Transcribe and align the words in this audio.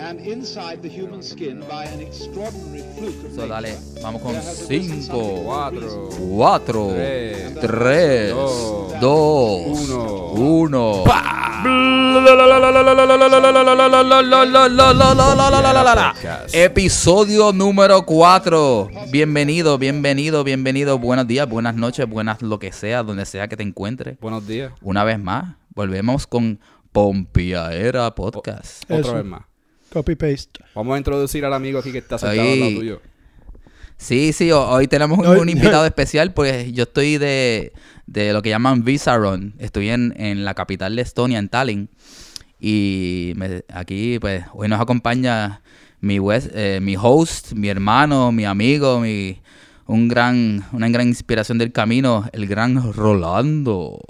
and 0.00 0.20
inside 0.20 0.80
the 0.82 0.88
human 0.88 1.22
skin, 1.22 1.60
by 1.68 1.84
an 1.84 2.00
extraordinary 2.00 2.82
fluke 2.96 3.24
of 3.26 3.34
So, 3.34 3.46
dale, 3.46 3.76
vamos 4.02 4.22
con 4.22 4.32
there 4.32 4.42
has 4.42 4.62
arisen 4.62 5.02
5, 5.02 5.06
something 5.06 5.44
Cuatro. 5.44 6.08
4, 6.10 6.88
Tres. 6.94 7.60
3, 7.60 8.30
Dos. 8.30 9.00
2, 9.00 9.90
Uno. 9.90 10.32
1. 10.32 11.04
Podcast. 16.02 16.54
Episodio 16.54 17.52
número 17.52 18.06
4. 18.06 18.88
Bienvenido, 19.10 19.76
bienvenido, 19.76 20.42
bienvenido. 20.42 20.98
Buenos 20.98 21.26
días, 21.26 21.48
buenas 21.48 21.74
noches, 21.74 22.08
buenas 22.08 22.40
lo 22.40 22.58
que 22.58 22.72
sea, 22.72 23.02
donde 23.02 23.26
sea 23.26 23.48
que 23.48 23.56
te 23.56 23.62
encuentres. 23.62 24.18
Buenos 24.20 24.46
días. 24.46 24.72
Una 24.80 25.04
vez 25.04 25.18
más, 25.18 25.56
volvemos 25.74 26.26
con 26.26 26.58
Pompiaera 26.92 28.14
Podcast. 28.14 28.84
Otra 28.84 28.98
Eso. 28.98 29.14
vez 29.14 29.24
más. 29.24 29.49
Copy 29.92 30.14
paste. 30.14 30.60
Vamos 30.74 30.94
a 30.94 30.98
introducir 30.98 31.44
al 31.44 31.52
amigo 31.52 31.78
aquí 31.80 31.92
que 31.92 31.98
está 31.98 32.18
sentado 32.18 32.40
Ahí. 32.40 32.52
al 32.52 32.60
lado 32.60 32.74
tuyo. 32.78 33.00
Sí, 33.96 34.32
sí, 34.32 34.50
ho- 34.50 34.68
hoy 34.68 34.86
tenemos 34.88 35.18
un, 35.18 35.48
invitado 35.48 35.84
especial, 35.84 36.32
pues 36.32 36.72
yo 36.72 36.84
estoy 36.84 37.18
de, 37.18 37.72
de 38.06 38.32
lo 38.32 38.40
que 38.40 38.48
llaman 38.48 38.82
Visa 38.82 39.16
Run. 39.16 39.54
Estoy 39.58 39.90
en, 39.90 40.14
en 40.16 40.44
la 40.44 40.54
capital 40.54 40.96
de 40.96 41.02
Estonia, 41.02 41.38
en 41.38 41.48
Tallinn. 41.48 41.88
Y 42.58 43.32
me- 43.36 43.64
aquí, 43.72 44.18
pues, 44.18 44.44
hoy 44.54 44.68
nos 44.68 44.80
acompaña 44.80 45.60
mi, 46.00 46.18
eh, 46.54 46.78
mi 46.80 46.96
host, 46.96 47.52
mi 47.52 47.68
hermano, 47.68 48.32
mi 48.32 48.44
amigo, 48.46 49.00
mi, 49.00 49.38
un 49.86 50.08
gran, 50.08 50.64
una 50.72 50.88
gran 50.88 51.08
inspiración 51.08 51.58
del 51.58 51.72
camino, 51.72 52.26
el 52.32 52.46
gran 52.46 52.92
Rolando. 52.94 54.00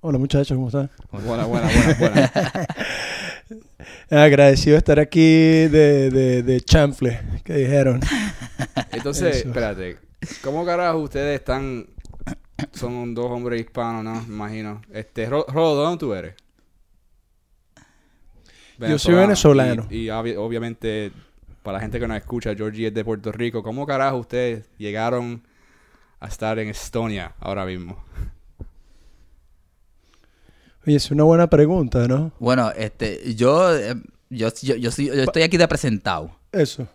Hola 0.00 0.18
muchachos, 0.18 0.56
¿cómo 0.56 0.68
están? 0.68 0.90
Buena, 1.10 1.44
buena, 1.44 1.68
buena, 1.68 1.94
buena. 1.98 2.32
Agradecido 4.10 4.74
de 4.74 4.78
estar 4.78 4.98
aquí 5.00 5.20
de, 5.68 6.10
de, 6.10 6.42
de 6.42 6.60
chanfle, 6.60 7.20
que 7.44 7.54
dijeron. 7.54 8.00
Entonces, 8.92 9.36
Eso. 9.36 9.48
espérate. 9.48 9.98
¿Cómo 10.42 10.64
carajo 10.64 10.98
ustedes 10.98 11.38
están? 11.40 11.86
Son 12.72 13.14
dos 13.14 13.26
hombres 13.30 13.60
hispanos, 13.60 14.04
¿no? 14.04 14.14
Me 14.26 14.34
imagino. 14.34 14.82
Este, 14.92 15.26
Ro- 15.26 15.46
Rodo, 15.48 15.82
¿dónde 15.82 15.98
tú 15.98 16.14
eres? 16.14 16.34
Yo 18.78 18.98
soy 18.98 19.14
venezolano. 19.14 19.86
Y, 19.90 19.96
y 19.96 20.06
obvi- 20.08 20.36
obviamente, 20.36 21.12
para 21.62 21.78
la 21.78 21.82
gente 21.82 22.00
que 22.00 22.08
nos 22.08 22.16
escucha, 22.16 22.54
Georgie 22.54 22.88
es 22.88 22.94
de 22.94 23.04
Puerto 23.04 23.30
Rico. 23.32 23.62
¿Cómo 23.62 23.86
carajo 23.86 24.16
ustedes 24.18 24.64
llegaron 24.78 25.42
a 26.20 26.26
estar 26.28 26.58
en 26.58 26.68
Estonia 26.68 27.32
ahora 27.40 27.64
mismo? 27.64 28.02
Oye, 30.86 30.96
es 30.96 31.10
una 31.10 31.24
buena 31.24 31.46
pregunta, 31.48 32.06
¿no? 32.08 32.32
Bueno, 32.38 32.72
este, 32.76 33.34
yo, 33.34 33.76
eh, 33.76 33.94
yo, 34.30 34.48
yo, 34.62 34.76
yo, 34.76 34.90
yo 34.90 35.22
estoy 35.22 35.42
aquí 35.42 35.56
de 35.56 35.68
presentado. 35.68 36.30
Eso. 36.50 36.86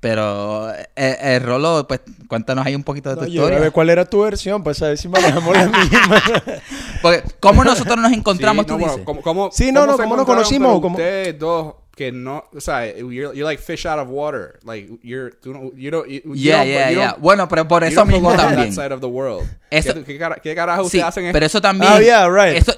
Pero 0.00 0.70
eh, 0.96 1.16
el 1.22 1.42
Rolo, 1.42 1.86
pues 1.88 2.00
cuéntanos 2.28 2.66
ahí 2.66 2.74
un 2.74 2.82
poquito 2.84 3.10
de 3.10 3.16
tu 3.16 3.22
No, 3.22 3.26
yo, 3.28 3.34
historia. 3.42 3.58
a 3.58 3.60
ver, 3.60 3.72
¿cuál 3.72 3.90
era 3.90 4.04
tu 4.04 4.20
versión? 4.22 4.62
Pues 4.62 4.82
a 4.82 4.88
ver 4.88 4.98
si 4.98 5.08
manejamos 5.08 5.56
la 5.56 5.66
misma. 5.66 6.22
Porque, 7.02 7.22
¿cómo 7.40 7.64
nosotros 7.64 7.96
nos 7.96 8.12
encontramos, 8.12 8.64
Sí, 8.64 8.66
tú 8.66 8.72
no, 8.74 8.78
bueno, 8.78 8.92
dices? 8.92 9.06
¿cómo, 9.06 9.22
cómo, 9.22 9.50
Sí, 9.52 9.72
no, 9.72 9.86
no, 9.86 9.96
se 9.96 10.02
¿cómo 10.02 10.16
nos 10.16 10.26
conocimos? 10.26 10.80
¿Cómo? 10.80 10.96
Ustedes 10.96 11.38
dos 11.38 11.74
que 11.96 12.10
no, 12.12 12.44
o 12.54 12.60
sea, 12.60 12.86
you're, 12.96 13.12
you're 13.36 13.44
like 13.44 13.62
fish 13.62 13.86
out 13.86 13.98
of 14.00 14.08
water. 14.10 14.58
Like, 14.64 14.98
you're, 15.02 15.30
tú 15.40 15.52
no- 15.54 15.70
you 15.76 15.90
don't, 15.90 16.06
you, 16.08 16.20
you 16.24 16.34
Yeah, 16.34 16.58
don't- 16.64 16.66
yeah, 16.68 16.90
you 16.90 16.96
yeah. 16.98 17.10
don't- 17.12 17.20
Bueno, 17.20 17.48
pero 17.48 17.68
por 17.68 17.84
eso 17.84 18.04
mismo 18.04 18.32
también. 18.34 18.74
that 18.74 18.82
side 18.84 18.92
of 18.92 19.00
the 19.00 19.06
world. 19.06 19.46
Eso- 19.70 19.94
¿Qué, 19.94 20.18
qué, 20.18 20.28
qué 20.42 20.54
carajo 20.54 20.82
Sí, 20.82 20.86
ustedes 20.98 21.04
hacen? 21.04 21.32
pero 21.32 21.46
eso 21.46 21.60
también... 21.62 21.92
Ah, 21.94 22.00
yeah, 22.00 22.28
right. 22.28 22.56
eso- 22.58 22.76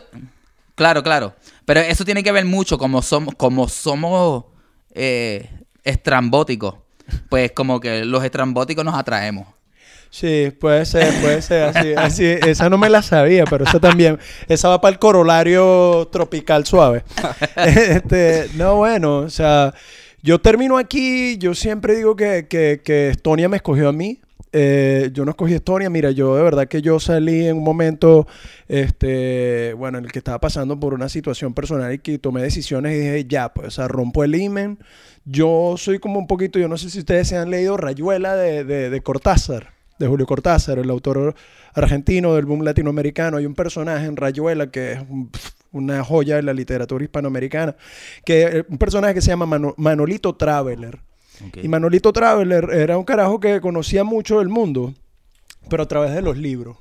claro, 0.76 1.02
claro. 1.02 1.34
Pero 1.64 1.80
eso 1.80 2.04
tiene 2.04 2.22
que 2.22 2.30
ver 2.30 2.44
mucho 2.44 2.78
como 2.78 3.02
somos, 3.02 3.34
como 3.34 3.68
somos 3.68 4.44
eh, 4.94 5.50
estrambóticos. 5.82 6.76
Pues 7.28 7.52
como 7.52 7.80
que 7.80 8.04
los 8.04 8.24
estrambóticos 8.24 8.84
nos 8.84 8.94
atraemos. 8.94 9.48
Sí, 10.10 10.52
puede 10.60 10.86
ser, 10.86 11.12
puede 11.20 11.42
ser. 11.42 11.76
Así, 11.76 11.94
así, 11.94 12.24
esa 12.24 12.70
no 12.70 12.78
me 12.78 12.88
la 12.88 13.02
sabía, 13.02 13.44
pero 13.44 13.64
esa 13.64 13.80
también. 13.80 14.18
Esa 14.48 14.68
va 14.68 14.80
para 14.80 14.92
el 14.92 14.98
corolario 14.98 16.08
tropical 16.10 16.64
suave. 16.64 17.04
este, 17.56 18.48
no, 18.54 18.76
bueno, 18.76 19.18
o 19.18 19.30
sea, 19.30 19.74
yo 20.22 20.40
termino 20.40 20.78
aquí. 20.78 21.36
Yo 21.38 21.54
siempre 21.54 21.96
digo 21.96 22.16
que, 22.16 22.46
que, 22.48 22.80
que 22.84 23.10
Estonia 23.10 23.48
me 23.48 23.56
escogió 23.56 23.88
a 23.88 23.92
mí. 23.92 24.20
Eh, 24.58 25.10
yo 25.12 25.26
no 25.26 25.32
escogí 25.32 25.52
Estonia, 25.52 25.90
mira, 25.90 26.12
yo 26.12 26.34
de 26.34 26.42
verdad 26.42 26.66
que 26.66 26.80
yo 26.80 26.98
salí 26.98 27.46
en 27.46 27.58
un 27.58 27.64
momento, 27.64 28.26
este, 28.68 29.74
bueno, 29.74 29.98
en 29.98 30.06
el 30.06 30.12
que 30.12 30.18
estaba 30.18 30.40
pasando 30.40 30.80
por 30.80 30.94
una 30.94 31.10
situación 31.10 31.52
personal 31.52 31.92
y 31.92 31.98
que 31.98 32.18
tomé 32.18 32.40
decisiones 32.40 32.94
y 32.94 33.00
dije, 33.00 33.24
ya, 33.26 33.52
pues, 33.52 33.68
o 33.68 33.70
sea, 33.70 33.86
rompo 33.88 34.24
el 34.24 34.34
imen. 34.34 34.78
Yo 35.26 35.74
soy 35.76 35.98
como 35.98 36.18
un 36.18 36.26
poquito, 36.26 36.58
yo 36.58 36.68
no 36.68 36.78
sé 36.78 36.88
si 36.88 37.00
ustedes 37.00 37.28
se 37.28 37.36
han 37.36 37.50
leído 37.50 37.76
Rayuela 37.76 38.34
de, 38.34 38.64
de, 38.64 38.88
de 38.88 39.00
Cortázar, 39.02 39.74
de 39.98 40.06
Julio 40.06 40.24
Cortázar, 40.24 40.78
el 40.78 40.88
autor 40.88 41.34
argentino 41.74 42.34
del 42.34 42.46
boom 42.46 42.62
latinoamericano. 42.62 43.36
Hay 43.36 43.44
un 43.44 43.54
personaje 43.54 44.06
en 44.06 44.16
Rayuela 44.16 44.70
que 44.70 44.92
es 44.92 45.00
un- 45.00 45.30
una 45.72 46.02
joya 46.02 46.36
de 46.36 46.42
la 46.42 46.54
literatura 46.54 47.04
hispanoamericana, 47.04 47.76
que 48.24 48.42
es 48.44 48.64
un 48.70 48.78
personaje 48.78 49.12
que 49.12 49.20
se 49.20 49.28
llama 49.28 49.44
Mano- 49.44 49.74
Manolito 49.76 50.34
Traveler. 50.34 51.00
Y 51.62 51.68
Manolito 51.68 52.12
Traveler 52.12 52.68
era 52.72 52.96
un 52.98 53.04
carajo 53.04 53.38
que 53.40 53.60
conocía 53.60 54.04
mucho 54.04 54.38
del 54.38 54.48
mundo, 54.48 54.94
pero 55.68 55.82
a 55.82 55.88
través 55.88 56.12
de 56.14 56.22
los 56.22 56.36
libros. 56.36 56.76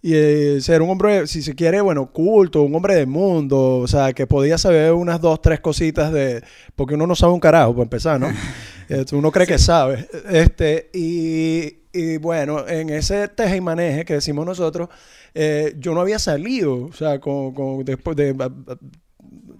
Y 0.00 0.12
eh, 0.14 0.60
ser 0.60 0.80
un 0.80 0.90
hombre, 0.90 1.26
si 1.26 1.42
se 1.42 1.54
quiere, 1.56 1.80
bueno, 1.80 2.12
culto, 2.12 2.62
un 2.62 2.74
hombre 2.74 2.94
de 2.94 3.04
mundo, 3.06 3.78
o 3.78 3.88
sea, 3.88 4.12
que 4.12 4.26
podía 4.28 4.56
saber 4.56 4.92
unas 4.92 5.20
dos, 5.20 5.42
tres 5.42 5.58
cositas 5.60 6.12
de... 6.12 6.42
Porque 6.76 6.94
uno 6.94 7.06
no 7.06 7.16
sabe 7.16 7.32
un 7.32 7.40
carajo, 7.40 7.72
para 7.72 7.82
empezar, 7.82 8.20
¿no? 8.20 8.28
Este, 8.88 9.14
uno 9.16 9.30
cree 9.30 9.46
que 9.46 9.58
sabe. 9.58 10.08
Este, 10.30 10.88
y, 10.94 11.80
y 11.92 12.16
bueno, 12.16 12.66
en 12.66 12.88
ese 12.88 13.28
teje 13.28 13.56
y 13.56 13.60
maneje 13.60 14.04
que 14.06 14.14
decimos 14.14 14.46
nosotros, 14.46 14.88
eh, 15.34 15.74
yo 15.78 15.92
no 15.92 16.00
había 16.00 16.18
salido, 16.18 16.84
o 16.86 16.92
sea, 16.94 17.20
con, 17.20 17.52
con- 17.52 17.84
después 17.84 18.16
de... 18.16 18.34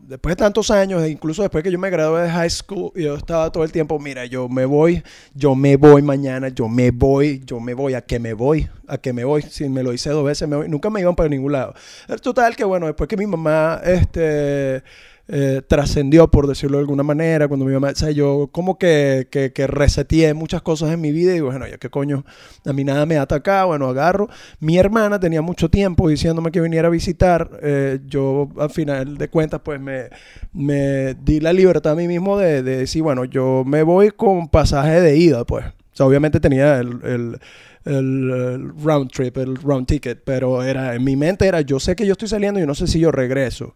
Después 0.09 0.37
de 0.37 0.37
tantos 0.37 0.71
años, 0.71 1.03
e 1.03 1.11
incluso 1.11 1.43
después 1.43 1.63
que 1.63 1.71
yo 1.71 1.79
me 1.79 1.91
gradué 1.91 2.23
de 2.23 2.31
high 2.31 2.49
school, 2.49 2.91
yo 2.95 3.17
estaba 3.17 3.53
todo 3.53 3.63
el 3.63 3.71
tiempo, 3.71 3.99
mira, 3.99 4.25
yo 4.25 4.49
me 4.49 4.65
voy, 4.65 5.03
yo 5.35 5.55
me 5.55 5.77
voy 5.77 6.01
mañana, 6.01 6.49
yo 6.49 6.67
me 6.67 6.91
voy, 6.91 7.43
yo 7.45 7.61
me 7.61 7.75
voy, 7.75 7.93
a 7.93 8.01
que 8.01 8.19
me 8.19 8.33
voy, 8.33 8.71
a 8.87 8.97
que 8.97 9.13
me 9.13 9.25
voy. 9.25 9.43
Si 9.43 9.69
me 9.69 9.83
lo 9.83 9.93
hice 9.93 10.09
dos 10.09 10.25
veces, 10.25 10.49
me 10.49 10.57
voy. 10.57 10.69
Nunca 10.71 10.89
me 10.89 11.03
iban 11.03 11.15
para 11.15 11.29
ningún 11.29 11.53
lado. 11.53 11.75
Total 12.23 12.57
que, 12.57 12.65
bueno, 12.65 12.87
después 12.87 13.07
que 13.07 13.19
mi 13.19 13.27
mamá, 13.27 13.83
este, 13.85 14.83
eh, 15.29 15.63
trascendió, 15.67 16.31
por 16.31 16.47
decirlo 16.47 16.79
de 16.79 16.83
alguna 16.83 17.03
manera, 17.03 17.49
cuando 17.49 17.67
mi 17.67 17.73
mamá, 17.73 17.91
o 17.91 17.95
sea, 17.95 18.11
yo 18.11 18.49
como 18.51 18.79
que, 18.79 19.29
que, 19.31 19.67
reseteé 19.67 20.33
muchas 20.35 20.63
cosas 20.63 20.91
en 20.93 21.01
mi 21.01 21.13
vida 21.13 21.33
y 21.33 21.35
digo, 21.35 21.49
bueno, 21.49 21.67
ya 21.67 21.77
qué 21.79 21.91
coño, 21.91 22.25
a 22.65 22.73
mí 22.73 22.83
nada 22.85 23.05
me 23.07 23.19
ataca, 23.19 23.65
bueno, 23.65 23.87
agarro. 23.89 24.29
Mi 24.61 24.79
hermana 24.79 25.21
tenía 25.21 25.43
mucho 25.43 25.69
tiempo 25.69 26.09
diciéndome 26.09 26.51
que 26.51 26.61
viniera 26.61 26.89
a 26.89 26.91
visitar, 26.91 27.51
eh, 27.63 28.01
yo 28.07 28.49
al 28.59 28.71
final 28.71 29.19
de 29.19 29.29
cuentas 29.29 29.61
pues 29.63 29.79
me, 29.81 30.09
me 30.53 31.15
di 31.15 31.41
la 31.41 31.53
libertad 31.53 31.93
a 31.93 31.97
mí 31.97 32.09
mismo 32.09 32.39
de, 32.39 32.63
de 32.63 32.79
decir, 32.79 33.03
bueno, 33.03 33.25
yo 33.25 33.65
me 33.67 33.83
voy 33.83 34.11
con 34.11 34.49
pasaje 34.49 35.01
de 35.01 35.17
ida, 35.17 35.45
pues. 35.45 35.65
O 35.67 35.97
sea, 35.99 36.07
obviamente 36.07 36.41
tenía 36.41 36.79
el, 36.79 37.01
el- 37.05 37.39
el, 37.89 38.73
round 38.83 39.11
trip, 39.11 39.37
el 39.39 39.57
round 39.57 39.87
ticket, 39.87 40.23
pero 40.25 40.63
era 40.63 40.95
en 40.95 41.05
mi 41.05 41.17
mente 41.17 41.47
era, 41.47 41.61
yo 41.63 41.81
sé 41.81 41.97
que 41.97 42.07
yo 42.07 42.13
estoy 42.13 42.29
saliendo 42.29 42.61
y 42.61 42.67
no 42.67 42.75
sé 42.75 42.87
si 42.87 43.01
yo 43.01 43.11
regreso. 43.11 43.75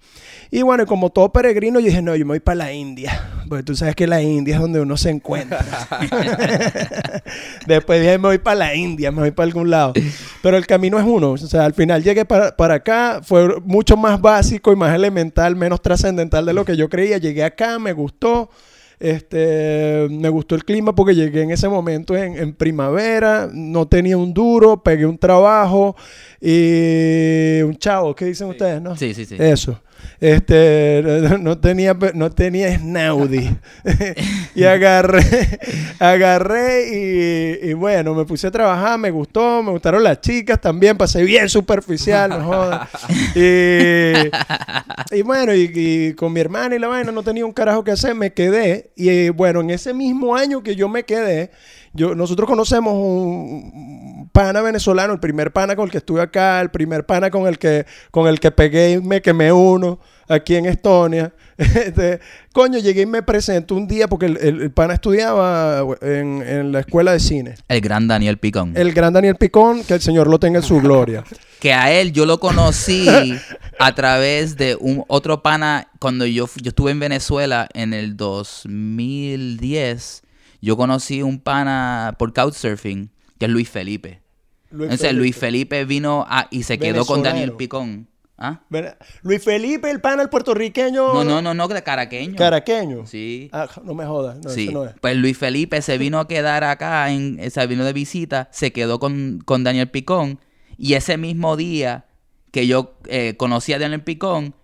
Y 0.51 0.63
bueno, 0.63 0.87
como 0.87 1.11
todo 1.11 1.33
peregrino, 1.33 1.81
yo 1.81 1.87
dije, 1.87 2.03
no, 2.03 2.15
yo 2.15 2.25
me 2.27 2.33
voy 2.33 2.41
para 2.41 2.57
la 2.57 2.73
India, 2.73 3.31
porque 3.49 3.63
tú 3.65 3.75
sabes 3.75 3.97
que 3.97 4.07
la 4.07 4.23
India 4.23 4.57
es 4.57 4.61
donde 4.61 4.81
uno 4.81 4.97
se 4.97 5.11
encuentra. 5.11 5.65
Después 7.67 8.01
dije, 8.01 8.19
me 8.19 8.29
voy 8.29 8.39
para 8.39 8.57
la 8.57 8.75
India, 8.75 9.11
me 9.11 9.21
voy 9.21 9.31
para 9.31 9.47
algún 9.47 9.71
lado. 9.71 9.95
Pero 10.43 10.57
el 10.57 10.67
camino 10.67 10.99
es 10.99 11.05
uno, 11.05 11.33
o 11.33 11.39
sea, 11.39 11.65
al 11.65 11.75
final 11.75 12.03
llegué 12.03 12.25
para, 12.25 12.57
para 12.57 12.75
acá, 12.75 13.21
fue 13.23 13.61
mucho 13.61 13.97
más 13.97 14.21
básico 14.21 14.73
y 14.73 14.77
más 14.77 14.95
elemental, 14.95 15.57
menos 15.57 15.81
trascendental 15.81 16.45
de 16.45 16.53
lo 16.53 16.65
que 16.65 16.77
yo 16.77 16.89
creía. 16.89 17.19
Llegué 17.19 17.45
acá, 17.45 17.79
me 17.79 17.93
gustó. 17.93 18.51
Este, 19.03 20.07
me 20.11 20.29
gustó 20.29 20.55
el 20.55 20.65
clima 20.65 20.95
porque 20.95 21.13
llegué 21.13 21.43
en 21.43 21.51
ese 21.51 21.69
momento 21.69 22.17
en, 22.17 22.37
en 22.37 22.55
primavera, 22.55 23.51
no 23.53 23.89
tenía 23.89 24.17
un 24.17 24.33
duro, 24.33 24.81
pegué 24.81 25.07
un 25.07 25.19
trabajo 25.19 25.97
y 26.41 27.61
un 27.63 27.77
chavo, 27.79 28.15
¿qué 28.15 28.27
dicen 28.27 28.49
ustedes? 28.49 28.81
No? 28.81 28.97
Sí, 28.97 29.13
sí, 29.13 29.25
sí. 29.25 29.35
Eso. 29.41 29.81
Este, 30.21 31.03
no, 31.41 31.59
tenía, 31.59 31.97
no 32.15 32.31
tenía 32.31 32.79
Snaudi. 32.79 33.57
y 34.55 34.65
agarré, 34.65 35.59
agarré 35.99 37.61
y, 37.63 37.71
y 37.71 37.73
bueno, 37.73 38.15
me 38.15 38.25
puse 38.25 38.47
a 38.47 38.51
trabajar, 38.51 38.99
me 38.99 39.11
gustó, 39.11 39.63
me 39.63 39.73
gustaron 39.73 40.05
las 40.05 40.21
chicas 40.21 40.61
también, 40.61 40.97
pasé 40.97 41.25
bien 41.25 41.49
superficial, 41.49 42.31
no 42.31 42.45
jodas. 42.45 42.89
Y, 43.35 45.17
y 45.17 45.23
bueno, 45.23 45.55
y, 45.55 45.71
y 45.75 46.13
con 46.15 46.33
mi 46.33 46.41
hermana 46.41 46.77
y 46.77 46.79
la 46.79 46.89
vaina 46.89 47.11
no 47.11 47.23
tenía 47.23 47.45
un 47.45 47.53
carajo 47.53 47.83
que 47.83 47.91
hacer, 47.91 48.15
me 48.15 48.33
quedé. 48.33 48.93
Y 48.95 49.29
bueno, 49.31 49.61
en 49.61 49.71
ese 49.71 49.93
mismo 49.93 50.37
año 50.37 50.63
que 50.63 50.77
yo 50.77 50.89
me 50.89 51.03
quedé, 51.03 51.51
yo, 51.95 52.15
nosotros 52.15 52.49
conocemos 52.49 52.95
un 52.95 54.22
pana 54.33 54.63
venezolano, 54.63 55.13
el 55.13 55.21
primer 55.21 55.53
pana 55.53 55.77
con 55.77 55.85
el 55.85 55.91
que 55.91 55.99
estuve 55.99 56.21
acá, 56.23 56.61
el 56.61 56.71
primer 56.71 57.05
pana 57.07 57.31
con 57.31 57.47
el 57.47 57.59
que, 57.59 57.87
con 58.11 58.27
el 58.27 58.41
que 58.41 58.51
pegué 58.51 58.93
y 58.93 59.01
me 59.01 59.21
quemé 59.23 59.53
uno 59.53 60.01
aquí 60.29 60.57
en 60.57 60.67
Estonia. 60.67 61.33
Este, 61.63 62.19
coño, 62.53 62.79
llegué 62.81 63.03
y 63.03 63.07
me 63.07 63.23
presento 63.23 63.77
un 63.77 63.87
día 63.87 64.09
porque 64.09 64.27
el, 64.27 64.37
el- 64.39 64.63
el 64.63 64.71
pana 64.73 64.95
estudiaba 64.95 65.85
en, 66.01 66.43
en 66.45 66.73
la 66.73 66.81
escuela 66.81 67.13
de 67.13 67.21
cine. 67.21 67.55
El 67.69 67.81
gran 67.83 68.09
Daniel 68.09 68.39
Picón. 68.39 68.73
El 68.75 68.93
gran 68.93 69.13
Daniel 69.13 69.37
Picón, 69.37 69.85
que 69.85 69.95
el 69.95 70.01
Señor 70.01 70.27
lo 70.29 70.41
tenga 70.41 70.59
en 70.59 70.65
su 70.65 70.81
gloria. 70.81 71.23
Que 71.61 71.73
a 71.73 71.93
él 71.93 72.11
yo 72.13 72.27
lo 72.27 72.41
conocí 72.41 73.07
a 73.79 73.95
través 73.95 74.57
de 74.57 74.77
un 74.81 75.05
otro 75.07 75.43
pana 75.45 75.87
cuando 76.01 76.27
yo, 76.27 76.49
yo 76.61 76.71
estuve 76.71 76.91
en 76.91 76.99
Venezuela 76.99 77.69
en 77.73 77.93
el 77.95 78.17
2010. 78.17 80.23
Yo 80.61 80.77
conocí 80.77 81.23
un 81.23 81.41
pana 81.41 82.15
por 82.19 82.33
Couchsurfing, 82.33 83.11
que 83.43 83.47
es 83.47 83.51
Luis 83.53 83.69
Felipe. 83.69 84.23
Entonces 84.71 85.13
Luis 85.15 85.37
Felipe 85.37 85.85
vino 85.85 86.25
a- 86.29 86.47
y 86.51 86.63
se 86.63 86.79
quedó 86.79 87.05
con 87.05 87.23
Daniel. 87.23 87.53
Picón. 87.53 88.09
¿Ah? 88.39 88.61
Luis 89.23 89.45
Felipe, 89.45 89.89
el 89.91 90.01
pana, 90.01 90.23
el 90.23 90.29
puertorriqueño. 90.29 91.13
No, 91.15 91.23
no, 91.25 91.43
no, 91.43 91.55
no, 91.55 91.69
de 91.69 91.83
caraqueño. 91.83 92.35
Caraqueño. 92.37 93.07
Sí. 93.07 93.49
Ah, 93.53 93.69
no 93.85 93.95
me 93.95 94.05
jodas. 94.07 94.39
No, 94.39 94.51
sí. 94.51 94.69
no 94.73 94.85
es. 94.87 94.95
Pues 95.01 95.17
Luis 95.17 95.37
Felipe 95.39 95.81
se 95.83 95.97
vino 95.99 96.19
a 96.19 96.27
quedar 96.27 96.65
acá, 96.65 97.11
en, 97.11 97.39
se 97.51 97.67
vino 97.67 97.85
de 97.85 97.93
visita, 97.93 98.49
se 98.51 98.73
quedó 98.73 98.99
con, 98.99 99.41
con 99.45 99.63
Daniel 99.63 99.91
Picón. 99.91 100.41
Y 100.79 100.95
ese 100.95 101.19
mismo 101.19 101.57
día 101.57 102.07
que 102.51 102.67
yo 102.67 102.95
eh, 103.07 103.37
conocí 103.37 103.73
a 103.75 103.79
Daniel 103.79 104.03
Picón, 104.03 104.55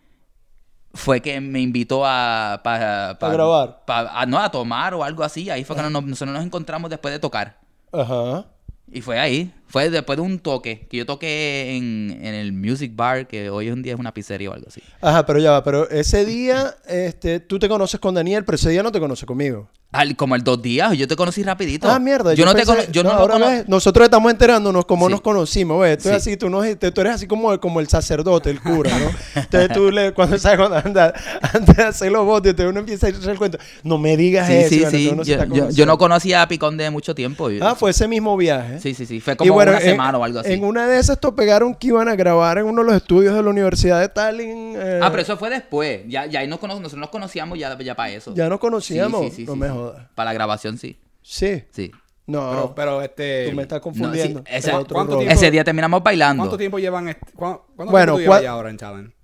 fue 0.95 1.21
que 1.21 1.41
me 1.41 1.61
invitó 1.61 2.05
a... 2.07 2.61
pa- 2.65 3.17
pa- 3.21 3.29
A 3.29 3.33
grabar. 3.33 3.85
pa- 3.87 4.11
a, 4.21 4.27
no, 4.27 4.39
a 4.39 4.51
tomar 4.51 4.95
o 4.95 5.05
algo 5.05 5.23
así. 5.23 5.51
Ahí 5.51 5.63
fue 5.65 5.77
que 5.77 5.83
nos- 5.83 5.93
nosotros 6.05 6.35
nos 6.35 6.45
encontramos 6.45 6.91
después 6.91 7.13
de 7.13 7.21
tocar. 7.21 7.59
Ajá. 7.93 8.47
Y 8.93 9.01
fue 9.01 9.19
ahí. 9.19 9.53
Fue 9.69 9.91
después 9.91 10.17
de 10.17 10.23
un 10.23 10.39
toque. 10.39 10.87
Que 10.91 10.97
yo 10.97 11.07
toqué 11.07 11.77
en, 11.77 12.19
en 12.23 12.35
el 12.35 12.53
Music 12.53 12.93
Bar, 12.95 13.27
que 13.29 13.51
hoy 13.51 13.69
en 13.69 13.83
día 13.83 13.95
es 13.95 14.01
una 14.01 14.13
pizzería 14.15 14.51
o 14.51 14.55
algo 14.55 14.67
así. 14.69 14.83
Ajá, 15.01 15.25
pero 15.27 15.39
ya 15.39 15.53
va. 15.53 15.63
Pero 15.65 15.89
ese 15.91 16.25
día, 16.25 16.75
este, 16.89 17.41
tú 17.41 17.59
te 17.59 17.69
conoces 17.69 18.01
con 18.01 18.15
Daniel, 18.15 18.45
pero 18.45 18.57
ese 18.57 18.71
día 18.71 18.83
no 18.83 18.91
te 18.93 18.99
conoces 19.01 19.27
conmigo. 19.27 19.69
Al- 19.91 20.17
como 20.17 20.35
el 20.37 20.45
dos 20.45 20.61
días, 20.61 20.93
yo 20.99 21.09
te 21.09 21.17
conocí 21.17 21.43
rapidito. 21.43 21.91
Ah, 21.91 21.99
mierda. 21.99 22.35
Yo, 22.35 22.45
no 22.45 22.53
te 22.55 22.61
pensé- 22.61 22.67
cono- 22.77 22.93
yo 22.93 23.03
no, 23.03 23.09
lo 23.09 23.15
ahora 23.17 23.33
cono- 23.35 23.47
ves, 23.47 23.69
nosotros 23.71 24.05
estamos 24.05 24.31
enterándonos 24.31 24.85
cómo 24.85 25.07
Sí. 25.07 25.13
nos 25.13 25.23
conocimos, 25.23 25.81
¿ves? 25.81 25.97
Tú, 25.97 26.11
Sí. 26.11 26.15
así, 26.15 26.37
tú, 26.37 26.51
no, 26.51 26.61
tú 26.61 27.01
eres 27.01 27.15
así 27.15 27.27
como, 27.27 27.59
como 27.59 27.81
el 27.81 27.89
sacerdote, 27.89 28.51
el 28.51 28.61
cura, 28.61 28.91
¿no? 28.99 29.11
Entonces 29.41 29.73
tú, 29.73 29.91
le, 29.91 30.13
cuando 30.13 30.37
sabes, 30.39 30.59
cuando 30.59 30.77
anda, 30.77 31.15
antes 31.55 31.75
de 31.75 31.83
hacer 31.85 32.13
los 32.13 32.27
botes, 32.27 32.55
uno 32.67 32.81
empieza 32.81 33.07
a 33.07 33.11
hacer 33.11 33.31
el 33.31 33.39
cuento. 33.39 33.57
No 33.83 33.97
me 33.97 34.15
digas 34.19 34.49
Sí, 34.49 34.53
eso. 34.83 34.91
sí, 34.91 35.07
bueno, 35.07 35.23
Yo, 35.23 35.43
yo- 35.55 35.71
yo 35.71 35.87
no 35.87 35.97
conocía 35.97 36.43
a 36.43 36.49
Picón 36.49 36.77
de 36.77 36.91
mucho 36.91 37.15
tiempo. 37.15 37.49
Ah, 37.63 37.75
fue 37.75 37.93
ese 37.93 38.07
mismo 38.09 38.37
viaje. 38.37 38.81
Sí, 38.81 38.93
sí, 38.93 39.07
sí. 39.07 39.21
Fue 39.21 39.37
como 39.37 39.55
una 39.59 39.81
semana 39.81 40.19
o 40.19 40.25
algo 40.25 40.39
así. 40.41 40.53
En 40.53 40.65
una 40.65 40.87
de 40.87 40.99
esas, 40.99 41.17
esto 41.17 41.35
pegaron 41.35 41.75
que 41.75 41.89
iban 41.89 42.09
a 42.09 42.15
grabar 42.17 42.59
en 42.59 42.67
uno 42.67 42.83
de 42.83 42.87
los 42.89 42.97
estudios 42.97 43.35
de 43.35 43.43
la 43.43 43.51
Universidad 43.51 44.01
de 44.01 44.09
Tallinn. 44.09 44.75
eh, 44.77 45.01
Ah, 45.03 45.09
pero 45.11 45.23
eso 45.23 45.37
fue 45.37 45.51
después. 45.51 46.03
Ya, 46.07 46.27
ya 46.27 46.41
ahí 46.41 46.47
nos 46.49 46.59
cono- 46.59 46.75
nosotros 46.77 47.01
nos 47.01 47.11
conocíamos 47.11 47.59
ya, 47.59 47.77
ya 47.79 47.95
para 47.95 48.11
eso. 48.11 48.35
Ya 48.35 48.49
nos 48.49 48.61
conocíamos. 48.61 49.21
Sí, 49.25 49.31
sí, 49.31 49.37
sí, 49.37 49.45
no 49.47 49.55
sí, 49.55 49.59
me 49.59 49.67
sí. 49.69 49.73
jodas. 49.73 50.07
Para 50.15 50.31
la 50.31 50.35
grabación, 50.35 50.79
sí. 50.79 50.99
Sí. 51.23 51.65
Sí. 51.71 51.91
No. 52.27 52.51
Pero, 52.51 52.75
pero 52.75 53.03
este... 53.03 53.49
tú 53.49 53.57
me 53.57 53.63
estás 53.63 53.79
No, 53.79 53.93
sí, 53.93 53.99
confundiendo. 54.01 54.43
ese- 54.47 54.69
Era 54.69 54.79
otro 54.81 54.95
¿cuánto 54.95 55.13
rollo. 55.15 55.27
tiempo- 55.27 55.35
Ese 55.43 55.51
día 55.51 55.65
terminamos 55.65 56.03
bailando. 56.03 56.43
¿Cuánto 56.43 56.59
tiempo 56.59 56.79
llevan? 56.79 57.09
Este, 57.09 57.33
¿cuán- 57.33 57.59
¿Cuánto 57.75 57.91
Bueno, 57.91 58.17
tiempo 58.17 58.35
llevas 58.35 58.47
ahora 58.51 58.71
en 58.71 58.77
Challenge? 58.77 59.15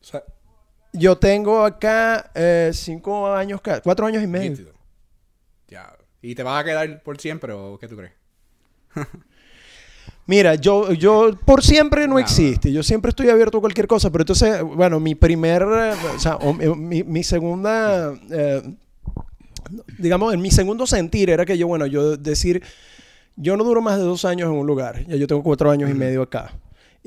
O 0.00 0.04
sea, 0.04 0.22
Yo 0.92 1.18
tengo 1.18 1.64
acá 1.64 2.30
eh, 2.34 2.70
cinco 2.72 3.26
años, 3.34 3.60
cuatro 3.82 4.06
años 4.06 4.22
y 4.22 4.26
medio. 4.26 4.72
¿Y 6.22 6.34
te 6.34 6.42
vas 6.42 6.60
a 6.60 6.64
quedar 6.64 7.02
por 7.02 7.20
siempre 7.20 7.52
o 7.52 7.78
qué 7.78 7.86
tú 7.86 7.96
crees? 7.96 8.12
Mira, 10.26 10.56
yo, 10.56 10.92
yo 10.92 11.30
por 11.44 11.62
siempre 11.62 12.02
no 12.08 12.14
Nada. 12.14 12.22
existe. 12.26 12.72
Yo 12.72 12.82
siempre 12.82 13.10
estoy 13.10 13.28
abierto 13.28 13.58
a 13.58 13.60
cualquier 13.60 13.86
cosa. 13.86 14.10
Pero 14.10 14.22
entonces, 14.22 14.60
bueno, 14.62 14.98
mi 14.98 15.14
primer, 15.14 15.62
eh, 15.62 15.92
o 16.16 16.18
sea, 16.18 16.36
o 16.36 16.52
mi, 16.52 16.66
mi- 16.74 17.04
mi 17.04 17.22
segunda, 17.22 18.12
eh, 18.30 18.62
digamos, 19.98 20.34
en 20.34 20.40
mi 20.42 20.50
segundo 20.50 20.84
sentir 20.86 21.30
era 21.30 21.44
que 21.44 21.56
yo, 21.56 21.68
bueno, 21.68 21.86
yo 21.86 22.16
decir, 22.16 22.60
yo 23.36 23.56
no 23.56 23.62
duro 23.62 23.80
más 23.82 23.98
de 23.98 24.02
dos 24.04 24.24
años 24.24 24.48
en 24.50 24.56
un 24.58 24.66
lugar. 24.66 25.06
Ya 25.06 25.14
yo 25.16 25.28
tengo 25.28 25.44
cuatro 25.44 25.70
años 25.70 25.88
y 25.90 25.94
medio 25.94 26.22
acá. 26.22 26.52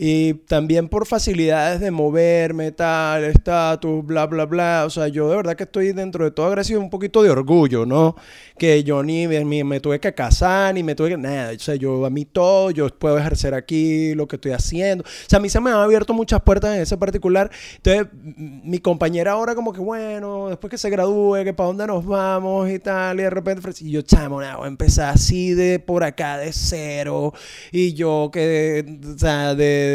Y 0.01 0.35
también 0.47 0.87
por 0.87 1.05
facilidades 1.05 1.81
de 1.81 1.91
moverme, 1.91 2.71
tal, 2.71 3.25
estatus, 3.25 4.05
bla, 4.05 4.27
bla, 4.27 4.45
bla. 4.45 4.83
O 4.85 4.89
sea, 4.89 5.09
yo 5.09 5.29
de 5.29 5.35
verdad 5.35 5.57
que 5.57 5.63
estoy 5.63 5.91
dentro 5.91 6.23
de 6.23 6.31
todo 6.31 6.45
agresivo 6.45 6.79
un 6.79 6.89
poquito 6.89 7.21
de 7.21 7.29
orgullo, 7.29 7.85
¿no? 7.85 8.15
Que 8.57 8.85
yo 8.85 9.03
ni 9.03 9.27
me, 9.27 9.79
tuve 9.81 9.99
que 9.99 10.13
casar, 10.13 10.73
ni 10.73 10.83
me 10.83 10.95
tuve 10.95 11.09
que... 11.09 11.17
Nada, 11.17 11.51
o 11.53 11.59
sea, 11.59 11.75
yo 11.75 12.05
a 12.05 12.09
mí 12.09 12.23
todo, 12.23 12.71
yo 12.71 12.87
puedo 12.97 13.17
ejercer 13.17 13.53
aquí 13.53 14.15
lo 14.15 14.25
que 14.25 14.37
estoy 14.37 14.53
haciendo. 14.53 15.03
O 15.03 15.07
sea, 15.27 15.35
a 15.35 15.41
mí 15.41 15.49
se 15.49 15.59
me 15.59 15.69
han 15.69 15.75
abierto 15.75 16.13
muchas 16.13 16.41
puertas 16.43 16.77
en 16.77 16.81
ese 16.83 16.95
particular. 16.95 17.51
Entonces, 17.75 18.07
mi 18.23 18.79
compañera 18.79 19.33
ahora 19.33 19.53
como 19.53 19.73
que, 19.73 19.81
bueno, 19.81 20.47
después 20.47 20.71
que 20.71 20.77
se 20.77 20.89
gradúe, 20.89 21.43
que 21.43 21.53
para 21.53 21.67
dónde 21.67 21.85
nos 21.87 22.05
vamos 22.05 22.69
y 22.69 22.79
tal. 22.79 23.19
Y 23.19 23.23
de 23.23 23.29
repente, 23.31 23.69
y 23.81 23.91
yo, 23.91 24.01
chamo, 24.01 24.39
nada, 24.39 24.55
voy 24.55 24.65
a 24.65 24.69
empezar 24.69 25.13
así 25.13 25.53
de 25.53 25.79
por 25.79 26.05
acá, 26.05 26.37
de 26.37 26.53
cero. 26.53 27.33
Y 27.73 27.95
yo 27.95 28.29
que, 28.31 28.97
o 29.13 29.19
sea, 29.19 29.55
de... 29.55 29.88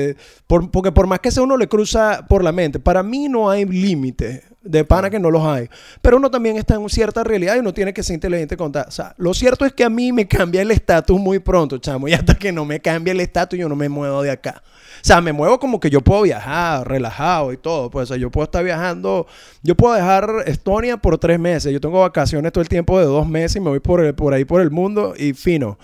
por- 0.46 0.70
porque 0.70 0.92
por 0.92 1.06
más 1.06 1.20
que 1.20 1.30
sea 1.30 1.42
uno 1.42 1.56
le 1.56 1.68
cruza 1.68 2.24
por 2.28 2.42
la 2.44 2.52
mente, 2.52 2.78
para 2.78 3.02
mí 3.02 3.28
no 3.28 3.50
hay 3.50 3.64
límite. 3.64 4.42
De 4.64 4.82
pana 4.82 5.10
que 5.10 5.18
no 5.18 5.30
los 5.30 5.44
hay. 5.44 5.68
Pero 6.00 6.16
uno 6.16 6.30
también 6.30 6.56
está 6.56 6.76
en 6.76 6.88
cierta 6.88 7.22
realidad 7.22 7.54
y 7.56 7.58
uno 7.58 7.74
tiene 7.74 7.92
que 7.92 8.02
ser 8.02 8.14
inteligente 8.14 8.56
con. 8.56 8.72
O 8.74 8.90
sea, 8.90 9.14
lo 9.18 9.34
cierto 9.34 9.66
es 9.66 9.74
que 9.74 9.84
a 9.84 9.90
mí 9.90 10.10
me 10.10 10.26
cambia 10.26 10.62
el 10.62 10.70
estatus 10.70 11.20
muy 11.20 11.38
pronto, 11.38 11.76
chamo. 11.76 12.08
Y 12.08 12.14
hasta 12.14 12.34
que 12.34 12.50
no 12.50 12.64
me 12.64 12.80
cambie 12.80 13.12
el 13.12 13.20
estatus, 13.20 13.58
yo 13.58 13.68
no 13.68 13.76
me 13.76 13.90
muevo 13.90 14.22
de 14.22 14.30
acá. 14.30 14.62
O 14.64 15.06
sea, 15.06 15.20
me 15.20 15.34
muevo 15.34 15.60
como 15.60 15.78
que 15.80 15.90
yo 15.90 16.00
puedo 16.00 16.22
viajar, 16.22 16.88
relajado 16.88 17.52
y 17.52 17.58
todo. 17.58 17.90
Pues, 17.90 18.04
o 18.04 18.06
sea, 18.06 18.16
yo 18.16 18.30
puedo 18.30 18.44
estar 18.46 18.64
viajando. 18.64 19.26
Yo 19.62 19.74
puedo 19.74 19.92
dejar 19.96 20.30
Estonia 20.46 20.96
por 20.96 21.18
tres 21.18 21.38
meses. 21.38 21.70
Yo 21.70 21.78
tengo 21.78 22.00
vacaciones 22.00 22.50
todo 22.50 22.62
el 22.62 22.68
tiempo 22.70 22.98
de 22.98 23.04
dos 23.04 23.28
meses 23.28 23.56
y 23.56 23.60
me 23.60 23.68
voy 23.68 23.80
por, 23.80 24.14
por 24.14 24.32
ahí 24.32 24.46
por 24.46 24.62
el 24.62 24.70
mundo 24.70 25.12
y 25.14 25.34
fino. 25.34 25.78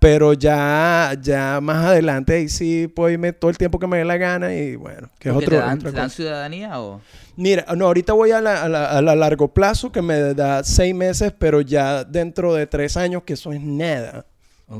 Pero 0.00 0.32
ya, 0.32 1.12
ya 1.20 1.60
más 1.60 1.86
adelante 1.86 2.34
ahí 2.34 2.48
sí 2.48 2.86
puedo 2.86 3.10
irme 3.10 3.32
todo 3.32 3.50
el 3.50 3.58
tiempo 3.58 3.78
que 3.80 3.86
me 3.88 3.98
dé 3.98 4.04
la 4.04 4.16
gana 4.16 4.54
y 4.54 4.76
bueno, 4.76 5.08
que 5.18 5.28
es 5.30 5.34
¿Por 5.34 5.42
qué 5.42 5.46
otro, 5.56 5.58
¿Te 5.58 5.64
dan, 5.66 5.78
te 6.08 6.10
ciudadanía 6.10 6.80
o...? 6.80 7.00
Mira, 7.36 7.64
no, 7.76 7.86
ahorita 7.86 8.12
voy 8.12 8.30
a 8.32 8.40
la, 8.40 8.62
a 8.64 8.68
la- 8.68 8.90
a 8.90 9.02
la 9.02 9.14
largo 9.16 9.52
plazo 9.52 9.90
que 9.92 10.02
me 10.02 10.34
da 10.34 10.62
seis 10.64 10.94
meses, 10.94 11.32
pero 11.38 11.60
ya 11.60 12.04
dentro 12.04 12.54
de 12.54 12.66
tres 12.66 12.96
años, 12.96 13.22
que 13.24 13.32
eso 13.34 13.52
es 13.52 13.60
nada, 13.60 14.24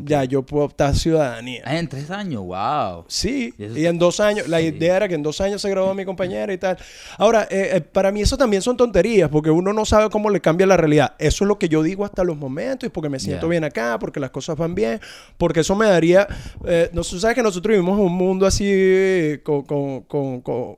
Ya 0.05 0.25
yo 0.25 0.43
puedo 0.43 0.65
optar 0.67 0.95
ciudadanía. 0.95 1.63
Ah, 1.65 1.79
en 1.79 1.89
tres 1.89 2.11
años, 2.11 2.43
wow. 2.43 3.05
Sí, 3.09 3.55
Y 3.59 3.87
en 3.87 3.99
dos 3.99 4.21
años, 4.21 4.47
la 4.47 4.61
idea 4.61 4.97
era 4.97 5.09
que 5.09 5.15
en 5.15 5.23
dos 5.23 5.41
años 5.41 5.63
se 5.63 5.71
graduó 5.71 5.95
mi 5.95 6.05
compañera 6.05 6.53
y 6.53 6.59
tal. 6.59 6.77
Ahora, 7.17 7.49
eh, 7.51 7.71
eh, 7.73 7.81
para 7.81 8.13
mí 8.13 8.21
eso 8.21 8.37
también 8.37 8.61
son 8.61 8.77
tonterías, 8.77 9.31
porque 9.31 9.51
uno 9.51 9.73
no 9.73 9.87
sabe 9.87 10.11
cómo 10.11 10.29
le 10.29 10.41
cambia 10.43 10.67
la 10.67 10.77
realidad. 10.77 11.15
Eso 11.19 11.45
es 11.45 11.49
lo 11.49 11.59
que 11.59 11.71
yo 11.71 11.83
digo 11.83 12.05
hasta 12.05 12.23
los 12.23 12.37
momentos, 12.37 12.87
y 12.87 12.91
porque 12.91 13.09
me 13.09 13.19
siento 13.19 13.49
bien 13.49 13.65
acá, 13.65 13.99
porque 13.99 14.21
las 14.21 14.31
cosas 14.31 14.57
van 14.59 14.75
bien, 14.75 15.01
porque 15.39 15.61
eso 15.61 15.75
me 15.75 15.87
daría... 15.87 16.29
Eh, 16.67 16.91
no, 16.93 17.03
sabes 17.03 17.35
que 17.35 17.43
nosotros 17.43 17.73
vivimos 17.73 17.99
en 17.99 18.05
un 18.05 18.13
mundo 18.13 18.47
así 18.47 18.65
eh, 18.69 19.41
con... 19.43 19.63
con- 19.63 20.03
con- 20.03 20.41
con- 20.43 20.77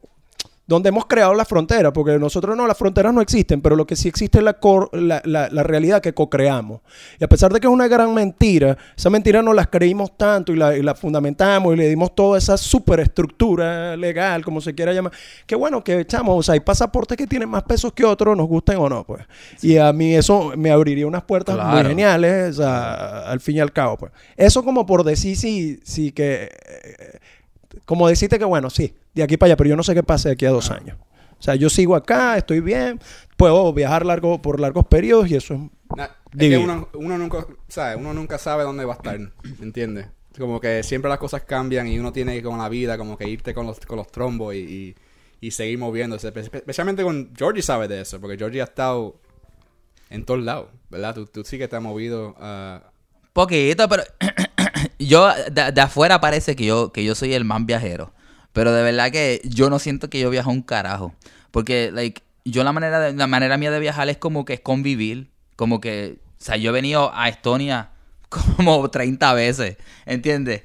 donde 0.71 0.89
hemos 0.91 1.07
creado 1.07 1.35
la 1.35 1.45
frontera, 1.45 1.93
porque 1.93 2.17
nosotros 2.17 2.57
no, 2.57 2.65
las 2.67 2.79
fronteras 2.79 3.13
no 3.13 3.21
existen, 3.21 3.61
pero 3.61 3.75
lo 3.75 3.87
que 3.87 3.97
sí 3.97 4.07
existe 4.09 4.39
es 4.39 4.45
la, 4.45 4.55
cor- 4.55 4.89
la, 4.93 5.21
la- 5.25 5.49
la 5.51 5.63
realidad 5.65 6.01
que 6.01 6.15
co-creamos. 6.15 6.81
Y 7.19 7.25
a 7.25 7.29
pesar 7.29 7.53
de 7.53 7.59
que 7.59 7.67
es 7.67 7.73
una 7.73 7.89
gran 7.89 8.15
mentira, 8.15 8.79
esa 8.97 9.11
mentira 9.11 9.43
no 9.43 9.53
las 9.53 9.67
creímos 9.67 10.17
tanto 10.17 10.53
y 10.53 10.57
la, 10.57 10.77
y 10.77 10.83
fundamentamos 10.95 11.75
y 11.75 11.77
le 11.77 11.89
dimos 11.89 12.15
toda 12.15 12.39
esa 12.39 12.57
superestructura 12.57 13.97
legal, 13.97 14.45
como 14.45 14.61
se 14.61 14.75
quiera 14.75 14.93
llamar, 14.93 15.13
que 15.45 15.57
bueno, 15.57 15.83
que 15.83 15.99
echamos, 16.01 16.39
o 16.39 16.43
sea, 16.43 16.55
hay 16.55 16.61
pasaportes 16.61 17.19
que 17.19 17.27
tienen 17.27 17.49
más 17.49 17.65
pesos 17.65 17.93
que 17.93 18.05
otros, 18.05 18.37
nos 18.37 18.47
gusten 18.47 18.77
o 18.79 18.89
no, 18.89 19.05
pues. 19.05 19.25
Y 19.63 19.77
a 19.77 19.93
mí 19.93 20.15
eso 20.15 20.53
me 20.57 20.71
abriría 20.71 21.07
unas 21.07 21.25
puertas 21.25 21.57
muy 21.57 21.81
geniales, 21.89 22.59
o 22.59 22.63
sea, 22.63 23.23
al 23.29 23.41
fin 23.41 23.57
y 23.57 23.61
al 23.61 23.73
cabo, 23.73 23.97
pues. 23.99 24.13
Eso 24.37 24.63
como 24.65 24.87
por 24.87 25.03
decir 25.03 25.37
sí, 25.37 25.81
sí 25.83 26.13
que... 26.13 26.45
eh, 26.45 27.19
como 27.85 28.09
decirte 28.09 28.39
que 28.39 28.45
bueno, 28.45 28.71
sí, 28.71 28.95
de 29.15 29.23
aquí 29.23 29.37
para 29.37 29.49
allá, 29.49 29.57
pero 29.57 29.71
yo 29.71 29.77
no 29.77 29.83
sé 29.83 29.95
qué 29.95 30.03
pase 30.03 30.29
de 30.29 30.33
aquí 30.35 30.47
a 30.47 30.51
dos 30.51 30.71
años. 30.71 30.97
O 31.39 31.43
sea, 31.43 31.55
yo 31.55 31.71
sigo 31.71 31.97
acá, 31.97 32.37
estoy 32.37 32.61
bien, 32.61 33.01
puedo 33.37 33.73
viajar 33.73 34.05
largo, 34.05 34.43
por 34.43 34.61
largos 34.61 34.87
periodos 34.87 35.31
y 35.31 35.37
eso 35.37 35.55
es... 35.55 35.61
Es 36.33 36.39
que 36.51 36.59
uno, 36.59 36.89
uno 36.95 37.19
nunca, 37.19 37.47
¿sabes? 37.69 37.97
Uno 37.97 38.13
nunca 38.13 38.39
sabe 38.39 38.63
dónde 38.63 38.85
va 38.85 38.93
a 38.93 38.97
estar, 38.97 39.19
¿entiendes? 39.61 40.07
Como 40.39 40.61
que 40.61 40.83
siempre 40.83 41.09
las 41.09 41.19
cosas 41.19 41.43
cambian 41.43 41.89
y 41.89 41.99
uno 41.99 42.13
tiene 42.13 42.35
que 42.35 42.43
con 42.43 42.59
la 42.59 42.69
vida 42.69 42.97
como 42.97 43.17
que 43.19 43.29
irte 43.29 43.53
con 43.55 43.67
los, 43.67 43.81
con 43.81 43.97
los 43.97 44.07
trombos 44.13 44.55
y, 44.55 44.59
y, 44.59 44.97
y 45.41 45.51
seguir 45.51 45.79
moviéndose. 45.79 46.33
Espe- 46.33 46.55
Especialmente 46.59 47.03
con 47.03 47.33
Georgie 47.37 47.63
sabe 47.63 47.89
de 47.89 48.03
eso, 48.03 48.21
porque 48.21 48.37
Georgie 48.37 48.61
ha 48.61 48.65
estado 48.65 49.17
en 50.09 50.25
todos 50.25 50.41
lados, 50.43 50.69
¿verdad? 50.91 51.15
Tú, 51.15 51.27
tú 51.27 51.43
sí 51.45 51.59
que 51.59 51.67
te 51.67 51.75
has 51.77 51.83
movido 51.83 52.37
ah, 52.39 52.83
Poquito, 53.33 53.89
pero 53.89 54.05
yo 55.01 55.29
de, 55.51 55.73
de 55.73 55.81
afuera 55.81 56.21
parece 56.21 56.55
que 56.57 56.65
yo, 56.67 56.93
que 56.93 57.05
yo 57.05 57.15
soy 57.15 57.35
el 57.35 57.45
más 57.45 57.65
viajero. 57.67 58.13
Pero 58.53 58.73
de 58.73 58.83
verdad 58.83 59.11
que 59.13 59.41
yo 59.45 59.71
no 59.71 59.79
siento 59.79 60.11
que 60.11 60.21
yo 60.21 60.31
viajo 60.31 60.51
un 60.51 60.63
carajo. 60.63 61.15
Porque, 61.51 61.91
like, 61.93 62.23
yo 62.45 62.65
la 62.65 62.73
manera, 62.73 63.01
de- 63.01 63.13
la 63.13 63.27
manera 63.27 63.57
mía 63.57 63.71
de 63.71 63.81
viajar 63.81 64.09
es 64.09 64.17
como 64.17 64.45
que 64.45 64.55
es 64.55 64.61
convivir. 64.61 65.31
Como 65.57 65.81
que, 65.81 66.19
o 66.41 66.45
sea, 66.45 66.57
yo 66.57 66.71
he 66.71 66.73
venido 66.73 67.13
a 67.15 67.29
Estonia 67.29 67.91
como 68.29 68.89
30 68.91 69.33
veces, 69.35 69.77
¿entiendes? 70.07 70.63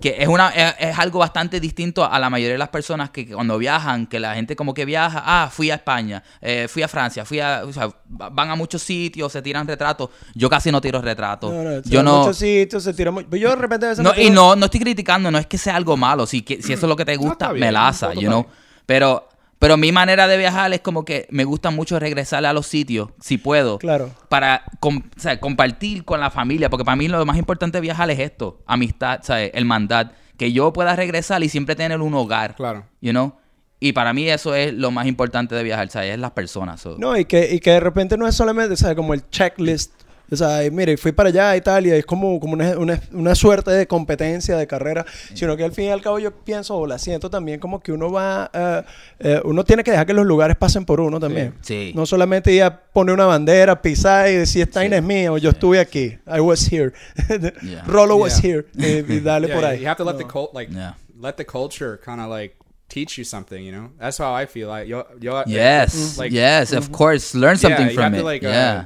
Que 0.00 0.16
es, 0.18 0.28
una, 0.28 0.48
es, 0.50 0.74
es 0.78 0.98
algo 0.98 1.18
bastante 1.18 1.60
distinto 1.60 2.04
a 2.04 2.18
la 2.18 2.30
mayoría 2.30 2.52
de 2.54 2.58
las 2.58 2.70
personas 2.70 3.10
que, 3.10 3.26
que 3.26 3.34
cuando 3.34 3.58
viajan, 3.58 4.06
que 4.06 4.18
la 4.18 4.34
gente 4.34 4.56
como 4.56 4.72
que 4.72 4.84
viaja, 4.84 5.22
ah, 5.24 5.50
fui 5.52 5.70
a 5.70 5.74
España, 5.74 6.22
eh, 6.40 6.66
fui 6.68 6.82
a 6.82 6.88
Francia, 6.88 7.24
fui 7.26 7.38
a, 7.38 7.62
o 7.66 7.72
sea, 7.72 7.86
va- 7.88 8.30
van 8.30 8.50
a 8.50 8.54
muchos 8.56 8.82
sitios, 8.82 9.30
se 9.30 9.42
tiran 9.42 9.66
retratos. 9.66 10.08
Yo 10.34 10.48
casi 10.48 10.72
no 10.72 10.80
tiro 10.80 11.02
retratos. 11.02 11.52
No, 11.52 11.62
no, 11.62 11.82
yo 11.82 12.02
no, 12.02 12.20
muchos 12.20 12.38
sitios 12.38 12.82
se 12.82 12.94
tira 12.94 13.10
muy- 13.10 13.26
Yo 13.38 13.50
de 13.50 13.56
repente 13.56 13.86
a 13.86 13.88
veces 13.90 14.02
no, 14.02 14.12
me 14.12 14.16
y 14.22 14.22
tiro- 14.28 14.34
no, 14.34 14.56
no 14.56 14.64
estoy 14.64 14.80
criticando, 14.80 15.30
no 15.30 15.38
es 15.38 15.46
que 15.46 15.58
sea 15.58 15.76
algo 15.76 15.96
malo. 15.96 16.26
Si, 16.26 16.42
que, 16.42 16.62
si 16.62 16.72
eso 16.72 16.86
es 16.86 16.88
lo 16.88 16.96
que 16.96 17.04
te 17.04 17.14
No, 17.16 17.20
gusta, 17.20 17.32
está 17.46 17.52
bien, 17.52 17.66
me 17.66 17.72
laza, 17.72 18.08
todo 18.12 18.20
you 18.22 18.28
know. 18.28 18.46
Pero, 18.86 19.28
pero 19.60 19.76
mi 19.76 19.92
manera 19.92 20.26
de 20.26 20.38
viajar 20.38 20.72
es 20.72 20.80
como 20.80 21.04
que 21.04 21.28
me 21.30 21.44
gusta 21.44 21.70
mucho 21.70 22.00
regresar 22.00 22.44
a 22.46 22.52
los 22.52 22.66
sitios, 22.66 23.10
si 23.20 23.38
puedo. 23.38 23.78
Claro. 23.78 24.10
Para 24.30 24.64
com- 24.80 25.02
o 25.16 25.20
sea, 25.20 25.38
compartir 25.38 26.04
con 26.04 26.18
la 26.18 26.30
familia. 26.30 26.70
Porque 26.70 26.84
para 26.84 26.96
mí 26.96 27.06
lo 27.06 27.24
más 27.26 27.36
importante 27.36 27.76
de 27.76 27.82
viajar 27.82 28.10
es 28.10 28.18
esto: 28.18 28.62
amistad, 28.66 29.20
¿sabes? 29.22 29.50
hermandad. 29.54 30.12
Que 30.38 30.50
yo 30.52 30.72
pueda 30.72 30.96
regresar 30.96 31.42
y 31.44 31.50
siempre 31.50 31.76
tener 31.76 32.00
un 32.00 32.14
hogar. 32.14 32.56
Claro. 32.56 32.86
You 33.02 33.10
know? 33.10 33.34
Y 33.80 33.92
para 33.92 34.14
mí 34.14 34.28
eso 34.28 34.54
es 34.54 34.72
lo 34.72 34.90
más 34.90 35.06
importante 35.06 35.54
de 35.54 35.62
viajar, 35.62 35.90
¿sabes? 35.90 36.14
Es 36.14 36.18
las 36.18 36.30
personas. 36.30 36.80
so. 36.80 36.96
No, 36.98 37.16
y 37.16 37.26
que, 37.26 37.54
y 37.54 37.60
que 37.60 37.70
de 37.72 37.80
repente 37.80 38.16
no 38.16 38.26
es 38.26 38.34
solamente, 38.34 38.76
sea, 38.76 38.94
como 38.94 39.12
el 39.14 39.28
checklist. 39.28 39.92
O 40.32 40.36
sea, 40.36 40.64
y 40.64 40.70
mire, 40.70 40.96
fui 40.96 41.12
para 41.12 41.28
allá 41.30 41.50
a 41.50 41.56
Italia, 41.56 41.96
es 41.96 42.06
como, 42.06 42.38
como 42.38 42.52
una, 42.52 42.78
una, 42.78 43.00
una 43.12 43.34
suerte 43.34 43.70
de 43.70 43.86
competencia, 43.86 44.56
de 44.56 44.66
carrera, 44.66 45.04
sino 45.34 45.56
que 45.56 45.64
al 45.64 45.72
fin 45.72 45.86
y 45.86 45.88
al 45.90 46.00
cabo 46.00 46.18
yo 46.18 46.30
pienso, 46.32 46.76
o 46.76 46.86
la 46.86 46.98
siento 46.98 47.28
también 47.30 47.58
como 47.60 47.80
que 47.80 47.92
uno 47.92 48.12
va, 48.12 48.50
eh, 48.52 48.82
eh, 49.18 49.40
uno 49.44 49.64
tiene 49.64 49.82
que 49.82 49.90
dejar 49.90 50.06
que 50.06 50.14
los 50.14 50.24
lugares 50.26 50.56
pasen 50.56 50.84
por 50.84 51.00
uno 51.00 51.18
también. 51.18 51.54
Sí. 51.62 51.92
No 51.94 52.06
solamente 52.06 52.52
ir 52.52 52.62
a 52.62 52.80
poner 52.80 53.14
una 53.14 53.26
bandera, 53.26 53.82
pisar 53.82 54.28
y 54.30 54.34
decir, 54.36 54.62
esta 54.62 54.80
Sí. 54.82 54.88
es 54.92 55.02
mía, 55.02 55.32
o 55.32 55.38
yo 55.38 55.50
estuve 55.50 55.80
aquí, 55.80 56.18
I 56.26 56.40
was 56.40 56.70
here, 56.72 56.92
Yeah. 57.62 57.82
Rolo 57.86 58.16
was 58.16 58.42
here, 58.42 58.66
y, 58.76 58.86
y 59.14 59.20
dale 59.24 59.46
Yeah, 59.48 59.56
por 59.56 59.64
ahí. 59.64 59.80
You 59.80 59.86
have 59.88 59.96
to 59.96 60.04
let 60.04 60.12
No. 60.12 60.18
the 60.18 60.26
cult 60.26 60.54
like 60.54 60.72
Yeah. 60.72 60.94
let 61.20 61.34
the 61.36 61.44
culture 61.44 61.98
kind 62.04 62.20
of 62.20 62.28
like 62.28 62.54
teach 62.88 63.18
you 63.18 63.24
something. 63.24 63.62
You 63.64 63.72
know, 63.72 63.90
that's 63.98 64.18
how 64.18 64.34
I 64.34 64.46
feel. 64.46 64.68
Like 64.68 64.88
yo, 64.88 65.04
yo, 65.20 65.42
Yes, 65.46 66.16
like, 66.18 66.32
yes, 66.32 66.72
of 66.72 66.90
course. 66.90 67.34
Learn 67.36 67.56
something 67.56 67.86
yeah, 67.86 67.90
you 67.90 67.94
from 67.94 68.04
have 68.04 68.14
it. 68.14 68.18
to, 68.18 68.24
like, 68.24 68.44
uh. 68.44 68.84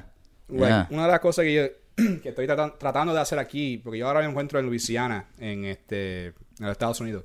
Like, 0.49 0.67
Yeah. 0.67 0.89
Una 0.91 1.05
de 1.07 1.11
las 1.13 1.21
cosas 1.21 1.45
que 1.45 1.55
yo 1.55 1.63
que 2.23 2.29
estoy 2.31 2.47
tratan- 2.47 2.77
tratando 2.79 3.15
de 3.15 3.21
hacer 3.21 3.39
aquí, 3.39 3.79
porque 3.79 3.99
yo 3.99 4.09
ahora 4.09 4.21
me 4.21 4.27
encuentro 4.27 4.59
en 4.59 4.67
Luisiana, 4.67 5.29
en 5.39 5.65
este, 5.65 6.27
en 6.27 6.35
los 6.59 6.73
Estados 6.73 7.01
Unidos. 7.01 7.25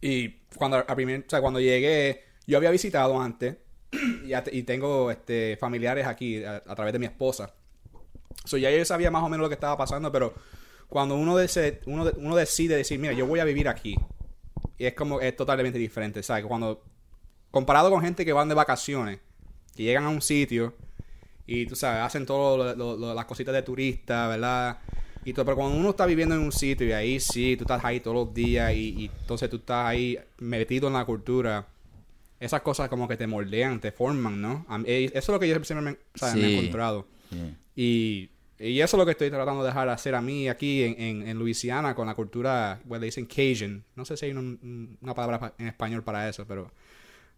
Y 0.00 0.30
cuando 0.56 0.78
a 0.78 0.94
primer- 0.94 1.24
o 1.26 1.30
sea, 1.30 1.40
cuando 1.40 1.60
llegué, 1.60 2.22
yo 2.46 2.56
había 2.58 2.70
visitado 2.70 3.20
antes 3.20 3.56
y, 4.52 4.62
tengo 4.62 5.10
este, 5.10 5.56
familiares 5.58 6.06
aquí 6.06 6.42
a, 6.44 6.56
a 6.66 6.74
través 6.74 6.92
de 6.92 6.98
mi 6.98 7.06
esposa. 7.06 7.54
So, 8.44 8.56
ya 8.56 8.70
yo 8.70 8.84
sabía 8.84 9.10
más 9.10 9.22
o 9.22 9.28
menos 9.28 9.44
lo 9.44 9.48
que 9.48 9.54
estaba 9.54 9.76
pasando, 9.76 10.10
pero 10.10 10.34
cuando 10.88 11.14
uno, 11.16 11.36
dese- 11.38 11.80
uno, 11.86 12.04
de- 12.06 12.14
uno 12.18 12.34
decide 12.36 12.76
decir, 12.76 12.98
mira, 12.98 13.12
yo 13.12 13.26
voy 13.26 13.40
a 13.40 13.44
vivir 13.44 13.68
aquí, 13.68 13.94
y 14.78 14.86
es 14.86 14.94
como, 14.94 15.20
es 15.20 15.36
totalmente 15.36 15.78
diferente, 15.78 16.22
¿sabes? 16.22 16.44
Cuando, 16.46 16.82
comparado 17.50 17.90
con 17.90 18.00
gente 18.02 18.24
que 18.24 18.32
van 18.32 18.48
de 18.48 18.54
vacaciones, 18.54 19.20
que 19.76 19.84
llegan 19.84 20.04
a 20.04 20.08
un 20.08 20.20
sitio 20.22 20.74
y, 21.46 21.66
tú 21.66 21.76
sabes, 21.76 22.02
hacen 22.02 22.24
todas 22.26 22.76
las 22.76 23.24
cositas 23.26 23.54
de 23.54 23.62
turista, 23.62 24.28
¿verdad? 24.28 24.78
Y 25.24 25.32
todo, 25.32 25.44
pero 25.44 25.56
cuando 25.56 25.76
uno 25.78 25.90
está 25.90 26.04
viviendo 26.06 26.34
en 26.34 26.40
un 26.40 26.52
sitio 26.52 26.86
y 26.86 26.92
ahí 26.92 27.20
sí, 27.20 27.56
tú 27.56 27.64
estás 27.64 27.84
ahí 27.84 28.00
todos 28.00 28.16
los 28.26 28.34
días 28.34 28.72
y, 28.74 28.94
y 29.04 29.10
entonces 29.20 29.48
tú 29.48 29.56
estás 29.56 29.86
ahí 29.86 30.18
metido 30.38 30.88
en 30.88 30.94
la 30.94 31.04
cultura, 31.04 31.66
esas 32.40 32.60
cosas 32.62 32.88
como 32.88 33.06
que 33.06 33.16
te 33.16 33.26
moldean, 33.28 33.80
te 33.80 33.92
forman, 33.92 34.40
¿no? 34.40 34.66
Mí- 34.78 34.84
eh, 34.86 35.04
Eso 35.06 35.18
es 35.18 35.28
lo 35.28 35.38
que 35.38 35.48
yo 35.48 35.62
siempre 35.64 35.80
me, 35.92 35.96
he 36.40 36.52
encontrado. 36.58 37.06
Yeah. 37.30 37.56
Y, 37.76 38.30
y 38.58 38.80
eso 38.80 38.96
es 38.96 38.98
lo 38.98 39.04
que 39.04 39.12
estoy 39.12 39.30
tratando 39.30 39.62
de 39.62 39.68
dejar 39.68 39.88
hacer 39.88 40.14
a 40.16 40.20
mí 40.20 40.48
aquí 40.48 40.82
en, 40.82 41.00
en, 41.00 41.28
en 41.28 41.38
Luisiana 41.38 41.94
con 41.94 42.06
la 42.08 42.14
cultura, 42.14 42.80
bueno, 42.84 43.00
le 43.00 43.06
dicen 43.06 43.26
Cajun. 43.26 43.84
No 43.94 44.04
sé 44.04 44.16
si 44.16 44.26
hay 44.26 44.32
un- 44.32 44.98
una 45.00 45.14
palabra 45.14 45.38
pa- 45.38 45.54
en 45.58 45.68
español 45.68 46.02
para 46.02 46.28
eso, 46.28 46.44
pero 46.48 46.70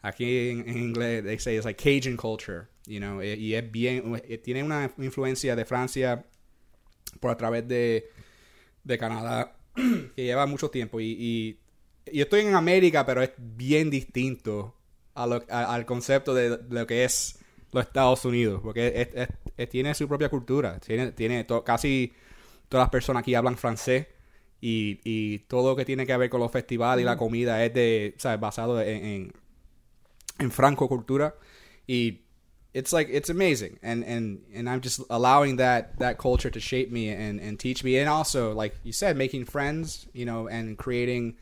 aquí 0.04 0.50
en, 0.50 0.68
en 0.68 0.78
inglés 0.78 1.24
they 1.24 1.38
say 1.38 1.56
it's 1.56 1.64
like 1.64 1.82
Cajun 1.82 2.16
culture, 2.16 2.68
you 2.86 2.98
know, 3.00 3.22
y, 3.22 3.28
y 3.34 3.54
es 3.54 3.70
bien, 3.70 4.20
eh, 4.28 4.38
tiene 4.38 4.62
una 4.62 4.90
influencia 4.98 5.56
de 5.56 5.64
Francia 5.64 6.24
por 7.20 7.30
a 7.30 7.36
través 7.36 7.66
de, 7.66 8.08
de 8.84 8.98
Canadá 8.98 9.56
que 10.16 10.22
lleva 10.24 10.46
mucho 10.46 10.70
tiempo 10.70 11.00
y, 11.00 11.06
y, 11.18 11.58
y 12.12 12.20
estoy 12.20 12.40
en 12.42 12.54
América, 12.54 13.06
pero 13.06 13.22
es 13.22 13.30
bien 13.38 13.90
distinto 13.90 14.76
a 15.14 15.26
lo- 15.26 15.44
a- 15.48 15.74
al 15.74 15.86
concepto 15.86 16.34
de, 16.34 16.58
de 16.58 16.80
lo 16.80 16.86
que 16.86 17.04
es 17.04 17.38
los 17.72 17.84
Estados 17.86 18.24
Unidos, 18.24 18.60
porque 18.62 18.88
es- 18.94 19.08
es- 19.14 19.28
es- 19.56 19.68
tiene 19.68 19.94
su 19.94 20.06
propia 20.08 20.28
cultura, 20.28 20.78
tiene, 20.80 21.12
tiene 21.12 21.44
to- 21.44 21.64
casi 21.64 22.12
todas 22.68 22.84
las 22.84 22.90
personas 22.90 23.20
aquí 23.22 23.34
hablan 23.34 23.56
francés 23.56 24.06
y, 24.60 25.00
y 25.04 25.40
todo 25.40 25.70
lo 25.70 25.76
que 25.76 25.84
tiene 25.84 26.06
que 26.06 26.16
ver 26.16 26.30
con 26.30 26.40
los 26.40 26.50
festivales 26.52 27.02
y 27.02 27.06
la 27.06 27.16
comida 27.16 27.64
es 27.64 27.72
de, 27.74 28.14
¿sabes? 28.18 28.40
basado 28.40 28.80
en, 28.80 29.04
en, 29.04 29.32
en 30.38 30.50
franco 30.50 30.88
cultura 30.88 31.34
y 31.86 32.20
it's 32.72 32.92
like 32.92 33.08
it's 33.10 33.30
amazing. 33.30 33.78
And 33.82 34.02
and 34.04 34.40
and 34.54 34.68
i'm 34.68 34.80
just 34.80 35.00
allowing 35.08 35.56
that 35.58 35.96
that 35.98 36.18
culture 36.18 36.50
to 36.50 36.58
shape 36.60 36.90
me 36.90 37.08
and 37.10 37.38
and 37.40 37.58
teach 37.58 37.84
me. 37.84 37.98
And 37.98 38.08
also 38.08 38.52
like 38.52 38.74
you 38.82 38.92
said 38.92 39.16
making 39.16 39.44
friends 39.46 40.06
you 40.12 40.24
know 40.24 40.48
and 40.48 40.76
creating 40.76 41.36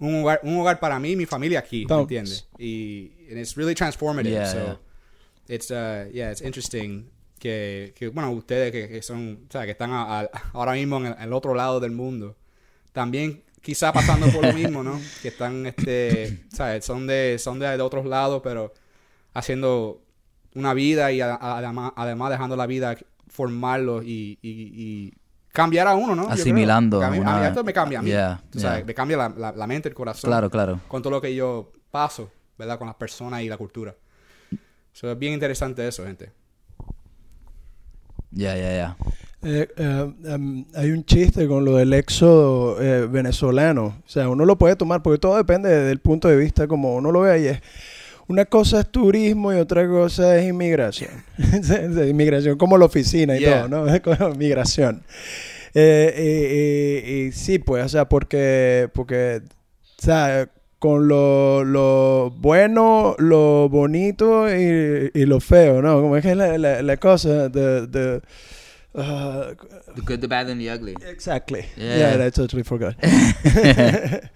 un 0.00 0.22
hogar, 0.22 0.38
un 0.42 0.56
hogar 0.58 0.80
para 0.80 0.96
mí 0.98 1.16
mi 1.16 1.26
familia 1.26 1.60
aquí 1.60 1.86
¿me 1.88 1.94
entiendes? 1.94 2.44
Y 2.58 3.10
and 3.30 3.38
it's 3.38 3.56
really 3.56 3.74
transformative. 3.74 4.32
Yeah, 4.32 4.46
so 4.52 4.58
yeah. 4.58 4.74
it's 5.54 5.70
uh 5.70 6.08
yeah 6.12 6.30
it's 6.30 6.40
interesting 6.40 7.10
que, 7.38 7.92
que 7.94 8.08
bueno 8.10 8.32
ustedes 8.32 8.72
que, 8.72 8.88
que 8.88 9.00
son 9.02 9.46
o 9.48 9.52
sea 9.52 9.64
que 9.64 9.72
están 9.74 9.92
a- 9.92 10.22
a- 10.22 10.30
ahora 10.54 10.72
mismo 10.72 10.96
en 10.96 11.06
el, 11.06 11.12
en 11.12 11.22
el 11.22 11.32
otro 11.32 11.54
lado 11.54 11.78
del 11.78 11.92
mundo. 11.92 12.34
También 12.92 13.42
quizá 13.62 13.92
pasando 13.92 14.28
por 14.30 14.44
lo 14.44 14.52
mismo 14.60 14.82
no 14.82 15.00
que 15.22 15.28
están 15.28 15.66
este 15.66 16.44
sabes 16.52 16.84
son 16.84 17.06
de 17.06 17.38
son 17.38 17.58
de, 17.58 17.66
de 17.76 17.82
otros 17.82 18.06
lados 18.06 18.40
pero 18.42 18.72
haciendo 19.34 20.02
una 20.54 20.74
vida 20.74 21.12
y 21.12 21.20
a- 21.20 21.34
a- 21.34 21.58
además, 21.58 21.92
además 21.96 22.30
dejando 22.30 22.56
la 22.56 22.66
vida 22.66 22.96
formarlo 23.28 24.02
y, 24.02 24.38
y, 24.42 24.50
y 24.74 25.14
cambiar 25.52 25.86
a 25.86 25.94
uno, 25.94 26.14
¿no? 26.16 26.28
Asimilando 26.28 27.02
A 27.02 27.10
mí, 27.10 27.18
a 27.18 27.20
mí 27.20 27.26
una- 27.26 27.48
esto 27.48 27.62
me 27.62 27.72
cambia 27.72 27.98
a 27.98 28.02
mí. 28.02 28.10
Yeah, 28.10 28.40
Tú 28.50 28.58
sabes, 28.58 28.78
yeah. 28.78 28.86
me 28.86 28.94
cambia 28.94 29.16
la, 29.16 29.28
la- 29.28 29.52
la 29.52 29.66
mente, 29.66 29.88
el 29.88 29.94
corazón. 29.94 30.30
Claro, 30.30 30.48
claro. 30.50 30.80
Con 30.88 31.02
todo 31.02 31.10
lo 31.12 31.20
que 31.20 31.34
yo 31.34 31.70
paso, 31.90 32.30
¿verdad? 32.56 32.78
Con 32.78 32.86
las 32.86 32.96
personas 32.96 33.42
y 33.42 33.48
la 33.48 33.56
cultura. 33.58 33.94
So, 34.92 35.10
es 35.12 35.18
bien 35.18 35.34
interesante 35.34 35.86
eso, 35.86 36.04
gente. 36.04 36.32
Ya, 38.30 38.56
ya, 38.56 38.72
ya. 38.74 38.96
Eh, 39.42 39.68
eh, 39.76 40.12
em, 40.26 40.64
hay 40.74 40.90
un 40.90 41.04
chiste 41.04 41.46
con 41.46 41.64
lo 41.64 41.76
del 41.76 41.92
éxodo 41.92 42.80
eh, 42.82 43.06
venezolano. 43.06 44.02
O 44.04 44.08
sea, 44.08 44.28
uno 44.28 44.44
lo 44.44 44.58
puede 44.58 44.74
tomar 44.76 45.02
porque 45.02 45.18
todo 45.20 45.36
depende 45.36 45.68
del 45.68 46.00
punto 46.00 46.28
de 46.28 46.36
vista 46.36 46.66
como 46.66 46.96
uno 46.96 47.12
lo 47.12 47.20
ve 47.20 47.30
ahí. 47.32 47.46
Es, 47.46 47.60
una 48.26 48.44
cosa 48.44 48.80
es 48.80 48.88
turismo 48.90 49.52
y 49.54 49.56
otra 49.56 49.88
cosa 49.88 50.36
es 50.38 50.48
inmigración. 50.48 51.10
inmigración 52.08 52.58
como 52.58 52.76
la 52.76 52.84
oficina 52.86 53.36
y 53.36 53.40
Yeah. 53.40 53.68
todo, 53.68 53.86
¿no? 53.86 53.86
Eh, 55.74 57.00
y- 57.06 57.10
y- 57.12 57.26
y 57.28 57.32
sí, 57.32 57.58
pues, 57.58 57.84
o 57.84 57.88
sea, 57.88 58.08
porque, 58.08 58.88
porque, 58.94 59.42
o 59.98 60.02
sea, 60.02 60.48
con 60.78 61.06
lo, 61.08 61.62
lo 61.64 62.32
bueno, 62.38 63.14
lo 63.18 63.68
bonito 63.68 64.48
y, 64.52 65.10
y 65.14 65.26
lo 65.26 65.40
feo, 65.40 65.80
¿no? 65.82 66.00
Como 66.00 66.16
es 66.16 66.22
que 66.22 66.30
es 66.32 66.36
la, 66.36 66.56
la, 66.58 66.82
la 66.82 66.96
cosa 66.96 67.48
de... 67.48 68.20
uh, 68.94 69.54
The 69.94 70.02
good, 70.04 70.20
the 70.20 70.28
bad, 70.28 70.48
and 70.48 70.60
the 70.60 70.70
ugly. 70.70 70.96
Exactly. 71.06 71.66
Yeah. 71.76 72.16
Yeah, 72.16 72.26
I 72.26 72.30
totally 72.30 72.62
forgot. 72.64 72.94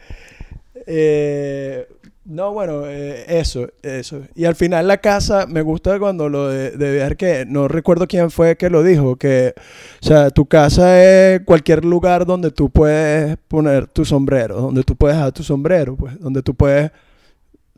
Eh, 0.87 1.87
no, 2.25 2.52
bueno, 2.52 2.87
eh, 2.87 3.25
eso, 3.28 3.68
eso. 3.82 4.23
Y 4.35 4.44
al 4.44 4.54
final 4.54 4.88
la 4.88 4.99
casa, 4.99 5.47
me 5.47 5.62
gusta 5.62 5.99
cuando 5.99 6.28
lo 6.28 6.49
de, 6.49 6.73
de 6.73 6.92
viajar, 6.92 7.16
que 7.16 7.44
no 7.47 7.68
recuerdo 7.68 8.06
quién 8.06 8.30
fue 8.30 8.56
que 8.56 8.71
lo 8.71 8.82
dijo, 8.82 9.16
que, 9.16 9.54
o 10.02 10.06
sea, 10.06 10.30
tu 10.30 10.47
casa 10.47 11.02
es 11.02 11.40
cualquier 11.44 11.85
lugar 11.85 12.26
donde 12.26 12.50
tú 12.50 12.71
puedes 12.71 13.37
poner 13.49 13.87
tu 13.88 14.04
sombrero, 14.04 14.61
donde 14.61 14.82
tú 14.85 14.97
puedes 14.97 15.16
dejar 15.16 15.32
tu 15.32 15.42
sombrero, 15.42 15.97
pues, 15.97 16.18
donde 16.21 16.42
tú 16.42 16.54
puedes, 16.54 16.90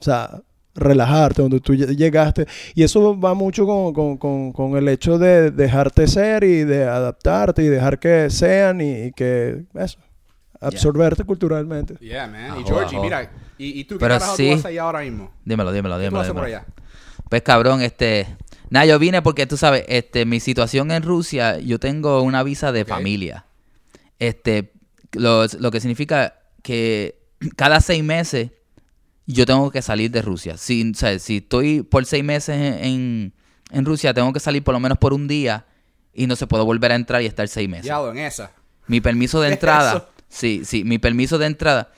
o 0.00 0.02
sea, 0.04 0.43
relajarte, 0.75 1.43
donde 1.43 1.61
tú 1.61 1.73
lle- 1.75 1.95
llegaste. 1.97 2.47
Y 2.75 2.83
eso 2.83 3.19
va 3.19 3.35
mucho 3.35 3.66
con, 3.66 3.93
con, 3.93 4.16
con, 4.16 4.52
con 4.52 4.76
el 4.76 4.88
hecho 4.88 5.19
de 5.19 5.50
dejarte 5.50 6.07
ser 6.07 6.45
y 6.45 6.64
de 6.64 6.85
adaptarte 6.85 7.62
y 7.62 7.69
dejar 7.69 7.99
que 7.99 8.28
sean 8.31 8.81
y, 8.81 9.04
y 9.07 9.12
que, 9.12 9.64
eso, 9.75 9.99
absorberte 10.61 11.25
culturalmente. 11.25 11.95
Yeah, 12.00 12.26
man. 12.26 12.50
Ajo, 12.52 12.61
y 12.61 12.64
Georgie, 12.64 12.97
ajo. 12.97 13.04
mira, 13.04 13.31
¿Y, 13.59 13.81
y 13.81 13.85
tú 13.85 13.95
qué 13.97 14.00
Pero 14.00 14.14
carajo 14.19 14.37
sí. 14.37 14.57
tú 14.61 14.81
ahora 14.81 15.00
mismo? 15.00 15.31
Dímelo, 15.45 15.73
dímelo, 15.73 15.97
¿Qué 15.99 16.04
tú 16.09 16.11
dímelo. 16.16 16.35
por 16.35 16.45
dímelo. 16.45 16.47
allá? 16.59 16.66
Pues 17.28 17.43
cabrón, 17.43 17.81
este... 17.83 18.26
Nada, 18.71 18.87
yo 18.87 18.99
vine 18.99 19.23
porque 19.23 19.47
tú 19.47 19.57
sabes, 19.57 19.85
este, 19.87 20.25
mi 20.26 20.40
situación 20.40 20.90
en 20.90 21.02
Rusia, 21.04 21.59
yo 21.61 21.78
tengo 21.78 22.23
una 22.23 22.43
visa 22.43 22.73
de 22.73 22.85
familia. 22.85 23.45
Este, 24.19 24.73
lo, 25.12 25.45
lo 25.61 25.71
que 25.71 25.81
significa 25.81 26.35
que 26.62 27.19
cada 27.57 27.81
seis 27.81 28.02
meses 28.02 28.50
yo 29.26 29.47
tengo 29.47 29.71
que 29.71 29.83
salir 29.83 30.11
de 30.11 30.23
Rusia. 30.23 30.57
Si, 30.57 30.90
o 30.90 30.95
sea, 30.95 31.19
si 31.19 31.38
estoy 31.38 31.83
por 31.83 32.04
seis 32.04 32.25
meses 32.25 32.57
en, 32.57 32.85
en, 32.85 33.33
en 33.71 33.85
Rusia, 33.85 34.12
tengo 34.14 34.33
que 34.33 34.40
salir 34.40 34.62
por 34.62 34.75
lo 34.75 34.81
menos 34.81 34.99
por 34.99 35.12
un 35.12 35.28
día 35.28 35.66
y 36.12 36.26
no 36.26 36.37
se 36.37 36.47
puede 36.47 36.64
volver 36.64 36.93
a 36.93 36.95
entrar 36.95 37.23
y 37.23 37.26
estar 37.26 37.47
seis 37.49 37.69
meses. 37.69 37.85
Diablo, 37.85 38.12
en 38.12 38.19
esa. 38.19 38.52
Mi 38.87 39.00
permiso 39.00 39.40
de 39.40 39.49
¿Qué 39.49 39.54
es 39.54 39.57
entrada. 39.59 40.09
Sí, 40.28 40.62
sí, 40.64 40.85
mi 40.85 40.99
permiso 40.99 41.38
de 41.38 41.47
entrada. 41.47 41.93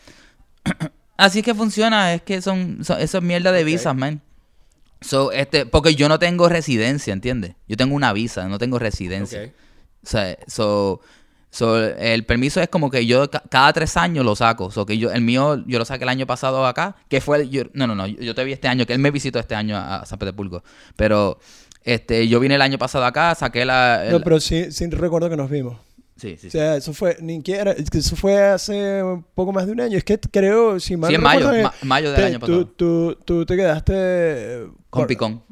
Así 1.16 1.38
es 1.38 1.44
que 1.44 1.54
funciona, 1.54 2.12
es 2.14 2.22
que 2.22 2.42
son, 2.42 2.84
son 2.84 3.00
eso 3.00 3.18
es 3.18 3.24
mierda 3.24 3.50
de 3.50 3.64
visas, 3.64 3.96
man. 3.96 4.20
So, 5.00 5.32
este, 5.32 5.66
porque 5.66 5.94
yo 5.94 6.08
no 6.08 6.18
tengo 6.18 6.48
residencia, 6.48 7.12
¿entiendes? 7.12 7.54
Yo 7.68 7.76
tengo 7.76 7.94
una 7.94 8.12
visa, 8.12 8.48
no 8.48 8.58
tengo 8.58 8.78
residencia. 8.78 9.44
Ok. 9.44 9.50
O 10.04 10.08
sea, 10.08 10.38
so, 10.46 11.00
so, 11.50 11.82
el 11.82 12.24
permiso 12.26 12.60
es 12.60 12.68
como 12.68 12.90
que 12.90 13.06
yo 13.06 13.30
ca- 13.30 13.42
cada 13.48 13.72
tres 13.72 13.96
años 13.96 14.24
lo 14.24 14.36
saco. 14.36 14.70
So, 14.70 14.84
que 14.86 14.98
yo, 14.98 15.10
el 15.10 15.22
mío, 15.22 15.62
yo 15.66 15.78
lo 15.78 15.84
saqué 15.84 16.04
el 16.04 16.10
año 16.10 16.26
pasado 16.26 16.66
acá, 16.66 16.96
que 17.08 17.20
fue, 17.20 17.38
el- 17.42 17.50
yo, 17.50 17.62
no, 17.72 17.86
no, 17.86 17.94
no, 17.94 18.06
yo, 18.06 18.34
te 18.34 18.44
vi 18.44 18.52
este 18.52 18.68
año, 18.68 18.84
que 18.86 18.92
él 18.92 18.98
me 18.98 19.10
visitó 19.10 19.38
este 19.38 19.54
año 19.54 19.76
a, 19.76 19.96
a 20.00 20.06
San 20.06 20.18
Petersburgo. 20.18 20.62
Pero, 20.96 21.38
este, 21.84 22.26
yo 22.28 22.40
vine 22.40 22.56
el 22.56 22.62
año 22.62 22.78
pasado 22.78 23.04
acá, 23.04 23.34
saqué 23.34 23.64
la... 23.64 24.04
No, 24.10 24.20
pero 24.20 24.40
sí, 24.40 24.70
sí 24.72 24.86
recuerdo 24.90 25.30
que 25.30 25.36
nos 25.36 25.48
vimos. 25.48 25.78
sí, 26.16 26.36
sí, 26.38 26.48
O 26.48 26.50
sí. 26.50 26.50
sea, 26.50 26.76
eso 26.76 26.92
fue, 26.92 27.16
ni 27.20 27.40
eso 27.46 28.16
fue 28.16 28.42
hace 28.42 29.02
un 29.02 29.22
poco 29.34 29.52
más 29.52 29.66
de 29.66 29.72
un 29.72 29.80
año. 29.80 29.96
Es 29.96 30.04
que 30.04 30.18
creo, 30.18 30.80
si 30.80 30.96
mal 30.96 31.08
Sí, 31.10 31.14
en 31.14 31.22
mayo, 31.22 31.40
recuerdo, 31.50 31.62
ma- 31.62 31.74
mayo 31.82 32.10
del 32.10 32.20
te- 32.20 32.26
año 32.26 32.40
pasado. 32.40 32.66
Tú, 32.66 33.16
tú 33.24 33.46
te 33.46 33.56
quedaste... 33.56 33.92
eh, 33.94 34.66
Con 34.90 35.02
por- 35.02 35.06
Picón. 35.06 35.42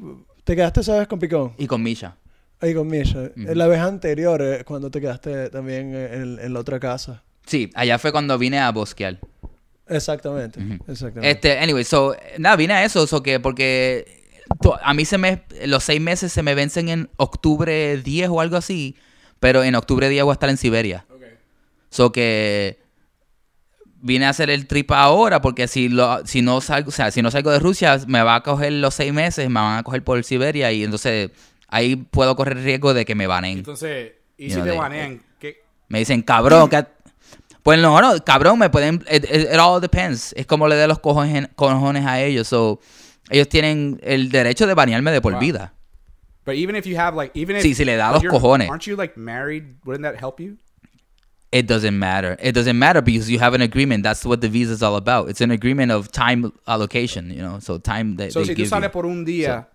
Te 0.43 0.55
quedaste, 0.55 0.83
¿sabes? 0.83 1.07
Con 1.07 1.19
Picón. 1.19 1.53
Y 1.57 1.65
con 1.67 1.81
Misha. 1.81 2.15
Ahí 2.61 2.73
con 2.73 2.87
Misha. 2.87 3.19
Ujú. 3.35 3.53
La 3.55 3.67
vez 3.67 3.79
anterior, 3.79 4.41
eh, 4.41 4.63
cuando 4.65 4.89
te 4.89 5.01
quedaste 5.01 5.49
también 5.49 5.93
en, 5.95 6.39
en 6.39 6.53
la 6.53 6.59
otra 6.59 6.79
casa. 6.79 7.23
Sí, 7.45 7.69
allá 7.75 7.99
fue 7.99 8.11
cuando 8.11 8.37
vine 8.37 8.59
a 8.59 8.71
bosquear. 8.71 9.19
Exactamente. 9.87 10.59
Exactamente. 10.87 11.29
Este, 11.29 11.59
anyway, 11.59 11.83
so, 11.83 12.15
nada, 12.39 12.55
vine 12.55 12.73
a 12.73 12.83
eso, 12.85 13.05
so 13.05 13.21
que 13.21 13.39
porque 13.39 14.23
to- 14.61 14.79
a 14.81 14.93
mí 14.95 15.05
se 15.05 15.17
me, 15.17 15.43
los 15.65 15.83
seis 15.83 16.01
meses 16.01 16.31
se 16.33 16.41
me 16.41 16.55
vencen 16.55 16.89
en 16.89 17.09
octubre 17.17 17.97
10 17.97 18.29
o 18.29 18.41
algo 18.41 18.57
así, 18.57 18.95
pero 19.39 19.63
en 19.63 19.75
octubre 19.75 20.09
10 20.09 20.23
voy 20.23 20.31
a 20.31 20.33
estar 20.33 20.49
en 20.49 20.57
Siberia. 20.57 21.05
So 21.91 22.11
que 22.11 22.79
vine 24.01 24.25
a 24.25 24.29
hacer 24.29 24.49
el 24.49 24.67
trip 24.67 24.91
ahora 24.91 25.41
porque 25.41 25.67
si 25.67 25.87
lo, 25.87 26.25
si 26.25 26.41
no 26.41 26.61
salgo, 26.61 26.89
o 26.89 26.91
sea, 26.91 27.11
si 27.11 27.21
no 27.21 27.31
salgo 27.31 27.51
de 27.51 27.59
Rusia, 27.59 27.99
me 28.07 28.21
va 28.21 28.35
a 28.35 28.43
coger 28.43 28.71
los 28.73 28.93
seis 28.95 29.13
meses, 29.13 29.47
me 29.49 29.59
van 29.59 29.77
a 29.79 29.83
coger 29.83 30.03
por 30.03 30.23
Siberia 30.23 30.71
y 30.71 30.83
entonces 30.83 31.31
ahí 31.75 31.95
puedo 31.95 32.35
correr 32.35 32.57
riesgo 32.63 32.93
de 32.93 33.05
que 33.05 33.15
me 33.15 33.27
banen. 33.27 33.59
Entonces, 33.59 34.13
¿y 34.37 34.49
si 34.49 34.55
know, 34.55 34.63
te 34.65 34.69
they- 34.71 34.77
banean? 34.79 35.21
¿Qué? 35.39 35.63
Me 35.89 35.99
dicen, 35.99 36.21
cabrón, 36.21 36.69
que... 36.69 36.85
Pues 37.63 37.79
no, 37.79 37.99
no, 37.99 38.23
cabrón, 38.23 38.59
me 38.59 38.69
pueden... 38.69 39.03
It, 39.11 39.23
it- 39.25 39.59
all 39.59 39.81
depends. 39.81 40.33
Es 40.37 40.45
como 40.45 40.67
le 40.67 40.75
dé 40.75 40.87
los 40.87 40.99
cojones, 40.99 41.49
cojones 41.55 42.05
a 42.05 42.21
ellos. 42.21 42.47
So, 42.47 42.79
ellos 43.29 43.49
tienen 43.49 43.99
el 44.03 44.29
derecho 44.29 44.67
de 44.67 44.73
banearme 44.73 45.11
de 45.11 45.19
por 45.21 45.33
Wow. 45.33 45.41
vida. 45.41 45.73
But 46.45 46.55
even 46.55 46.75
if 46.75 46.85
you 46.85 46.95
have 46.97 47.15
like, 47.17 47.31
even 47.37 47.55
if 47.55 47.63
Sí, 47.63 47.73
si 47.73 47.83
le 47.85 47.95
da 47.95 48.11
los 48.11 48.23
cojones. 48.23 48.69
Aren't 48.69 48.83
you 48.85 48.95
like 48.95 49.17
married? 49.17 49.63
Wouldn't 49.83 50.03
that 50.03 50.15
help 50.21 50.39
you? 50.39 50.57
It 51.51 51.67
doesn't 51.67 51.97
matter. 51.97 52.37
It 52.39 52.53
doesn't 52.53 52.77
matter 52.77 53.01
because 53.01 53.29
you 53.31 53.39
have 53.39 53.55
an 53.55 53.61
agreement. 53.61 54.03
That's 54.03 54.25
what 54.25 54.41
the 54.41 54.49
visa 54.49 54.73
is 54.73 54.83
all 54.83 54.95
about. 54.95 55.29
It's 55.29 55.41
an 55.41 55.51
agreement 55.51 55.91
of 55.91 56.11
time 56.11 56.51
allocation, 56.67 57.31
you 57.31 57.41
know. 57.41 57.59
So 57.59 57.79
time 57.79 58.17
that 58.17 58.31
So 58.31 58.41
they 58.41 58.47
si 58.47 58.53
tú 58.53 58.57
give 58.57 58.69
sales 58.69 58.83
you. 58.83 58.89
por 58.91 59.05
un 59.05 59.25
día, 59.25 59.67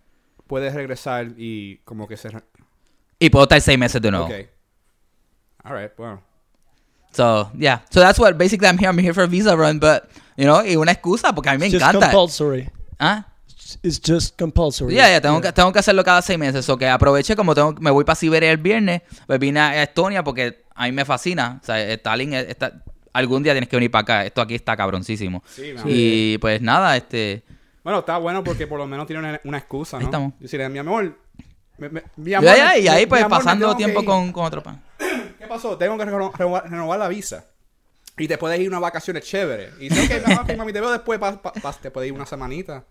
puedes 0.50 0.74
regresar 0.74 1.28
y 1.38 1.76
como 1.84 2.08
que 2.08 2.16
se. 2.16 2.28
Y 3.20 3.30
puedo 3.30 3.44
estar 3.44 3.60
seis 3.60 3.78
meses 3.78 4.02
de 4.02 4.10
nuevo. 4.10 4.26
Okay. 4.26 4.48
All 5.62 5.72
right. 5.72 5.92
Well. 5.96 6.18
So, 7.12 7.50
yeah. 7.56 7.82
So 7.90 8.00
that's 8.00 8.18
what, 8.18 8.36
basically 8.36 8.66
I'm 8.66 8.76
here. 8.76 8.88
I'm 8.88 8.98
here 8.98 9.14
for 9.14 9.22
a 9.22 9.28
visa 9.28 9.56
run, 9.56 9.78
but, 9.78 10.08
you 10.36 10.44
know, 10.44 10.64
y 10.64 10.74
una 10.74 10.90
excusa 10.90 11.32
porque 11.32 11.50
a 11.50 11.52
mí 11.52 11.58
me 11.60 11.66
It's 11.66 11.74
just 11.74 11.86
encanta. 11.86 12.10
compulsory. 12.10 12.68
¿Ah? 12.98 13.26
It's 13.84 14.00
just 14.00 14.36
compulsory. 14.36 14.94
Ya, 14.94 15.08
ya, 15.08 15.20
tengo, 15.20 15.40
que, 15.40 15.52
tengo 15.52 15.72
que 15.72 15.78
hacerlo 15.78 16.02
cada 16.02 16.20
seis 16.20 16.38
meses. 16.38 16.68
O 16.68 16.76
que 16.76 16.88
aproveché, 16.88 17.36
como 17.36 17.54
tengo, 17.54 17.72
me 17.80 17.92
voy 17.92 18.04
para 18.04 18.16
Siberia 18.16 18.50
el 18.50 18.58
viernes, 18.58 19.02
pues 19.28 19.38
vine 19.38 19.60
a 19.60 19.82
Estonia 19.84 20.24
porque 20.24 20.64
a 20.74 20.86
mí 20.86 20.92
me 20.92 21.04
fascina. 21.04 21.60
O 21.62 21.64
sea, 21.64 21.80
Stalin, 21.92 22.34
está, 22.34 22.82
algún 23.12 23.44
día 23.44 23.52
tienes 23.52 23.68
que 23.68 23.76
venir 23.76 23.90
para 23.92 24.02
acá. 24.02 24.26
Esto 24.26 24.40
aquí 24.40 24.56
está 24.56 24.76
cabroncísimo. 24.76 25.44
Sí, 25.46 25.74
y 25.84 26.38
pues 26.38 26.60
nada, 26.60 26.96
este... 26.96 27.44
Bueno, 27.82 28.00
está 28.00 28.18
bueno 28.18 28.44
porque 28.44 28.66
por 28.66 28.78
lo 28.78 28.86
menos 28.86 29.06
tiene 29.06 29.20
una, 29.20 29.40
una 29.44 29.58
excusa, 29.58 29.96
¿no? 29.96 30.00
Ahí 30.00 30.04
estamos. 30.06 30.32
Decirle, 30.38 30.68
mi 30.68 30.78
amor. 30.78 31.16
me- 31.78 31.88
me- 31.88 32.02
mi 32.16 32.34
amor, 32.34 32.54
ya, 32.56 32.76
y 32.78 32.88
ahí 32.88 33.04
mi 33.04 33.06
pues 33.08 33.22
amor, 33.22 33.38
pasando 33.38 33.74
tiempo 33.76 34.04
con, 34.04 34.32
con 34.32 34.44
otro 34.44 34.62
pan. 34.62 34.82
¿Qué 35.38 35.46
pasó? 35.46 35.76
Tengo 35.78 35.96
que 35.96 36.04
reno- 36.04 36.30
renovar, 36.36 36.70
renovar 36.70 36.98
la 36.98 37.08
visa. 37.08 37.46
Y 38.18 38.28
te 38.28 38.36
puedes 38.36 38.60
ir 38.60 38.68
unas 38.68 38.82
vacaciones 38.82 39.24
chéveres. 39.24 39.72
Y 39.80 39.88
dice, 39.88 40.22
ok, 40.22 40.40
ok, 40.42 40.56
mami, 40.58 40.72
te 40.74 40.80
veo 40.80 40.90
después. 40.90 41.18
pa- 41.18 41.40
pa- 41.40 41.52
pa- 41.54 41.72
te 41.72 41.90
puedes 41.90 42.08
ir 42.08 42.12
una 42.14 42.26
semanita. 42.26 42.84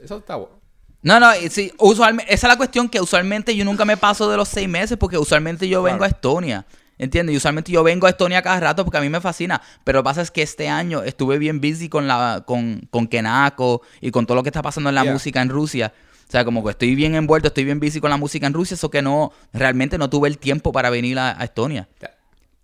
Eso 0.00 0.18
está 0.18 0.36
bueno. 0.36 0.58
No, 1.02 1.18
no, 1.20 1.32
sí, 1.50 1.72
usualmente, 1.78 2.32
esa 2.32 2.46
es 2.46 2.52
la 2.52 2.56
cuestión 2.56 2.88
que 2.88 3.00
usualmente 3.00 3.54
yo 3.54 3.64
nunca 3.64 3.84
me 3.84 3.96
paso 3.96 4.28
de 4.30 4.36
los 4.36 4.48
seis 4.48 4.68
meses 4.68 4.96
porque 4.98 5.16
usualmente 5.18 5.68
yo 5.68 5.82
vengo 5.82 6.04
a. 6.04 6.08
Estonia. 6.08 6.66
¿Entiendes? 6.98 7.34
Y 7.34 7.36
usualmente 7.36 7.70
yo 7.70 7.82
vengo 7.84 8.06
a 8.06 8.10
Estonia 8.10 8.42
cada 8.42 8.58
rato 8.60 8.84
porque 8.84 8.98
a 8.98 9.00
mí 9.00 9.08
me 9.08 9.20
fascina. 9.20 9.62
Pero 9.84 9.98
lo 9.98 10.02
que 10.02 10.04
pasa 10.06 10.22
es 10.22 10.30
que 10.30 10.42
este 10.42 10.68
año 10.68 11.02
estuve 11.02 11.38
bien 11.38 11.60
busy 11.60 11.88
con 11.88 12.06
la 12.08 12.42
con, 12.46 12.88
con 12.90 13.06
Kenako 13.06 13.82
y 14.00 14.10
con 14.10 14.26
todo 14.26 14.34
lo 14.36 14.42
que 14.42 14.48
está 14.48 14.62
pasando 14.62 14.88
en 14.90 14.94
la 14.96 15.04
Yeah. 15.04 15.12
música 15.12 15.40
en 15.40 15.48
Rusia. 15.48 15.92
O 16.26 16.30
sea, 16.30 16.44
como 16.44 16.62
que 16.64 16.70
estoy 16.72 16.94
bien 16.94 17.14
envuelto, 17.14 17.48
estoy 17.48 17.64
bien 17.64 17.80
busy 17.80 18.00
con 18.00 18.10
la 18.10 18.16
música 18.18 18.46
en 18.46 18.52
Rusia, 18.52 18.74
eso 18.74 18.90
que 18.90 19.00
no, 19.00 19.32
realmente 19.52 19.96
no 19.96 20.10
tuve 20.10 20.28
el 20.28 20.36
tiempo 20.38 20.72
para 20.72 20.90
venir 20.90 21.18
a, 21.18 21.40
a 21.40 21.44
Estonia. 21.44 21.88
Yeah. 22.00 22.14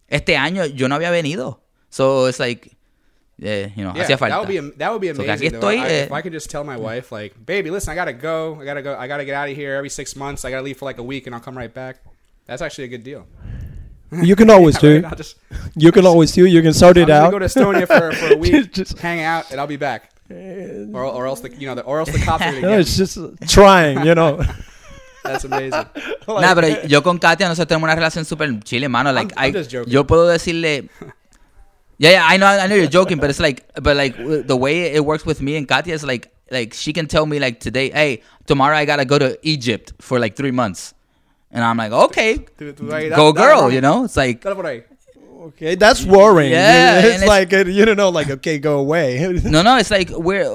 Este 0.09 0.37
año 0.37 0.66
yo 0.66 0.88
no 0.88 0.97
había 0.97 1.11
venido. 1.11 1.62
So, 1.88 2.29
it's 2.29 2.40
like, 2.40 2.77
eh, 3.40 3.73
you 3.77 3.83
know, 3.83 3.94
Yeah, 3.94 4.03
hacía 4.03 4.18
falta. 4.18 4.37
That 4.37 4.47
would 4.49 4.49
be, 4.70 4.77
that 4.79 4.90
would 4.90 5.01
be 5.01 5.14
So, 5.14 5.23
amazing. 5.23 5.25
que 5.25 5.33
aquí 5.33 5.47
estoy, 5.55 5.77
I- 5.77 5.87
eh, 5.88 6.03
if 6.05 6.12
I 6.12 6.20
could 6.23 6.33
just 6.35 6.51
tell 6.51 6.64
my 6.64 6.77
wife, 6.77 7.11
like, 7.14 7.35
baby, 7.47 7.70
listen, 7.70 7.92
I 7.92 7.97
gotta 7.97 8.12
go. 8.12 8.61
I 8.61 8.64
gotta 8.66 8.83
go. 8.83 8.90
I 9.01 9.07
gotta 9.09 9.25
get 9.25 9.35
out 9.37 9.49
of 9.49 9.57
here 9.57 9.75
every 9.77 9.88
six 9.90 10.14
months. 10.16 10.44
I 10.44 10.51
gotta 10.51 10.62
leave 10.64 10.77
for 10.77 10.87
like 10.87 11.01
a 11.01 11.05
week, 11.05 11.27
and 11.27 11.35
I'll 11.35 11.40
come 11.42 11.57
right 11.57 11.73
back. 11.73 12.03
That's 12.47 12.61
actually 12.61 12.85
a 12.85 12.88
good 12.88 13.05
deal. 13.05 13.27
You 14.22 14.37
can 14.37 14.50
always 14.50 14.79
do. 14.79 15.00
Right? 15.03 15.16
Just, 15.16 15.37
You 15.77 15.90
can 15.92 16.07
always 16.07 16.33
do. 16.33 16.44
You 16.46 16.62
can 16.62 16.72
sort 16.72 16.96
I'm 16.96 17.03
it 17.05 17.07
gonna 17.09 17.27
out. 17.27 17.31
go 17.33 17.38
to 17.38 17.46
Estonia 17.46 17.87
for, 17.87 18.12
for 18.16 18.35
a 18.35 18.37
week, 18.44 18.72
Just- 18.72 18.98
hang 18.98 19.20
out, 19.22 19.50
and 19.50 19.61
I'll 19.61 19.66
be 19.66 19.77
back. 19.77 20.11
Or, 20.31 21.05
or 21.05 21.27
else 21.27 21.40
the 21.40 21.50
you 21.55 21.66
know 21.66 21.74
the 21.74 21.83
or 21.83 21.98
else 22.00 22.11
the 22.11 22.18
cops 22.18 22.42
are 22.44 22.53
gonna 22.53 22.61
No, 22.72 22.79
it's 22.79 22.96
just 22.96 23.18
trying, 23.48 24.05
you 24.07 24.14
know. 24.14 24.42
That's 25.22 25.44
amazing. 25.44 25.85
Nah, 26.27 26.55
pero 26.55 26.68
yo 26.87 27.03
con 27.03 27.18
Katia 27.18 27.46
nosotros 27.48 27.68
tenemos 27.68 27.85
una 27.85 27.94
relación 27.94 28.24
súper 28.24 28.62
chile, 28.64 28.88
mano. 28.88 29.12
Like, 29.12 29.33
I'm 29.37 29.50
I- 29.50 29.53
just 29.53 29.70
joking. 29.70 29.92
yo 29.92 30.05
puedo 30.05 30.27
decirle... 30.29 30.88
Yeah, 31.98 32.11
yeah, 32.11 32.27
I 32.27 32.37
know, 32.38 32.46
I 32.46 32.66
know 32.66 32.74
you're 32.74 32.88
joking, 32.88 33.18
but 33.18 33.31
it's 33.31 33.38
like, 33.38 33.64
but 33.81 33.96
like 33.96 34.16
the 34.16 34.57
way 34.57 34.92
it 34.94 35.05
works 35.05 35.24
with 35.24 35.40
me 35.40 35.57
and 35.57 35.68
Katia 35.68 35.94
is 35.94 36.03
like, 36.05 36.29
like 36.50 36.74
she 36.74 36.92
can 36.92 37.07
tell 37.07 37.24
me 37.27 37.38
like 37.38 37.61
today, 37.61 37.90
hey, 37.90 38.22
tomorrow 38.46 38.77
I 38.77 38.85
gotta 38.85 39.05
go 39.05 39.18
to 39.18 39.38
Egypt 39.42 39.92
for 40.00 40.18
like 40.18 40.35
three 40.37 40.50
months, 40.50 40.93
and 41.54 41.64
I'm 41.64 41.76
like, 41.78 41.92
okay, 41.92 42.38
go 43.16 43.32
girl, 43.32 43.70
you 43.72 43.80
know? 43.80 44.04
It's 44.04 44.16
like. 44.16 44.44
Okay, 45.46 45.74
that's 45.76 46.06
worrying. 46.06 46.52
Yeah, 46.52 47.00
it's 47.04 47.26
like 47.26 47.52
uh, 47.52 47.66
you 47.66 47.84
don't 47.84 47.98
know, 47.98 48.08
like 48.08 48.30
okay, 48.30 48.58
go 48.58 48.78
away. 48.78 49.20
no, 49.44 49.60
no, 49.62 49.76
it's 49.76 49.90
like 49.90 50.08
we're 50.10 50.48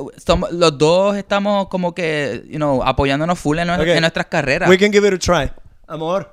los 0.52 0.78
dos 0.80 1.16
estamos 1.16 1.68
como 1.70 1.94
que, 1.94 2.44
you 2.50 2.58
know, 2.58 2.82
apoyándonos 2.84 3.38
full 3.38 3.60
en, 3.60 3.70
Okay. 3.70 3.92
en 3.98 4.02
nuestras 4.02 4.26
carreras. 4.26 4.68
We 4.68 4.80
can 4.80 4.92
give 4.92 5.06
it 5.08 5.14
a 5.14 5.20
try. 5.20 5.52
Amor, 5.88 6.28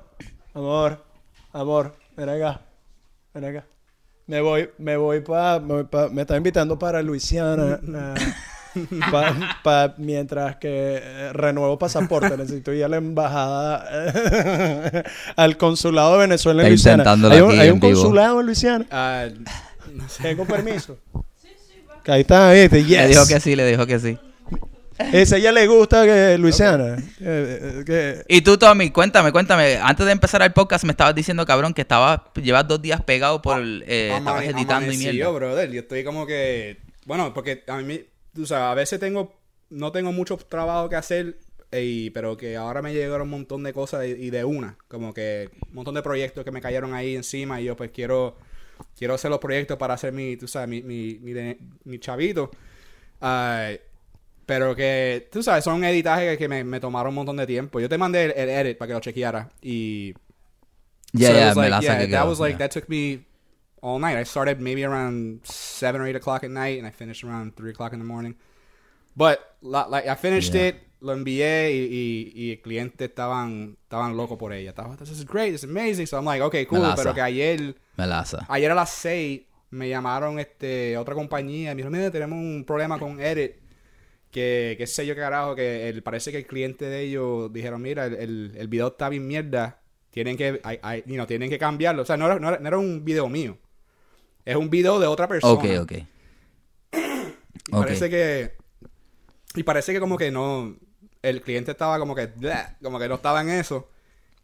amor, 0.55 0.97
amor, 1.53 1.93
ven 2.15 2.29
acá, 2.29 2.61
ven 3.35 3.45
acá. 3.45 3.65
Me 4.25 4.41
voy, 4.41 4.71
me 4.79 4.97
voy 4.97 5.21
para, 5.21 5.59
me, 5.59 5.83
pa- 5.83 6.09
me 6.09 6.23
está 6.23 6.35
invitando 6.35 6.79
para 6.79 7.03
Luisiana. 7.03 7.79
pa- 9.11 9.35
pa- 9.63 9.93
mientras 9.97 10.57
que 10.57 10.99
eh, 11.01 11.33
renuevo 11.33 11.77
pasaporte, 11.79 12.35
necesito 12.37 12.73
ir 12.73 12.83
a 12.83 12.87
la 12.87 12.97
embajada, 12.97 13.85
eh, 13.91 15.03
al 15.35 15.57
consulado 15.57 16.13
de 16.13 16.19
Venezuela 16.19 16.65
en 16.67 16.73
Está 16.73 16.95
Luisiana. 16.97 17.33
¿Hay 17.35 17.41
un, 17.41 17.51
aquí 17.51 17.59
hay 17.59 17.67
en 17.67 17.73
un 17.73 17.79
vivo. 17.79 17.93
consulado 17.93 18.39
en 18.41 18.45
Luisiana? 18.45 18.85
Ah, 18.91 19.25
no 19.93 20.07
sé. 20.09 20.23
Tengo 20.23 20.45
permiso. 20.45 20.97
Que 22.03 22.13
ahí 22.13 22.21
está, 22.21 22.53
¿viste? 22.53 22.85
Yes. 22.85 22.97
Le 23.01 23.07
dijo 23.09 23.27
que 23.27 23.39
sí, 23.41 23.55
le 23.57 23.67
dijo 23.69 23.85
que 23.85 23.99
sí. 23.99 24.17
Ese 25.11 25.35
a 25.35 25.37
ella 25.39 25.51
le 25.51 25.67
gusta 25.67 26.05
que 26.05 26.37
Luisiana. 26.37 26.95
eh, 26.95 27.03
eh, 27.19 27.83
que- 27.85 28.23
Y 28.29 28.39
tú, 28.41 28.57
Tommy, 28.57 28.91
cuéntame, 28.91 29.33
cuéntame. 29.33 29.77
Antes 29.81 30.05
de 30.05 30.13
empezar 30.13 30.41
el 30.41 30.53
podcast 30.53 30.85
me 30.85 30.91
estabas 30.91 31.13
diciendo, 31.13 31.45
cabrón, 31.45 31.73
que 31.73 31.81
estabas, 31.81 32.21
llevas 32.41 32.65
dos 32.65 32.81
días 32.81 33.01
pegado 33.03 33.41
por, 33.41 33.59
el, 33.59 33.83
eh, 33.87 34.13
estabas 34.17 34.45
editando 34.45 34.89
y 34.89 34.97
mierda. 34.97 35.29
brother. 35.31 35.69
Yo 35.69 35.81
estoy 35.81 36.05
como 36.05 36.25
que. 36.25 36.77
Bueno, 37.05 37.33
porque 37.33 37.61
a 37.67 37.75
mí. 37.79 37.99
Tú 38.37 38.45
sabes, 38.45 38.63
a 38.71 38.73
veces 38.75 38.99
tengo. 38.99 39.33
No 39.69 39.91
tengo 39.91 40.11
mucho 40.13 40.37
trabajo 40.37 40.87
que 40.89 40.95
hacer. 40.95 41.37
y- 41.71 42.11
pero 42.11 42.37
que 42.37 42.55
ahora 42.55 42.81
me 42.81 42.93
llegaron 42.93 43.23
un 43.23 43.31
montón 43.31 43.63
de 43.63 43.73
cosas 43.73 44.05
y, 44.05 44.11
y 44.11 44.29
de 44.29 44.45
una. 44.45 44.77
Como 44.87 45.13
que 45.13 45.49
un 45.69 45.75
montón 45.75 45.95
de 45.95 46.01
proyectos 46.01 46.45
que 46.45 46.51
me 46.51 46.61
cayeron 46.61 46.93
ahí 46.93 47.15
encima. 47.15 47.59
Y 47.59 47.65
yo, 47.65 47.75
pues 47.75 47.91
quiero. 47.91 48.37
Quiero 48.97 49.15
hacer 49.15 49.31
los 49.31 49.39
proyectos 49.39 49.77
para 49.77 49.95
hacer 49.95 50.13
mi. 50.13 50.37
Tú 50.37 50.47
sabes, 50.47 50.69
mi, 50.69 50.81
mi, 50.83 51.19
mi, 51.19 51.33
de- 51.33 51.57
mi 51.83 51.99
chavito. 51.99 52.51
Pero 54.45 54.75
que, 54.75 55.27
tú 55.31 55.43
sabes, 55.43 55.63
son 55.65 55.83
editajes 55.83 56.37
que, 56.37 56.47
me, 56.47 56.63
me 56.63 56.79
tomaron 56.79 57.09
un 57.09 57.15
montón 57.15 57.35
de 57.37 57.45
tiempo. 57.45 57.79
Yo 57.81 57.89
te 57.89 57.97
mandé 57.97 58.25
el, 58.25 58.31
el 58.31 58.49
edit 58.49 58.77
para 58.77 58.87
que 58.87 58.93
lo 58.93 58.99
chequeara. 59.01 59.49
Y. 59.61 60.13
Yeah, 61.13 61.27
so 61.29 61.33
it 61.33 61.37
yeah, 61.39 61.47
was 61.47 61.55
me 61.57 61.61
like, 61.63 61.69
la 61.71 61.79
yeah, 61.81 61.93
saqué. 61.93 62.07
That 62.11 62.19
quedó, 62.23 62.29
was 62.29 62.39
like, 62.39 62.51
yeah. 62.53 62.57
that 62.59 62.71
took 62.71 62.89
me 62.89 63.25
all 63.87 63.99
night. 63.99 64.17
I 64.17 64.23
started 64.25 64.59
maybe 64.59 64.83
around 64.83 65.39
7 65.45 66.01
or 66.01 66.05
8 66.07 66.15
o'clock 66.17 66.43
at 66.43 66.49
night, 66.51 66.77
and 66.79 66.85
I 66.87 66.91
finished 66.91 67.23
around 67.23 67.55
3 67.55 67.71
o'clock 67.71 67.93
in 67.93 67.99
the 67.99 68.05
morning. 68.05 68.35
But, 69.15 69.39
like, 69.61 70.07
I 70.07 70.15
finished 70.15 70.53
Yeah. 70.53 70.67
it, 70.69 70.75
lo 70.99 71.13
envié, 71.13 71.71
y, 71.71 72.51
el 72.51 72.61
cliente 72.61 73.05
estaban, 73.05 73.77
estaban 73.83 74.15
locos 74.17 74.37
por 74.37 74.51
ella. 74.53 74.69
Estaban, 74.71 74.97
this 74.97 75.09
is 75.09 75.25
great, 75.25 75.51
this 75.53 75.63
is 75.63 75.69
amazing. 75.69 76.05
So 76.07 76.17
I'm 76.17 76.25
like, 76.25 76.41
okay, 76.43 76.65
cool. 76.65 76.79
Melaza. 76.79 76.95
Pero 77.03 77.13
que 77.15 77.21
ayer 77.21 77.75
Melaza. 77.97 78.45
Ayer 78.49 78.71
a 78.71 78.75
las 78.75 78.89
6 78.91 79.41
me 79.71 79.89
llamaron 79.89 80.39
este 80.39 80.97
otra 80.97 81.13
compañía 81.15 81.71
y 81.71 81.75
me 81.75 81.81
dijeron, 81.83 81.93
mira, 81.97 82.11
tenemos 82.11 82.37
un 82.37 82.63
problema 82.65 82.99
con 82.99 83.19
Edit. 83.19 83.53
Que, 84.31 84.75
que 84.77 84.85
sé 84.87 85.05
yo 85.07 85.15
qué 85.15 85.21
carajo, 85.21 85.55
que 85.55 85.87
el, 85.89 86.03
parece 86.03 86.31
que 86.31 86.39
el 86.39 86.45
cliente 86.45 86.85
de 86.85 87.01
ellos 87.01 87.51
dijeron, 87.51 87.81
mira, 87.81 88.05
el, 88.05 88.13
el, 88.15 88.51
el 88.57 88.67
video 88.67 88.87
está 88.89 89.09
bien 89.09 89.25
mierda. 89.25 89.79
Tienen 90.11 90.35
que, 90.37 90.59
hay- 90.63 90.79
hay- 90.83 91.03
you 91.07 91.13
know, 91.15 91.25
tienen 91.25 91.49
que 91.49 91.57
cambiarlo. 91.57 92.01
O 92.01 92.05
sea, 92.05 92.17
no 92.17 92.25
era, 92.25 92.37
no, 92.39 92.49
era, 92.49 92.59
no 92.59 92.67
era 92.67 92.77
un 92.77 93.03
video 93.05 93.29
mío. 93.29 93.57
Es 94.47 94.55
un 94.55 94.69
video 94.69 94.97
de 94.97 95.07
otra 95.07 95.27
persona. 95.27 95.53
Ok, 95.53 95.65
ok. 95.81 95.91
Y 97.67 97.71
parece 97.71 98.09
que. 98.09 98.53
Y 99.55 99.63
parece 99.63 99.91
que 99.91 99.99
como 99.99 100.17
que 100.17 100.31
no. 100.31 100.73
El 101.21 101.41
cliente 101.41 101.71
estaba 101.71 101.99
como 101.99 102.15
que. 102.15 102.27
"Bleh", 102.27 102.77
Como 102.81 102.97
que 102.97 103.09
no 103.09 103.15
estaba 103.15 103.41
en 103.41 103.49
eso. 103.49 103.89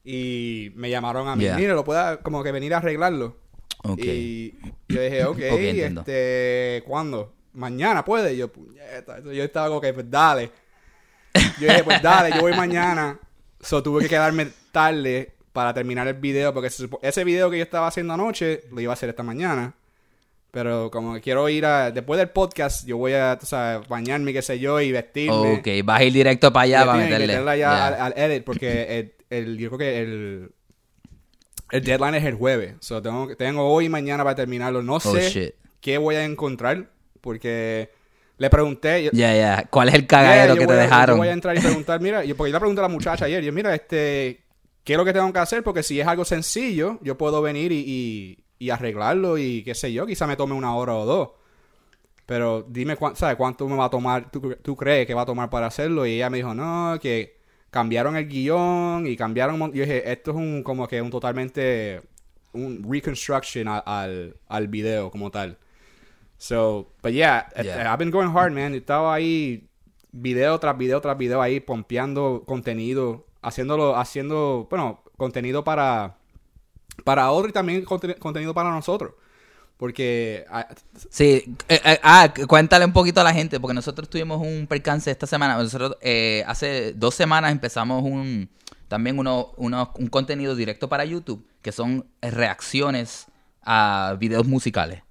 Y 0.03 0.71
me 0.75 0.89
llamaron 0.89 1.29
a 1.29 1.37
mí. 1.37 1.43
Yeah. 1.45 1.55
Mira, 1.55 1.73
lo 1.73 1.85
pueda 1.85 2.17
como 2.17 2.43
que 2.43 2.51
venir 2.51 2.73
a 2.73 2.77
arreglarlo. 2.79 3.37
Ok. 3.83 3.99
Y 4.03 4.57
yo 4.89 5.01
dije, 5.01 5.23
ok, 5.25 5.37
Ok, 5.37 5.59
entiendo. 5.59 6.01
este, 6.01 6.83
¿cuándo? 6.85 7.33
Mañana 7.53 8.03
puede. 8.03 8.33
Y 8.33 8.37
yo, 8.37 8.51
puñeta. 8.51 9.21
Yo 9.21 9.41
estaba 9.43 9.69
como 9.69 9.79
que, 9.79 9.93
pues 9.93 10.11
dale. 10.11 10.51
Yo 11.61 11.67
dije, 11.69 11.83
pues 11.85 12.01
dale, 12.01 12.35
yo 12.35 12.41
voy 12.41 12.51
mañana. 12.57 13.17
So 13.61 13.81
tuve 13.81 14.01
que 14.03 14.09
quedarme 14.09 14.47
tarde 14.73 15.31
para 15.53 15.73
terminar 15.73 16.09
el 16.09 16.15
video. 16.15 16.53
Porque 16.53 16.69
ese 17.01 17.23
video 17.23 17.49
que 17.49 17.57
yo 17.59 17.63
estaba 17.63 17.87
haciendo 17.87 18.13
anoche 18.13 18.65
lo 18.69 18.81
iba 18.81 18.91
a 18.91 18.95
hacer 18.95 19.07
esta 19.07 19.23
mañana. 19.23 19.73
Pero 20.53 20.91
como 20.91 21.19
quiero 21.19 21.49
ir 21.49 21.65
a. 21.65 21.89
Después 21.89 22.19
del 22.19 22.29
podcast, 22.29 22.85
yo 22.85 22.97
voy 22.97 23.13
a, 23.13 23.39
tú 23.39 23.47
sabes, 23.47 23.87
bañarme, 23.87 24.33
qué 24.33 24.43
sé 24.43 24.59
yo, 24.59 24.79
y 24.79 24.91
vestirme. 24.91 25.55
Ok, 25.57 25.67
vas 25.83 26.01
a 26.01 26.03
ir 26.03 26.13
directo 26.13 26.53
para 26.53 26.63
allá 26.65 26.85
para 26.85 26.97
meterle. 26.99 27.25
meterle 27.25 27.49
allá 27.49 27.57
Yeah. 27.57 27.87
al, 27.87 28.13
al 28.13 28.31
edit. 28.31 28.43
Porque 28.43 28.99
el, 28.99 29.13
el- 29.31 29.57
yo 29.57 29.69
creo 29.69 29.79
que 29.79 29.99
el. 30.01 30.51
El 31.71 31.83
deadline 31.83 32.13
es 32.15 32.25
el 32.25 32.35
jueves. 32.35 32.75
So 32.81 33.01
tengo, 33.01 33.35
tengo 33.35 33.67
hoy 33.67 33.85
y 33.85 33.89
mañana 33.89 34.23
para 34.23 34.35
terminarlo. 34.35 34.83
No 34.83 34.97
Oh, 34.97 34.99
sé 34.99 35.27
shit. 35.31 35.49
qué 35.81 35.97
voy 35.97 36.13
a 36.15 36.23
encontrar. 36.23 36.87
Porque 37.19 37.89
le 38.37 38.49
pregunté. 38.51 39.09
Ya, 39.11 39.35
ya. 39.35 39.67
¿Cuál 39.71 39.89
es 39.89 39.95
el 39.95 40.05
cagadero 40.05 40.55
que 40.55 40.67
te 40.67 40.73
a- 40.73 40.75
dejaron? 40.75 41.15
Yo 41.15 41.21
voy 41.21 41.29
a 41.29 41.33
entrar 41.33 41.57
y 41.57 41.61
preguntar, 41.61 41.99
mira, 41.99 42.23
yo, 42.25 42.37
porque 42.37 42.51
yo 42.51 42.55
le 42.57 42.59
pregunté 42.59 42.79
a 42.79 42.83
la 42.83 42.89
muchacha 42.89 43.25
ayer, 43.25 43.43
yo, 43.43 43.51
mira, 43.51 43.73
este, 43.73 44.43
¿qué 44.83 44.93
es 44.93 44.97
lo 44.97 45.03
que 45.05 45.13
tengo 45.13 45.33
que 45.33 45.39
hacer? 45.39 45.63
Porque 45.63 45.81
si 45.81 45.99
es 45.99 46.05
algo 46.05 46.25
sencillo, 46.25 46.99
yo 47.01 47.17
puedo 47.17 47.41
venir 47.41 47.71
y, 47.71 47.79
y, 47.87 48.42
y 48.63 48.69
arreglarlo 48.69 49.37
y 49.37 49.63
qué 49.63 49.75
sé 49.75 49.91
yo, 49.93 50.05
quizá 50.05 50.25
me 50.27 50.35
tome 50.37 50.53
una 50.55 50.75
hora 50.75 50.95
o 50.95 51.05
dos. 51.05 51.29
Pero 52.25 52.65
dime, 52.69 52.95
cuán- 52.95 53.15
¿sabes 53.15 53.35
cuánto 53.35 53.67
me 53.67 53.75
va 53.75 53.85
a 53.85 53.89
tomar, 53.89 54.31
tú, 54.31 54.55
tú 54.61 54.75
crees 54.77 55.05
que 55.05 55.13
va 55.13 55.23
a 55.23 55.25
tomar 55.25 55.49
para 55.49 55.67
hacerlo? 55.67 56.05
Y 56.05 56.13
ella 56.15 56.29
me 56.29 56.37
dijo, 56.37 56.53
no, 56.53 56.97
que 57.01 57.37
cambiaron 57.69 58.15
el 58.15 58.27
guion 58.27 59.05
y 59.07 59.15
cambiaron... 59.17 59.59
Yo 59.73 59.83
dije, 59.83 60.09
esto 60.11 60.31
es 60.31 60.37
un 60.37 60.63
como 60.63 60.87
que 60.87 61.01
un 61.01 61.09
totalmente... 61.09 62.01
Un 62.53 62.85
reconstruction 62.87 63.67
a- 63.67 63.79
al, 63.79 64.37
al 64.47 64.67
video 64.67 65.09
como 65.11 65.31
tal. 65.31 65.57
So, 66.37 66.87
but 67.01 67.11
yeah, 67.11 67.47
Yeah. 67.61 67.91
I've 67.93 67.97
been 67.97 68.11
going 68.11 68.29
hard, 68.35 68.53
man. 68.53 68.73
Estaba 68.75 69.13
ahí 69.15 69.67
video 70.11 70.59
tras 70.59 70.77
video 70.77 71.01
tras 71.01 71.17
video 71.17 71.41
ahí 71.41 71.59
pompeando 71.59 72.43
contenido, 72.45 73.25
haciéndolo, 73.41 73.95
haciendo, 73.97 74.67
bueno, 74.69 75.01
contenido 75.17 75.63
para 75.63 76.17
para 77.03 77.31
otro 77.31 77.49
y 77.49 77.53
también 77.53 77.83
conte- 77.85 78.15
contenido 78.17 78.53
para 78.53 78.69
nosotros. 78.71 79.13
Porque 79.77 80.45
ah, 80.49 80.67
Sí, 81.09 81.55
eh, 81.67 81.81
eh, 81.83 81.99
ah, 82.03 82.31
cu- 82.33 82.47
cuéntale 82.47 82.85
un 82.85 82.93
poquito 82.93 83.19
a 83.21 83.23
la 83.23 83.33
gente, 83.33 83.59
porque 83.59 83.73
nosotros 83.73 84.09
tuvimos 84.09 84.39
un 84.41 84.67
percance 84.67 85.09
esta 85.11 85.27
semana. 85.27 85.57
Nosotros 85.57 85.97
eh, 86.01 86.43
hace 86.47 86.93
dos 86.93 87.15
semanas 87.15 87.51
empezamos 87.51 88.03
un 88.03 88.49
también 88.87 89.17
uno, 89.17 89.51
uno- 89.57 89.91
un 89.97 90.07
contenido 90.07 90.55
directo 90.55 90.87
para 90.87 91.03
YouTube, 91.05 91.43
que 91.63 91.71
son 91.71 92.05
reacciones 92.21 93.25
a 93.63 94.15
videos 94.19 94.45
musicales. 94.45 95.01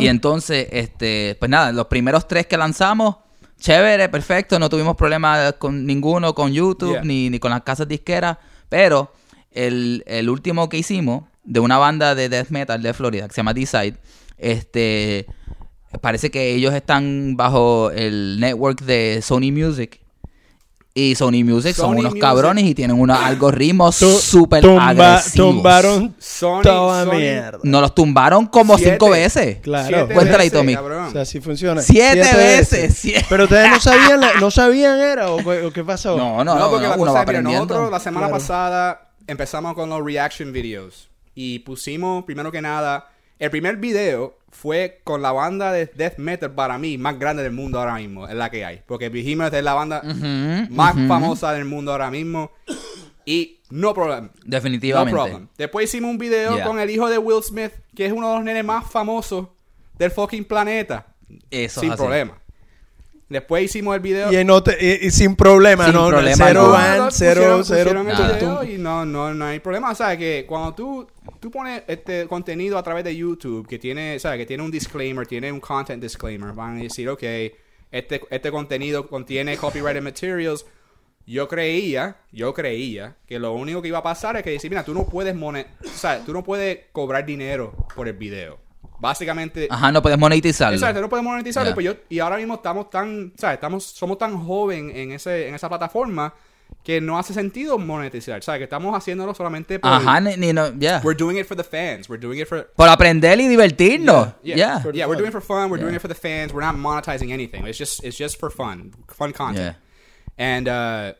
Y 0.00 0.06
entonces, 0.08 0.68
este, 0.70 1.36
pues 1.38 1.50
nada, 1.50 1.70
los 1.72 1.86
primeros 1.86 2.26
tres 2.28 2.46
que 2.46 2.56
lanzamos, 2.56 3.16
chévere, 3.58 4.08
perfecto, 4.08 4.58
no 4.58 4.68
tuvimos 4.70 4.96
problemas 4.96 5.54
con 5.54 5.84
ninguno, 5.86 6.34
con 6.34 6.52
YouTube, 6.52 6.92
Yeah. 6.92 7.02
ni, 7.04 7.28
ni 7.30 7.38
con 7.38 7.50
las 7.50 7.62
casas 7.62 7.86
disqueras, 7.86 8.38
pero 8.70 9.12
el, 9.52 10.02
el 10.06 10.28
último 10.30 10.68
que 10.68 10.78
hicimos, 10.78 11.24
de 11.44 11.60
una 11.60 11.78
banda 11.78 12.14
de 12.14 12.28
death 12.28 12.50
metal 12.50 12.82
de 12.82 12.92
Florida, 12.94 13.26
que 13.26 13.34
se 13.34 13.38
llama 13.38 13.54
D-Side, 13.54 13.96
este, 14.38 15.26
parece 16.00 16.30
que 16.30 16.54
ellos 16.54 16.74
están 16.74 17.36
bajo 17.36 17.90
el 17.90 18.38
network 18.40 18.82
de 18.82 19.20
Sony 19.22 19.50
Music. 19.52 19.98
Y 20.92 21.14
Sony 21.14 21.44
Music 21.44 21.76
son 21.76 21.90
Sony 21.90 22.00
unos 22.00 22.04
Music. 22.12 22.20
cabrones 22.20 22.64
y 22.64 22.74
tienen 22.74 22.98
unos 22.98 23.16
algoritmos 23.16 23.94
súper 23.94 24.60
tumba- 24.62 24.88
agresivos. 24.88 25.32
Tumbaron 25.54 26.16
Sony, 26.18 26.62
toda 26.62 27.04
Sony- 27.04 27.14
mierda. 27.16 27.58
Nos 27.62 27.80
los 27.80 27.94
tumbaron 27.94 28.46
como 28.46 28.76
Siete. 28.76 28.92
cinco 28.94 29.10
veces. 29.10 29.58
Claro. 29.62 29.86
siete 29.86 30.14
Cuéntale 30.14 30.42
ahí, 30.42 30.50
Tommy. 30.50 30.74
cabrón. 30.74 31.04
O 31.06 31.10
sea, 31.12 31.22
así 31.22 31.40
funciona. 31.40 31.80
Siete 31.80 32.34
veces, 32.34 32.96
siete. 32.98 33.24
Pero 33.28 33.44
ustedes 33.44 33.70
no 33.70 33.78
sabían, 33.80 34.20
la- 34.20 34.34
no 34.40 34.50
sabían 34.50 34.98
era 35.00 35.30
o, 35.30 35.36
qué- 35.38 35.62
o 35.64 35.72
qué 35.72 35.84
pasó. 35.84 36.16
No, 36.16 36.38
no, 36.42 36.54
No, 36.56 36.58
no, 36.58 36.70
porque 36.70 36.82
no, 36.86 36.90
la 36.90 36.96
uno 36.96 37.04
cosa 37.06 37.12
va 37.12 37.20
es, 37.20 37.26
mira, 37.28 37.38
aprendiendo. 37.38 37.66
nosotros 37.74 37.90
la 37.92 38.00
semana 38.00 38.26
Claro. 38.26 38.40
pasada 38.40 39.09
empezamos 39.30 39.74
con 39.74 39.88
los 39.88 40.04
reaction 40.04 40.52
videos 40.52 41.08
y 41.34 41.60
pusimos, 41.60 42.24
primero 42.24 42.50
que 42.50 42.60
nada, 42.60 43.08
el 43.38 43.50
primer 43.50 43.76
video 43.76 44.36
fue 44.50 45.00
con 45.04 45.22
la 45.22 45.32
banda 45.32 45.72
de 45.72 45.86
death 45.86 46.18
metal 46.18 46.50
para 46.52 46.76
mí 46.78 46.98
más 46.98 47.18
grande 47.18 47.42
del 47.42 47.52
mundo 47.52 47.78
ahora 47.78 47.94
mismo, 47.94 48.26
es 48.28 48.34
la 48.34 48.50
que 48.50 48.64
hay, 48.64 48.82
porque 48.86 49.08
Behemoth 49.08 49.54
es 49.54 49.62
la 49.62 49.74
banda 49.74 50.02
más 50.70 50.94
famosa 51.06 51.52
del 51.52 51.64
mundo 51.64 51.92
ahora 51.92 52.10
mismo 52.10 52.50
y 53.24 53.60
no 53.70 53.94
problem. 53.94 54.24
No 54.24 54.30
Definitivamente. 54.44 55.12
problem. 55.12 55.48
Después 55.56 55.84
hicimos 55.88 56.10
un 56.10 56.18
video 56.18 56.56
Yeah. 56.56 56.66
con 56.66 56.80
el 56.80 56.90
hijo 56.90 57.08
de 57.08 57.18
Will 57.18 57.42
Smith, 57.44 57.70
que 57.94 58.06
es 58.06 58.12
uno 58.12 58.28
de 58.30 58.34
los 58.36 58.44
nenes 58.44 58.64
más 58.64 58.90
famosos 58.90 59.46
del 59.96 60.10
fucking 60.10 60.44
planeta. 60.44 61.06
Eso 61.48 61.80
sin 61.80 61.90
es 61.90 61.94
así. 61.94 62.02
problema. 62.02 62.39
Después 63.30 63.64
hicimos 63.64 63.94
el 63.94 64.00
video. 64.00 64.32
Y, 64.32 64.44
no 64.44 64.62
te- 64.62 64.76
y- 64.78 65.06
y 65.06 65.10
sin 65.12 65.36
problema, 65.36 65.84
Sin 65.86 65.94
¿no? 65.94 66.08
problema, 66.08 66.46
cero 66.48 66.62
no. 66.64 66.70
van, 66.72 66.98
no, 66.98 67.10
cero, 67.12 67.58
pusieron- 67.58 67.64
cero. 67.64 68.64
y 68.64 68.76
no, 68.76 69.06
no, 69.06 69.32
no 69.32 69.44
hay 69.46 69.60
problema. 69.60 69.92
O 69.92 69.94
sea, 69.94 70.16
que 70.18 70.44
cuando 70.48 70.74
tú, 70.74 71.06
tú 71.38 71.50
pones 71.50 71.82
este 71.86 72.26
contenido 72.26 72.76
a 72.76 72.82
través 72.82 73.04
de 73.04 73.14
YouTube 73.16 73.66
que 73.68 73.78
tiene, 73.78 74.16
o 74.16 74.18
sea, 74.18 74.36
que 74.36 74.44
tiene 74.46 74.62
un 74.64 74.70
disclaimer, 74.70 75.26
tiene 75.26 75.50
un 75.52 75.60
content 75.60 76.02
disclaimer, 76.02 76.52
van 76.52 76.78
a 76.78 76.82
decir, 76.82 77.08
ok, 77.08 77.22
este, 77.92 78.20
este 78.30 78.50
contenido 78.50 79.08
contiene 79.08 79.56
copyrighted 79.56 80.02
materials. 80.02 80.66
Yo 81.24 81.46
creía, 81.46 82.16
yo 82.32 82.52
creía 82.52 83.16
que 83.28 83.38
lo 83.38 83.52
único 83.52 83.80
que 83.80 83.86
iba 83.88 83.98
a 83.98 84.02
pasar 84.02 84.36
es 84.36 84.42
que 84.42 84.50
decir, 84.50 84.68
mira, 84.70 84.82
tú 84.84 84.92
no 84.92 85.06
puedes 85.06 85.36
monet, 85.36 85.68
o 85.84 85.88
sea, 85.88 86.24
tú 86.24 86.32
no 86.32 86.42
puedes 86.42 86.80
cobrar 86.90 87.24
dinero 87.24 87.86
por 87.94 88.08
el 88.08 88.14
video. 88.16 88.58
Básicamente, 88.98 89.66
Ajá, 89.70 89.90
no 89.92 90.02
puedes 90.02 90.18
monetizarlo. 90.18 90.74
Exacto, 90.76 91.00
no 91.00 91.08
podemos 91.08 91.32
monetizarlo. 91.32 91.70
Ya. 91.70 91.74
Pues 91.74 91.86
yo, 91.86 91.94
y 92.08 92.18
ahora 92.18 92.36
mismo 92.36 92.54
estamos 92.54 92.90
tan, 92.90 93.32
¿sabes? 93.38 93.54
Estamos, 93.54 93.84
somos 93.84 94.18
tan 94.18 94.36
joven 94.44 94.90
en 94.94 95.12
ese, 95.12 95.48
en 95.48 95.54
esa 95.54 95.68
plataforma 95.68 96.34
que 96.84 97.00
no 97.00 97.18
hace 97.18 97.32
sentido 97.34 97.78
monetizar. 97.78 98.42
¿Sabes? 98.42 98.58
Que 98.58 98.64
estamos 98.64 98.94
haciéndolo 98.94 99.34
solamente 99.34 99.78
por. 99.78 99.90
Ajá, 99.90 100.20
ni, 100.20 100.36
ni 100.36 100.52
no, 100.52 100.72
ya. 100.78 101.00
We're 101.02 101.16
doing 101.16 101.38
it 101.38 101.46
for 101.46 101.56
the 101.56 101.64
fans. 101.64 102.08
We're 102.10 102.20
doing 102.20 102.40
it 102.40 102.46
for. 102.46 102.70
Por 102.76 102.88
aprender 102.88 103.40
y 103.40 103.48
divertirnos. 103.48 104.34
Yeah, 104.42 104.56
Ya. 104.56 104.82
yeah, 104.92 105.06
we're 105.06 105.16
doing 105.16 105.28
it 105.28 105.32
for 105.32 105.42
fun. 105.42 105.70
We're 105.70 105.78
doing 105.80 105.92
Yeah. 105.92 105.96
it 105.96 106.02
for 106.02 106.08
the 106.08 106.14
fans. 106.14 106.52
We're 106.52 106.64
not 106.64 106.76
monetizing 106.76 107.32
anything. 107.32 107.66
It's 107.66 107.78
just, 107.78 108.04
it's 108.04 108.18
just 108.18 108.38
for 108.38 108.50
fun, 108.50 108.92
fun 109.08 109.32
content. 109.32 109.76
Yeah. 109.76 110.36
And 110.38 110.68
uh, 110.68 111.14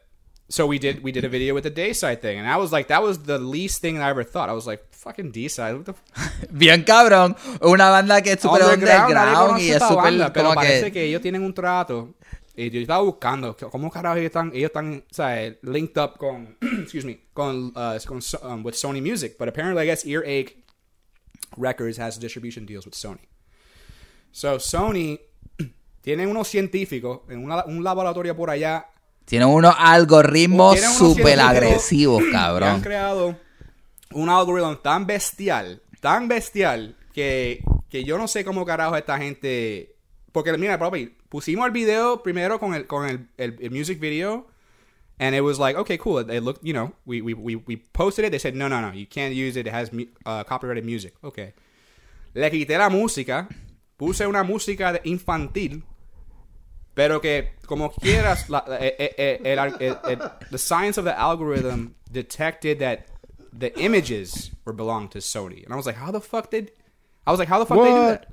so 0.48 0.66
we 0.66 0.78
did, 0.78 1.02
we 1.02 1.12
did 1.12 1.24
a 1.24 1.28
video 1.28 1.54
with 1.54 1.64
the 1.64 1.70
Dayside 1.70 2.20
thing, 2.22 2.38
and 2.38 2.46
I 2.48 2.56
was 2.56 2.72
like, 2.72 2.88
that 2.88 3.02
was 3.02 3.20
the 3.24 3.38
least 3.38 3.80
thing 3.80 3.98
I 3.98 4.08
ever 4.10 4.22
thought. 4.24 4.48
I 4.48 4.52
was 4.52 4.66
like, 4.66 4.82
fucking 5.00 5.32
f- 5.34 5.94
Bien 6.50 6.82
cabrón. 6.84 7.36
Una 7.62 7.90
banda 7.90 8.20
que 8.22 8.32
es 8.32 8.40
súper 8.40 8.62
Underground, 8.62 9.60
y 9.60 9.70
es 9.70 9.82
súper 9.82 10.32
pero 10.32 10.54
parece 10.54 10.86
que... 10.86 10.92
que... 10.92 11.04
ellos 11.04 11.22
tienen 11.22 11.42
un 11.42 11.54
trato. 11.54 12.14
Y 12.54 12.68
yo 12.70 12.80
estaba 12.80 13.00
buscando 13.00 13.56
cómo 13.70 13.90
carajo 13.90 14.16
ellos 14.16 14.26
están, 14.26 14.50
ellos 14.54 14.66
están, 14.68 15.02
¿sabes? 15.10 15.56
Linked 15.62 15.96
up 16.02 16.18
con, 16.18 16.58
excuse 16.82 17.06
me, 17.06 17.20
con, 17.32 17.68
uh, 17.68 17.98
con 18.06 18.20
um, 18.42 18.64
with 18.64 18.74
Sony 18.74 19.00
Music, 19.00 19.36
but 19.38 19.48
apparently 19.48 19.82
I 19.82 19.86
guess 19.86 20.04
Earache 20.04 20.56
Records 21.56 21.98
has 21.98 22.18
distribution 22.18 22.66
deals 22.66 22.84
with 22.84 22.94
Sony. 22.94 23.26
So 24.32 24.58
Sony 24.58 25.18
tiene 26.02 26.26
unos 26.26 26.48
científicos 26.48 27.20
en 27.30 27.44
una- 27.44 27.64
un 27.64 27.82
laboratorio 27.82 28.36
por 28.36 28.50
allá 28.50 28.86
Tienen 29.24 29.48
unos 29.48 29.74
algoritmos 29.78 30.78
súper 30.80 31.40
agresivos, 31.40 32.22
han 32.26 32.32
cabrón. 32.32 32.80
creado 32.82 33.36
un 34.12 34.28
algoritmo 34.28 34.78
tan 34.78 35.06
bestial, 35.06 35.82
tan 36.00 36.28
bestial, 36.28 36.96
que, 37.12 37.62
que 37.88 38.04
yo 38.04 38.18
no 38.18 38.28
sé 38.28 38.44
cómo 38.44 38.64
carajo 38.64 38.96
esta 38.96 39.18
gente 39.18 39.96
porque 40.32 40.56
mira, 40.56 40.78
papi, 40.78 41.16
pusimos 41.28 41.66
el 41.66 41.72
video 41.72 42.22
primero 42.22 42.58
con 42.60 42.74
el, 42.74 42.86
con 42.86 43.28
el, 43.36 43.70
music 43.70 43.98
video. 44.00 44.46
And 45.18 45.34
it 45.34 45.42
was 45.42 45.58
like, 45.58 45.76
okay, 45.76 45.98
cool. 45.98 46.18
It 46.30 46.42
looked, 46.42 46.64
you 46.64 46.72
know, 46.72 46.94
we, 47.04 47.20
we, 47.20 47.34
we, 47.34 47.54
we 47.54 47.76
posted 47.76 48.24
it. 48.24 48.30
They 48.30 48.38
said, 48.38 48.54
no, 48.54 48.68
no, 48.68 48.80
no, 48.80 48.90
you 48.92 49.04
can't 49.06 49.34
use 49.34 49.54
it. 49.58 49.66
It 49.66 49.70
has 49.72 49.90
uh, 50.24 50.44
copyrighted 50.44 50.82
music. 50.86 51.12
Okay. 51.22 51.52
Le 52.34 52.48
quité 52.50 52.78
la 52.78 52.88
música. 52.88 53.46
Puse 53.98 54.26
una 54.26 54.42
música 54.44 54.94
de 54.94 55.00
infantil. 55.04 55.82
Pero 56.94 57.20
que, 57.20 57.50
como 57.66 57.90
quieras, 57.90 58.48
la, 58.48 58.64
eh, 58.80 58.96
eh, 58.98 59.14
eh, 59.18 59.40
el, 59.44 59.58
el- 59.58 59.98
el- 60.08 60.30
the 60.50 60.56
science 60.58 60.96
of 60.96 61.04
the 61.04 61.12
algorithm 61.12 61.94
detected 62.10 62.78
that 62.78 63.04
the 63.52 63.78
images 63.80 64.50
were 64.64 64.72
belong 64.72 65.08
to 65.10 65.18
Sony. 65.18 65.64
And 65.64 65.72
I 65.72 65.76
was 65.76 65.86
like, 65.86 65.96
how 65.96 66.10
the 66.10 66.20
fuck 66.20 66.50
did... 66.50 66.72
I 67.26 67.30
was 67.30 67.38
like, 67.38 67.48
how 67.48 67.58
the 67.58 67.66
fuck 67.66 67.78
they 67.78 67.84
do 67.90 67.94
that? 67.94 68.32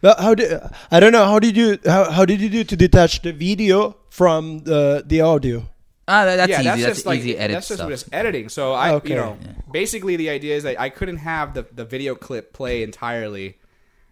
But 0.00 0.20
how 0.20 0.34
did 0.34 0.60
I 0.90 1.00
don't 1.00 1.12
know 1.12 1.24
how 1.24 1.38
did 1.38 1.56
you 1.56 1.78
how, 1.86 2.10
how 2.10 2.24
did 2.26 2.40
you 2.42 2.50
do 2.50 2.62
to 2.62 2.76
detach 2.76 3.22
the 3.22 3.32
video 3.32 3.96
from 4.10 4.60
the 4.60 5.02
the 5.06 5.22
audio? 5.22 5.66
Ah, 6.06 6.24
that- 6.26 6.36
that's 6.36 6.50
yeah, 6.50 6.60
easy. 6.60 6.64
that's 6.68 6.82
That's, 6.82 6.96
just 6.98 7.06
like 7.06 7.18
easy 7.20 7.38
edit 7.38 7.54
that's 7.54 7.68
just 7.68 7.78
stuff. 7.78 7.88
just 7.90 8.08
editing. 8.12 8.48
So 8.50 8.72
I, 8.74 8.92
Okay. 8.94 9.10
you 9.10 9.14
know, 9.16 9.38
basically 9.72 10.16
the 10.16 10.28
idea 10.28 10.56
is 10.56 10.64
that 10.64 10.78
I 10.78 10.90
couldn't 10.90 11.18
have 11.18 11.54
the 11.54 11.64
the 11.72 11.84
video 11.86 12.14
clip 12.14 12.52
play 12.52 12.82
entirely, 12.82 13.58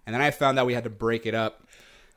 and 0.06 0.14
then 0.14 0.22
I 0.22 0.30
found 0.30 0.58
out 0.58 0.66
we 0.66 0.72
had 0.74 0.84
to 0.84 0.90
break 0.90 1.26
it 1.26 1.34
up. 1.34 1.66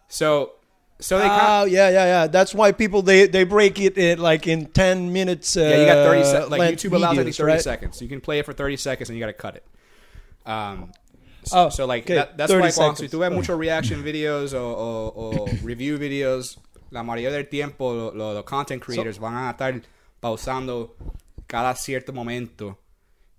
So, 0.08 0.54
so 1.04 1.20
they 1.20 1.26
Oh 1.26 1.28
kind 1.28 1.72
yeah, 1.72 1.90
yeah, 1.90 2.06
yeah. 2.06 2.28
That's 2.28 2.54
why 2.56 2.72
people 2.72 3.02
they 3.04 3.28
they 3.28 3.44
break 3.44 3.80
it 3.80 3.98
in 3.98 4.20
like 4.20 4.48
in 4.48 4.68
ten 4.68 5.12
minutes. 5.12 5.56
Uh, 5.58 5.62
yeah, 5.62 5.78
you 5.78 5.86
got 5.86 6.04
thirty 6.08 6.24
seconds. 6.24 6.50
Like 6.52 6.60
length 6.60 6.82
YouTube 6.82 6.94
allows 6.96 7.18
I 7.18 7.24
think 7.24 7.28
videos, 7.36 7.38
thirty 7.38 7.52
right? 7.54 7.62
seconds. 7.62 8.02
You 8.02 8.08
can 8.08 8.22
play 8.22 8.40
it 8.40 8.46
for 8.46 8.54
thirty 8.54 8.78
seconds, 8.78 9.10
and 9.10 9.18
you 9.18 9.24
got 9.24 9.28
to 9.32 9.34
cut 9.38 9.56
it. 9.56 9.64
Um. 10.46 10.92
So, 11.46 11.66
Oh, 11.66 11.70
so 11.70 11.86
like 11.86 12.04
okay, 12.06 12.16
that, 12.16 12.38
that's 12.38 12.52
30 12.52 12.62
why 12.64 12.72
cuando 12.72 12.96
si 12.96 13.08
seconds. 13.08 13.12
tú 13.12 13.20
ves 13.20 13.32
muchos 13.32 13.58
reaction 13.60 14.02
videos 14.02 14.54
o, 14.54 14.64
o, 14.64 15.14
o 15.14 15.46
review 15.64 15.98
videos, 16.00 16.58
la 16.90 17.04
mayoría 17.04 17.32
del 17.32 17.50
tiempo 17.50 17.92
lo- 17.94 18.14
lo- 18.16 18.34
los 18.34 18.46
content 18.46 18.82
creators 18.82 19.20
van 19.20 19.36
a 19.36 19.52
estar 19.52 19.82
pausando 20.22 20.96
cada 21.48 21.76
cierto 21.76 22.14
momento 22.14 22.80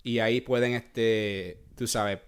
y 0.03 0.19
ahí 0.19 0.43
pueden 0.43 0.75
este 0.75 1.57
tú 1.77 1.87
sabes 1.87 2.19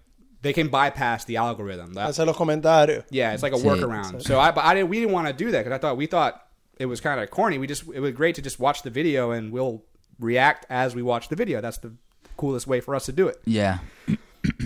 they 0.47 0.53
can 0.53 0.69
bypass 0.69 1.25
the 1.25 1.37
algorithm. 1.37 1.93
That- 1.93 2.07
Hacer 2.07 2.25
los 2.25 2.35
comentarios. 2.37 3.03
yeah, 3.11 3.33
it's 3.33 3.43
like 3.43 3.53
a 3.53 3.57
Sí. 3.57 3.63
workaround. 3.63 4.21
So 4.23 4.39
I, 4.39 4.51
but 4.51 4.63
I 4.63 4.73
didn't, 4.73 4.89
we 4.89 4.99
didn't 4.99 5.13
want 5.13 5.27
to 5.27 5.33
do 5.33 5.51
that 5.51 5.63
because 5.65 5.75
I 5.75 5.79
thought 5.79 5.97
we 5.97 6.05
thought 6.07 6.41
it 6.79 6.85
was 6.85 7.01
kind 7.01 7.19
of 7.19 7.29
corny. 7.29 7.57
We 7.57 7.67
just 7.67 7.83
it 7.93 7.99
was 7.99 8.13
great 8.13 8.35
to 8.35 8.41
just 8.41 8.59
watch 8.59 8.83
the 8.83 8.89
video 8.89 9.31
and 9.31 9.51
we'll 9.51 9.83
react 10.19 10.65
as 10.69 10.95
we 10.95 11.01
watch 11.01 11.29
the 11.29 11.35
video. 11.35 11.61
That's 11.61 11.77
the 11.79 11.91
coolest 12.37 12.67
way 12.67 12.79
for 12.81 12.95
us 12.95 13.05
to 13.05 13.11
do 13.11 13.27
it. 13.27 13.37
Yeah. 13.45 13.79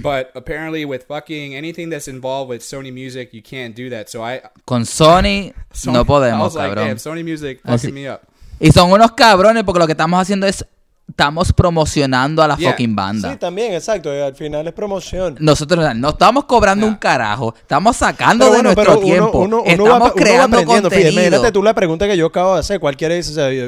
But 0.04 0.32
apparently, 0.36 0.86
with 0.86 1.06
fucking 1.06 1.56
anything 1.56 1.90
that's 1.90 2.08
involved 2.08 2.50
with 2.50 2.62
Sony 2.62 2.94
Music, 2.94 3.34
you 3.34 3.42
can't 3.42 3.76
do 3.76 3.90
that. 3.90 4.10
So 4.12 4.22
I 4.22 4.42
Con 4.68 4.84
Sony, 4.84 5.54
Sony- 5.74 5.94
no 5.94 6.02
I 6.02 6.04
podemos, 6.04 6.40
was 6.40 6.56
like, 6.56 6.72
cabrón. 6.74 6.76
damn, 6.76 6.98
Sony 6.98 7.24
Music 7.24 7.64
Así- 7.64 7.82
fucking 7.82 7.96
me 7.96 8.08
up. 8.08 8.22
Y 8.60 8.70
son 8.72 8.92
unos 8.92 9.12
cabrones 9.14 9.64
porque 9.64 9.80
lo 9.80 9.88
que 9.88 9.94
estamos 9.94 10.22
haciendo 10.22 10.46
es 10.46 10.64
estamos 11.12 11.54
promocionando 11.54 12.42
a 12.42 12.48
la 12.48 12.58
Yeah. 12.58 12.72
fucking 12.72 12.96
banda. 12.96 13.32
Sí, 13.32 13.38
también, 13.38 13.74
exacto. 13.74 14.14
y 14.16 14.20
Al 14.20 14.36
final 14.36 14.68
es 14.68 14.74
promoción. 14.74 15.36
Nosotros 15.40 15.96
no 15.96 16.10
estamos 16.10 16.46
cobrando 16.46 16.88
un 16.88 16.96
carajo, 16.96 17.54
estamos 17.58 17.96
sacando 17.98 18.46
Pero 18.46 18.52
de 18.52 18.58
bueno, 18.64 18.74
nuestro 18.76 18.94
pero 18.96 19.06
tiempo, 19.06 19.40
uno, 19.40 19.62
uno, 19.62 19.64
estamos 19.66 19.90
va, 19.90 19.96
uno 19.96 20.06
va 20.06 20.14
creando 20.14 20.58
aprendiendo. 20.58 20.90
Fíjate, 20.90 21.04
contenido. 21.06 21.28
imagínate 21.28 21.52
tú 21.52 21.64
la 21.64 21.74
pregunta 21.74 22.08
que 22.08 22.18
yo 22.18 22.26
acabo 22.28 22.54
de 22.56 22.60
hacer. 22.62 22.80
Cualquiera 22.80 23.14
dice, 23.16 23.32
o 23.32 23.34
sea, 23.36 23.52
yo, 23.52 23.68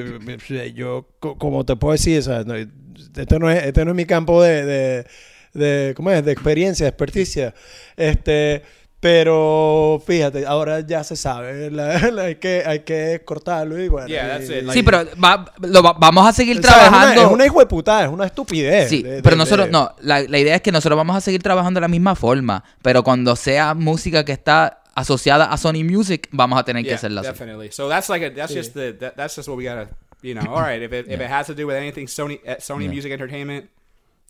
yo, 0.73 1.07
co- 1.19 1.37
como 1.37 1.63
te 1.65 1.75
puedo 1.75 1.91
decir, 1.91 2.19
o 2.19 2.21
sea, 2.23 2.43
no, 2.43 2.55
este, 2.55 3.39
no 3.39 3.49
es, 3.49 3.63
este 3.65 3.85
no 3.85 3.91
es 3.91 3.97
mi 3.97 4.05
campo 4.05 4.41
de, 4.41 4.65
de, 4.65 5.07
de- 5.53 5.93
¿cómo 5.95 6.09
es? 6.11 6.23
De 6.25 6.31
experiencia, 6.31 6.85
de 6.85 6.89
experticia. 6.89 7.53
Este, 7.97 8.63
pero 9.03 10.01
fíjate, 10.05 10.45
ahora 10.45 10.79
ya 10.79 11.03
se 11.03 11.15
sabe. 11.15 11.69
la- 11.69 11.99
la- 12.11 12.23
hay, 12.23 12.35
que, 12.35 12.63
hay 12.65 12.79
que 12.79 13.21
cortarlo 13.25 13.79
y 13.79 13.87
bueno. 13.89 14.07
Yeah, 14.07 14.39
y-. 14.41 14.71
Sí, 14.71 14.81
pero 14.81 15.05
va- 15.23 15.45
lo 15.61 15.83
va- 15.83 15.93
vamos 15.93 16.25
a 16.27 16.31
seguir 16.33 16.59
o 16.59 16.61
sea, 16.61 16.71
es 16.71 16.77
una- 16.77 16.89
trabajando. 16.89 17.21
Es 17.21 17.27
una, 17.27 17.45
hijo 17.45 17.59
de 17.59 17.65
puta, 17.65 18.03
es 18.03 18.09
una 18.09 18.25
estupidez. 18.25 18.89
Sí, 18.89 19.03
de- 19.03 19.15
de- 19.15 19.21
pero 19.21 19.35
nosotros, 19.35 19.67
de- 19.67 19.71
no, 19.71 19.91
la, 20.01 20.21
la 20.21 20.39
idea 20.39 20.55
es 20.55 20.61
que 20.61 20.71
nosotros 20.71 20.97
vamos 20.97 21.15
a 21.15 21.21
seguir 21.21 21.43
trabajando 21.43 21.77
de 21.79 21.81
la 21.81 21.87
misma 21.87 22.15
forma, 22.15 22.63
pero 22.81 23.03
cuando 23.03 23.35
sea 23.35 23.73
música 23.73 24.23
que 24.25 24.31
está 24.31 24.81
asociada 24.95 25.45
a 25.45 25.57
Sony 25.57 25.83
Music, 25.83 26.29
vamos 26.31 26.57
a 26.59 26.63
tener 26.63 26.81
que 26.83 26.89
Yeah, 26.89 26.95
hacerla 26.95 27.21
así. 27.21 27.29
definitely. 27.29 27.71
So 27.71 27.89
that's 27.89 28.09
like 28.09 28.25
a, 28.25 28.33
that's 28.33 28.53
just 28.53 28.73
the 28.73 28.93
that, 28.93 29.15
that's 29.15 29.35
just 29.35 29.47
what 29.49 29.57
we 29.57 29.65
gotta 29.65 29.89
you 30.21 30.33
know. 30.33 30.43
All 30.53 30.61
right, 30.61 30.81
if 30.81 30.93
it, 30.93 31.07
if 31.09 31.19
it 31.19 31.27
has 31.29 31.47
to 31.47 31.53
do 31.53 31.67
with 31.67 31.75
anything 31.75 32.07
Sony 32.07 32.39
Sony 32.59 32.87
Music 32.89 33.11
Entertainment, 33.11 33.69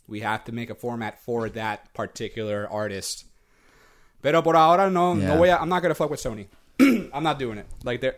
we 0.08 0.20
have 0.20 0.42
to 0.44 0.52
make 0.52 0.70
a 0.70 0.74
format 0.74 1.20
for 1.24 1.48
that 1.50 1.92
particular 1.94 2.66
artist. 2.70 3.26
Pero 4.24 4.42
por 4.42 4.56
ahora 4.56 4.88
no 4.88 5.14
Yeah. 5.14 5.28
no 5.28 5.36
voy 5.36 5.50
a, 5.50 5.58
I'm 5.60 5.68
not 5.68 5.82
gonna 5.82 5.94
fuck 5.94 6.08
with 6.10 6.18
Sony. 6.20 6.48
I'm 7.12 7.22
not 7.22 7.38
doing 7.38 7.58
it. 7.58 7.66
Like 7.84 8.00
they're 8.00 8.16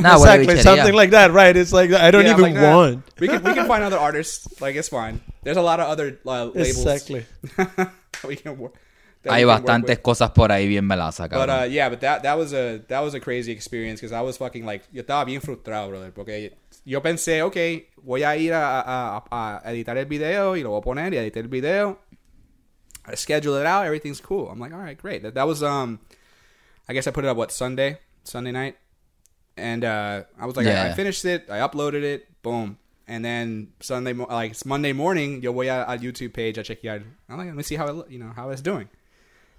Nah, 0.00 0.16
exactly, 0.16 0.46
bichería. 0.48 0.62
something 0.62 0.94
like 0.94 1.10
that, 1.12 1.30
right? 1.30 1.54
It's 1.56 1.70
like 1.72 1.92
I 1.92 2.10
don't 2.10 2.24
Yeah, 2.24 2.32
I'm 2.34 2.40
even 2.40 2.54
like, 2.54 2.62
nah, 2.62 2.76
want. 2.76 3.04
We 3.20 3.28
can 3.28 3.42
we 3.44 3.52
can 3.54 3.66
find 3.66 3.84
other 3.84 3.98
artists. 4.08 4.48
Like 4.60 4.74
it's 4.76 4.88
fine. 4.88 5.20
There's 5.44 5.56
a 5.58 5.62
lot 5.62 5.78
of 5.78 5.86
other 5.88 6.18
uh, 6.26 6.46
labels. 6.46 6.56
Exactly. 6.56 7.24
we 8.26 8.36
can 8.36 8.58
work. 8.58 8.74
that 9.22 9.32
Hay 9.32 9.44
we 9.44 9.50
can 9.52 9.56
work 9.56 9.62
bastantes 9.66 9.96
with. 9.96 10.02
cosas 10.02 10.30
por 10.32 10.50
ahí 10.52 10.66
bien 10.68 10.84
melazas, 10.86 11.28
But 11.30 11.48
cabrón. 11.48 11.62
uh, 11.62 11.64
yeah, 11.68 11.88
but 11.88 12.00
that 12.00 12.22
that 12.24 12.36
was 12.36 12.52
a 12.52 12.80
that 12.88 13.00
was 13.00 13.14
a 13.14 13.20
crazy 13.20 13.52
experience 13.52 14.00
because 14.00 14.12
I 14.12 14.22
was 14.22 14.36
fucking 14.38 14.64
like 14.66 14.84
yo 14.92 15.02
estaba 15.02 15.24
bien 15.24 15.40
frustrado, 15.40 15.88
brother, 15.88 16.12
porque 16.12 16.52
yo 16.84 17.00
pensé, 17.02 17.42
okay, 17.42 17.86
voy 18.02 18.22
a 18.24 18.36
ir 18.36 18.52
a, 18.52 18.80
a, 18.80 19.24
a- 19.30 19.60
a 19.64 19.70
editar 19.72 19.96
el 19.96 20.06
video 20.06 20.56
y 20.56 20.62
lo 20.62 20.70
voy 20.70 20.78
a 20.78 20.82
poner 20.82 21.14
y 21.14 21.18
editar 21.18 21.42
el 21.42 21.48
video. 21.48 21.98
I 23.06 23.14
schedule 23.14 23.54
it 23.56 23.66
out, 23.66 23.86
everything's 23.86 24.20
cool. 24.20 24.48
I'm 24.48 24.58
like, 24.58 24.72
all 24.72 24.78
right, 24.78 24.96
great. 24.96 25.22
That, 25.22 25.34
that 25.34 25.46
was 25.46 25.62
um, 25.62 26.00
I 26.88 26.92
guess 26.92 27.06
I 27.06 27.10
put 27.10 27.24
it 27.24 27.28
up 27.28 27.36
what 27.36 27.52
Sunday, 27.52 27.98
Sunday 28.24 28.52
night, 28.52 28.76
and 29.56 29.84
uh, 29.84 30.22
I 30.38 30.46
was 30.46 30.56
like, 30.56 30.66
I, 30.66 30.90
I 30.90 30.92
finished 30.92 31.24
it, 31.24 31.46
I 31.50 31.58
uploaded 31.58 32.02
it, 32.02 32.42
boom. 32.42 32.78
And 33.06 33.22
then 33.22 33.72
Sunday, 33.80 34.14
like 34.14 34.52
it's 34.52 34.64
Monday 34.64 34.92
morning, 34.92 35.42
yo 35.42 35.52
voy 35.52 35.70
a, 35.70 35.82
a 35.82 35.98
YouTube 35.98 36.32
page, 36.32 36.58
I 36.58 36.62
check 36.62 36.82
it 36.82 36.88
out. 36.88 37.02
I'm 37.28 37.36
like, 37.36 37.46
let 37.46 37.56
me 37.56 37.62
see 37.62 37.76
how 37.76 37.86
it, 37.86 38.10
you 38.10 38.18
know, 38.18 38.32
how 38.34 38.50
it's 38.50 38.62
doing 38.62 38.88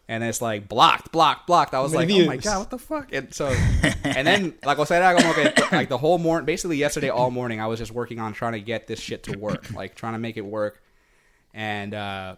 and 0.08 0.24
it's 0.24 0.42
like 0.42 0.68
blocked, 0.68 1.12
blocked, 1.12 1.48
blocked. 1.48 1.74
I 1.74 1.80
was 1.80 1.94
like, 1.94 2.08
many 2.08 2.24
oh 2.24 2.28
my 2.28 2.38
god, 2.38 2.60
what 2.60 2.70
the 2.70 2.78
fuck? 2.78 3.12
And 3.12 3.34
so, 3.34 3.48
and 4.04 4.28
then 4.28 4.54
like 4.64 4.78
cosa 4.78 4.96
era 4.96 5.20
como 5.20 5.34
que 5.34 5.52
like 5.72 5.90
the 5.90 5.98
whole 5.98 6.18
morning, 6.18 6.46
basically 6.46 6.78
yesterday 6.78 7.10
all 7.10 7.32
morning, 7.32 7.60
I 7.60 7.68
was 7.68 7.80
just 7.80 7.92
working 7.92 8.20
on 8.20 8.34
trying 8.34 8.54
to 8.54 8.60
get 8.60 8.88
this 8.88 9.00
shit 9.00 9.24
to 9.24 9.38
work, 9.38 9.72
like 9.74 9.96
trying 9.96 10.14
to 10.14 10.20
make 10.20 10.38
it 10.38 10.46
work. 10.46 10.82
And 11.54 11.94
uh, 11.94 12.36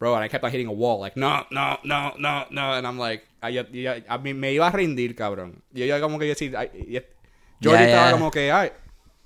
bro, 0.00 0.16
and 0.16 0.24
I 0.24 0.28
kept 0.28 0.42
like 0.42 0.50
hitting 0.52 0.66
a 0.66 0.72
wall, 0.72 0.98
like 1.00 1.14
no, 1.16 1.44
no, 1.50 1.78
no, 1.84 2.14
no, 2.18 2.46
no, 2.50 2.72
and 2.74 2.86
I'm 2.86 2.98
like, 2.98 3.22
I, 3.42 3.52
ya- 3.52 3.66
ya- 3.70 4.02
a 4.08 4.18
mí 4.18 4.34
me 4.34 4.52
iba 4.52 4.66
a 4.66 4.72
rendir, 4.72 5.14
cabrón. 5.14 5.62
Yo 5.72 5.84
ya 5.84 6.00
como 6.00 6.18
que 6.18 6.26
yo 6.26 6.34
sí, 6.34 6.50
Jordi 6.50 7.78
Ya, 7.78 7.84
estaba 7.84 8.06
ya. 8.06 8.12
como 8.12 8.30
que, 8.30 8.50
ay, 8.50 8.72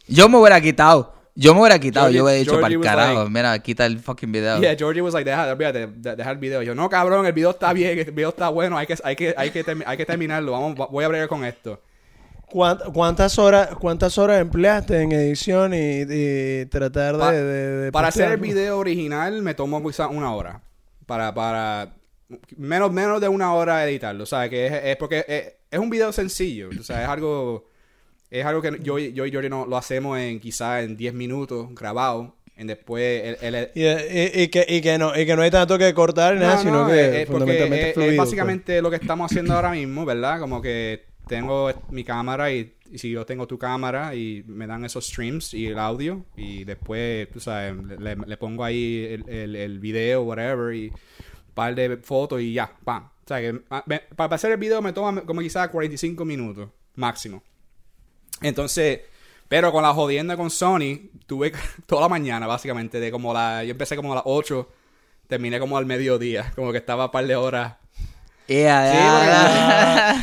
Yo 0.06 0.28
me 0.28 0.37
hubiera 0.38 0.60
quitado. 0.60 1.14
Yo 1.37 1.54
me 1.54 1.60
hubiera 1.60 1.78
quitado. 1.80 2.06
Georgie- 2.06 2.16
yo 2.16 2.24
hubiera 2.24 2.38
dicho 2.38 2.60
para 2.60 2.74
el 2.74 2.80
carajo. 2.80 3.14
like- 3.24 3.30
Mira, 3.30 3.58
quita 3.60 3.87
el 3.87 3.98
fucking 3.98 4.30
video. 4.30 4.60
Yeah, 4.60 4.76
Georgie 4.76 5.00
was 5.00 5.14
like, 5.14 5.28
deja, 5.28 5.50
olvídate, 5.52 5.87
de- 5.87 6.14
deja 6.16 6.30
el 6.30 6.38
video. 6.38 6.62
Yo, 6.62 6.74
no, 6.74 6.88
cabrón, 6.88 7.24
el 7.26 7.32
video 7.32 7.50
está 7.50 7.72
bien, 7.72 7.98
el 7.98 8.10
video 8.12 8.28
está 8.28 8.48
bueno, 8.50 8.76
hay 8.76 8.87
que, 8.87 8.96
hay 9.02 9.16
que, 9.16 9.34
hay 9.37 9.50
que, 9.50 9.64
termi- 9.64 9.82
hay 9.87 9.96
que 9.96 10.06
terminarlo. 10.06 10.52
Vamos, 10.52 10.74
voy 10.90 11.04
a 11.04 11.08
bregar 11.08 11.28
con 11.28 11.44
esto. 11.44 11.80
¿Cuánt- 12.54 12.92
¿Cuántas 12.92 13.36
horas, 13.40 13.70
cuántas 13.80 14.16
horas 14.16 14.40
empleaste 14.40 15.00
en 15.00 15.10
edición 15.10 15.74
y, 15.74 16.02
y 16.08 16.66
tratar 16.66 17.14
de, 17.14 17.18
Pa- 17.18 17.32
de- 17.32 17.42
de 17.42 17.92
para 17.92 18.08
hacer 18.08 18.30
el 18.30 18.36
video 18.40 18.78
original 18.78 19.42
me 19.42 19.54
tomó 19.54 19.84
quizá 19.84 20.06
una 20.06 20.32
hora. 20.32 20.62
Para, 21.04 21.34
para 21.34 21.96
menos, 22.56 22.92
menos 22.92 23.20
de 23.20 23.26
una 23.28 23.52
hora 23.54 23.84
editarlo. 23.84 24.22
O 24.22 24.26
sea, 24.26 24.48
que 24.48 24.66
es, 24.66 24.72
es 24.84 24.96
porque 24.96 25.24
es, 25.26 25.52
es 25.68 25.78
un 25.80 25.90
video 25.90 26.12
sencillo. 26.12 26.70
O 26.78 26.82
sea, 26.84 27.02
es 27.02 27.08
algo, 27.08 27.66
es 28.30 28.44
algo 28.46 28.62
que 28.62 28.78
yo, 28.82 29.00
yo 29.00 29.26
y 29.26 29.32
Jordi 29.32 29.48
no, 29.48 29.66
lo 29.66 29.76
hacemos 29.76 30.16
en 30.20 30.38
quizá 30.38 30.80
en 30.82 30.96
10 30.96 31.12
minutos 31.12 31.74
grabado. 31.74 32.36
Y 32.56 32.64
después 32.66 33.36
el, 33.42 33.52
el- 33.56 33.70
Y, 33.74 33.82
y- 33.84 34.42
y 34.44 34.48
que, 34.48 34.64
y, 34.68 34.80
que 34.80 34.96
no, 34.96 35.18
y 35.18 35.26
que 35.26 35.34
no 35.34 35.42
hay 35.42 35.50
tanto 35.50 35.76
que 35.76 35.92
cortar 35.92 36.34
ni 36.34 36.40
nada, 36.40 36.54
No, 36.54 36.62
sino 36.62 36.82
no, 36.84 36.88
que 36.88 37.22
es- 37.22 37.28
fundamentalmente 37.28 37.92
pues. 37.94 38.16
básicamente 38.16 38.80
lo 38.80 38.90
que 38.90 38.96
estamos 38.96 39.28
haciendo 39.28 39.54
ahora 39.54 39.72
mismo, 39.72 40.04
¿verdad? 40.04 40.38
Como 40.38 40.62
que 40.62 41.12
tengo 41.26 41.72
mi 41.90 42.04
cámara 42.04 42.52
y, 42.52 42.74
si 42.94 43.10
yo 43.10 43.26
tengo 43.26 43.48
tu 43.48 43.58
cámara 43.58 44.14
y 44.14 44.44
me 44.46 44.66
dan 44.66 44.84
esos 44.84 45.06
streams 45.06 45.52
y 45.54 45.66
el 45.66 45.78
audio 45.78 46.24
y 46.37 46.64
después, 46.64 47.28
tú 47.30 47.40
sabes, 47.40 47.74
le, 47.98 48.37
pongo 48.37 48.62
ahí 48.62 49.20
el, 49.26 49.78
video, 49.80 50.22
whatever, 50.22 50.74
y 50.74 50.90
un 50.90 51.54
par 51.54 51.74
de 51.74 51.96
fotos 51.96 52.40
y 52.40 52.52
ya, 52.52 52.72
pam. 52.84 53.04
O 53.04 53.26
sea, 53.26 53.40
que 53.40 53.62
ah, 53.70 53.84
para 54.14 54.34
hacer 54.34 54.52
el 54.52 54.58
video 54.58 54.80
me 54.80 54.92
toma 54.92 55.22
como 55.22 55.40
quizás 55.40 55.68
45 55.68 56.24
minutos 56.24 56.68
máximo. 56.94 57.42
Entonces, 58.42 59.00
pero 59.48 59.72
con 59.72 59.82
la 59.82 59.92
jodienda 59.92 60.37
con 60.37 60.50
Sony, 60.50 61.10
tuve 61.26 61.52
toda 61.87 62.02
la 62.02 62.08
mañana, 62.08 62.46
básicamente, 62.46 63.00
de 63.00 63.10
como 63.10 63.32
la. 63.32 63.64
Yo 63.64 63.72
empecé 63.72 63.96
como 63.96 64.12
a 64.12 64.16
las 64.16 64.24
8, 64.26 64.68
terminé 65.26 65.58
como 65.58 65.78
al 65.78 65.87
mediodía, 65.87 66.52
como 66.54 66.70
que 66.70 66.78
estaba 66.78 67.06
un 67.06 67.10
par 67.10 67.26
de 67.26 67.37
horas 67.37 67.76
Yeah, 68.46 68.90
Sí, 68.92 68.98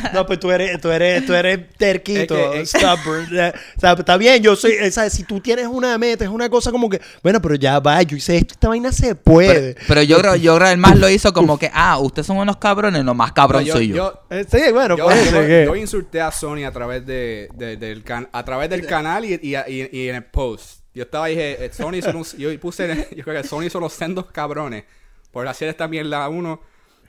yeah. 0.04 0.10
No, 0.14 0.24
pues 0.26 0.38
tú 0.38 0.50
eres, 0.52 0.80
tú 0.80 0.90
eres, 0.92 1.26
tú 1.26 1.34
eres 1.34 1.68
terquito, 1.76 2.36
Es 2.38 2.50
que- 2.52 2.60
es- 2.60 2.70
stubborn. 2.70 3.26
Eh, 3.36 3.52
O 3.76 3.80
sea, 3.80 3.92
está 3.94 4.16
bien, 4.16 4.40
yo 4.42 4.54
soy, 4.54 4.76
o 4.78 4.90
sea, 4.92 5.10
si 5.10 5.24
tú 5.24 5.40
tienes 5.40 5.66
una 5.66 5.98
meta, 5.98 6.22
es 6.24 6.30
una 6.30 6.48
cosa 6.48 6.70
como 6.70 6.88
que, 6.88 7.00
bueno, 7.22 7.42
pero 7.42 7.56
ya 7.56 7.80
va, 7.80 8.00
yo 8.02 8.16
hice 8.16 8.36
esto, 8.36 8.54
esta 8.54 8.68
vaina 8.68 8.92
se 8.92 9.16
puede. 9.16 9.74
Pero, 9.74 9.86
pero 9.88 10.02
yo 10.02 10.18
creo, 10.18 10.36
yo 10.36 10.54
creo 10.56 10.68
que 10.68 10.72
el 10.72 10.78
más 10.78 10.96
lo 10.98 11.08
hizo 11.08 11.32
como 11.32 11.58
que, 11.58 11.68
ah, 11.74 11.98
ustedes 11.98 12.26
son 12.26 12.36
unos 12.36 12.58
cabrones, 12.58 13.02
no 13.04 13.12
más 13.14 13.32
cabrón 13.32 13.66
No, 13.66 13.72
soy 13.72 13.88
yo. 13.88 14.22
Eh, 14.30 14.44
sí, 14.48 14.70
bueno, 14.72 14.96
yo, 14.96 15.08
yo- 15.10 15.30
que- 15.46 15.64
yo 15.66 15.74
insulté 15.76 16.20
a 16.20 16.30
Sony 16.30 16.64
a 16.64 16.70
través 16.70 17.04
de, 17.04 17.48
de- 17.54 17.76
del 17.76 18.04
can- 18.04 18.28
a 18.32 18.44
través 18.44 18.70
del 18.70 18.86
canal 18.86 19.24
y, 19.24 19.34
y, 19.42 19.56
y- 19.56 19.88
y 19.92 20.08
en 20.08 20.14
el 20.16 20.24
post. 20.24 20.82
Yo 20.94 21.02
estaba 21.04 21.28
y 21.28 21.34
dije, 21.34 21.64
eh, 21.64 21.70
Sony 21.72 22.00
son 22.02 22.22
yo 22.38 22.60
puse, 22.60 23.08
yo 23.16 23.24
creo 23.24 23.42
que 23.42 23.48
Sony 23.48 23.68
son 23.68 23.80
los 23.80 23.94
sendos 23.94 24.26
cabrones 24.26 24.84
por 25.32 25.48
hacer 25.48 25.68
esta 25.68 25.88
mierda 25.88 26.28
uno. 26.28 26.60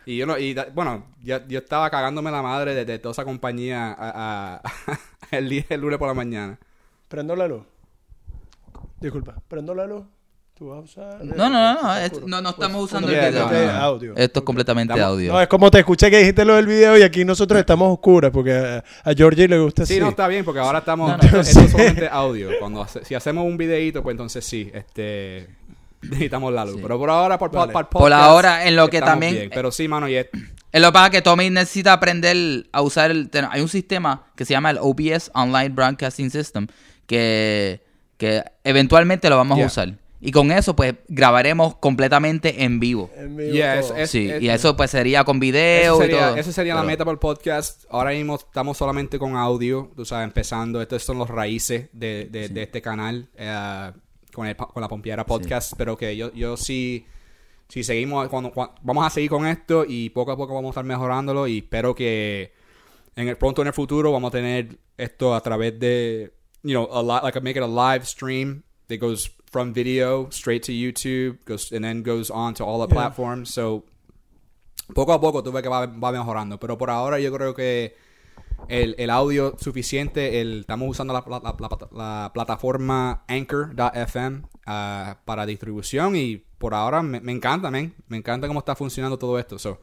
Y 0.06 0.18
yo 0.18 0.26
no, 0.26 0.38
y 0.38 0.54
da- 0.54 0.68
bueno, 0.74 1.06
yo, 1.22 1.38
yo 1.48 1.60
estaba 1.60 1.90
cagándome 1.90 2.30
la 2.32 2.42
madre 2.42 2.76
de, 2.76 2.86
de 2.86 3.00
toda 3.00 3.14
esa 3.14 3.24
compañía 3.26 3.92
a- 3.98 4.62
a- 4.62 4.62
el, 5.32 5.50
día- 5.50 5.66
el 5.70 5.82
lunes 5.82 5.98
por 6.00 6.08
la 6.08 6.14
mañana. 6.14 6.60
Prendo 7.08 7.36
la 7.36 7.48
luz. 7.48 7.64
Disculpa, 9.00 9.36
prendo 9.48 9.74
la 9.76 9.86
luz. 9.86 10.04
Tú 10.56 10.68
vas 10.70 10.78
a 10.78 10.82
usar. 10.82 11.26
No, 11.26 11.50
no, 11.50 11.74
no, 11.74 11.82
no, 11.82 11.96
es- 11.98 12.22
no, 12.26 12.40
no 12.42 12.50
estamos 12.52 12.84
usando 12.84 13.10
Yeah, 13.10 13.28
el 13.28 13.34
video. 13.34 13.50
no, 13.72 13.72
audio. 13.80 14.14
Esto 14.16 14.40
es 14.42 14.46
completamente 14.46 14.94
Estamos- 14.94 15.14
audio. 15.16 15.34
No, 15.34 15.42
es 15.42 15.48
como 15.48 15.72
te 15.72 15.80
escuché 15.80 16.12
que 16.12 16.20
dijiste 16.20 16.46
lo 16.46 16.56
del 16.56 16.68
video 16.68 16.96
y 16.98 17.02
aquí 17.02 17.26
nosotros 17.26 17.60
estamos 17.60 17.92
oscuras 17.92 18.30
porque 18.32 18.54
a, 18.54 18.84
a 19.04 19.14
Georgie 19.16 19.48
le 19.48 19.58
gusta 19.60 19.84
Sí, 19.86 19.94
así. 19.96 20.00
no, 20.02 20.10
está 20.10 20.28
bien, 20.28 20.46
porque 20.46 20.60
ahora 20.60 20.80
estamos. 20.80 21.10
No, 21.10 21.18
no. 21.18 21.24
esto, 21.24 21.40
esto 21.40 21.60
es 21.62 21.72
solamente 21.72 22.08
audio. 22.08 22.50
Cuando 22.60 22.84
hace- 22.84 23.04
si 23.04 23.16
hacemos 23.16 23.46
un 23.46 23.58
videíto, 23.58 24.04
pues 24.04 24.14
entonces 24.14 24.46
sí, 24.46 24.70
este. 24.74 25.50
Necesitamos 26.10 26.54
la 26.54 26.66
luz. 26.66 26.76
Sí. 26.76 26.80
Pero 26.82 26.98
por 27.00 27.10
ahora, 27.10 27.38
por, 27.38 27.52
Vale. 27.52 27.68
el 27.70 27.74
Por 27.74 27.90
podcast, 27.90 28.14
ahora, 28.22 28.68
en 28.68 28.76
lo 28.76 28.90
que 28.90 29.00
también- 29.02 29.34
bien. 29.36 29.52
Pero 29.54 29.72
sí, 29.72 29.88
mano, 29.88 30.08
y 30.08 30.16
es- 30.16 30.28
Es 30.72 30.82
lo 30.82 30.88
que 30.90 30.94
pasa 30.94 31.10
que 31.12 31.22
Tommy 31.22 31.50
necesita 31.50 31.94
aprender 31.94 32.68
a 32.72 32.82
usar 32.82 33.12
el... 33.12 33.30
Hay 33.52 33.62
un 33.62 33.70
sistema 33.70 34.26
que 34.36 34.44
se 34.46 34.54
llama 34.54 34.72
el 34.72 34.78
OBS, 34.80 35.30
Online 35.36 35.70
Broadcasting 35.70 36.32
System, 36.32 36.68
que, 37.08 37.82
que 38.18 38.44
eventualmente 38.64 39.30
lo 39.30 39.38
vamos 39.38 39.58
Yeah. 39.58 39.66
a 39.66 39.68
usar. 39.68 39.94
Y 40.26 40.32
con 40.32 40.52
eso, 40.54 40.74
pues, 40.74 40.96
grabaremos 41.10 41.76
completamente 41.76 42.64
en 42.64 42.80
vivo. 42.80 43.12
En 43.18 43.36
vivo 43.36 43.52
Yeah, 43.54 43.82
todo. 43.82 43.94
es- 43.98 44.04
es- 44.04 44.10
sí, 44.10 44.32
es- 44.32 44.42
y 44.42 44.48
eso 44.50 44.76
pues 44.78 44.90
sería 44.90 45.26
con 45.26 45.38
video 45.40 45.98
y 45.98 46.02
sería, 46.02 46.28
todo. 46.30 46.38
esa 46.38 46.52
sería 46.54 46.76
la 46.76 46.84
meta 46.84 47.04
para 47.04 47.12
el 47.14 47.20
podcast. 47.20 47.84
Ahora 47.90 48.12
mismo 48.12 48.36
estamos 48.36 48.78
solamente 48.78 49.20
con 49.20 49.36
audio, 49.36 49.92
tú 49.98 50.06
sabes, 50.06 50.24
empezando. 50.24 50.82
Estos 50.82 51.04
son 51.04 51.18
los 51.18 51.30
raíces 51.30 51.90
de, 51.92 52.30
de- 52.32 52.48
de 52.48 52.64
este 52.64 52.82
canal 52.82 53.28
eh, 53.36 53.92
con, 54.34 54.48
el, 54.48 54.56
con 54.56 54.82
la 54.82 54.88
Pompiera 54.88 55.26
Podcast. 55.26 55.74
Pero 55.78 55.96
que 55.98 56.16
yo, 56.18 56.32
yo 56.34 56.58
sí, 56.58 57.06
sí 57.70 57.84
seguimos, 57.84 58.28
cuando, 58.30 58.52
cua- 58.52 58.74
vamos 58.82 59.06
a 59.06 59.10
seguir 59.10 59.30
con 59.30 59.46
esto 59.46 59.86
y 59.88 60.10
poco 60.10 60.32
a 60.32 60.38
poco 60.38 60.54
vamos 60.54 60.70
a 60.70 60.72
estar 60.72 60.86
mejorándolo. 60.86 61.48
Y 61.48 61.60
espero 61.60 61.94
que 61.96 62.54
en 63.16 63.28
el, 63.28 63.38
pronto 63.38 63.62
en 63.62 63.68
el 63.68 63.74
futuro 63.74 64.12
vamos 64.12 64.30
a 64.30 64.32
tener 64.38 64.78
esto 64.98 65.34
a 65.36 65.42
través 65.42 65.80
de, 65.80 66.34
you 66.64 66.72
know, 66.72 66.88
a 66.92 67.02
li- 67.02 67.24
like 67.24 67.40
make 67.42 67.58
it 67.58 67.64
a 67.64 67.68
live 67.68 68.06
stream 68.06 68.64
that 68.88 68.98
goes 69.00 69.32
from 69.52 69.72
video 69.74 70.28
straight 70.32 70.64
to 70.64 70.72
YouTube, 70.72 71.38
goes 71.46 71.72
and 71.72 71.84
then 71.84 72.02
goes 72.04 72.32
on 72.32 72.54
to 72.56 72.64
all 72.66 72.80
the 72.80 72.88
Yeah. 72.94 73.02
platforms. 73.02 73.50
So 73.52 73.86
poco 74.94 75.14
a 75.14 75.22
poco 75.22 75.42
tú 75.44 75.52
ves 75.52 75.62
que 75.64 75.70
va, 75.70 75.86
va 75.86 76.12
mejorando. 76.12 76.60
Pero 76.60 76.78
por 76.78 76.90
ahora 76.90 77.20
yo 77.20 77.32
creo 77.32 77.54
que 77.54 77.96
el, 78.70 78.96
el 78.98 79.10
audio 79.10 79.56
suficiente, 79.60 80.42
el, 80.42 80.62
estamos 80.62 80.90
usando 80.90 81.14
la, 81.14 81.24
la- 81.28 81.42
la- 81.44 81.56
la- 81.60 81.88
la 82.24 82.32
plataforma 82.34 83.24
Anchor.fm 83.28 84.44
ah, 84.66 85.18
para 85.26 85.46
distribución 85.46 86.16
y 86.16 86.38
por 86.58 86.74
ahora 86.74 87.02
me, 87.04 87.20
me 87.20 87.32
encanta, 87.32 87.70
man. 87.72 87.94
Me 88.08 88.18
encanta 88.18 88.48
cómo 88.48 88.60
está 88.60 88.76
funcionando 88.76 89.18
todo 89.20 89.38
esto. 89.40 89.60
So. 89.60 89.80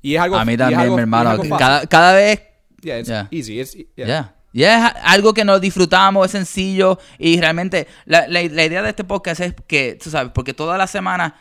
Y 0.00 0.14
es 0.16 0.20
algo 0.20 0.36
A 0.36 0.44
mí 0.44 0.56
también, 0.56 0.80
algo- 0.80 0.96
mi 0.96 1.02
hermano. 1.02 1.40
Cada, 1.58 1.86
cada 1.86 2.12
vez 2.14 2.42
Yeah, 2.82 2.98
it's 2.98 3.08
Yeah. 3.08 3.28
easy. 3.30 3.60
It's, 3.60 3.76
yeah. 3.94 4.34
Ya 4.52 4.88
es 4.88 4.94
algo 5.04 5.32
que 5.32 5.44
nos 5.44 5.60
disfrutamos, 5.60 6.26
es 6.26 6.32
sencillo 6.32 6.98
y 7.16 7.40
realmente 7.40 7.86
la, 8.06 8.26
la- 8.26 8.42
la 8.42 8.64
idea 8.64 8.82
de 8.82 8.88
este 8.90 9.04
podcast 9.04 9.40
es 9.40 9.54
que, 9.68 9.96
tú 10.02 10.10
sabes, 10.10 10.32
porque 10.34 10.52
toda 10.52 10.76
la 10.76 10.86
semana 10.88 11.36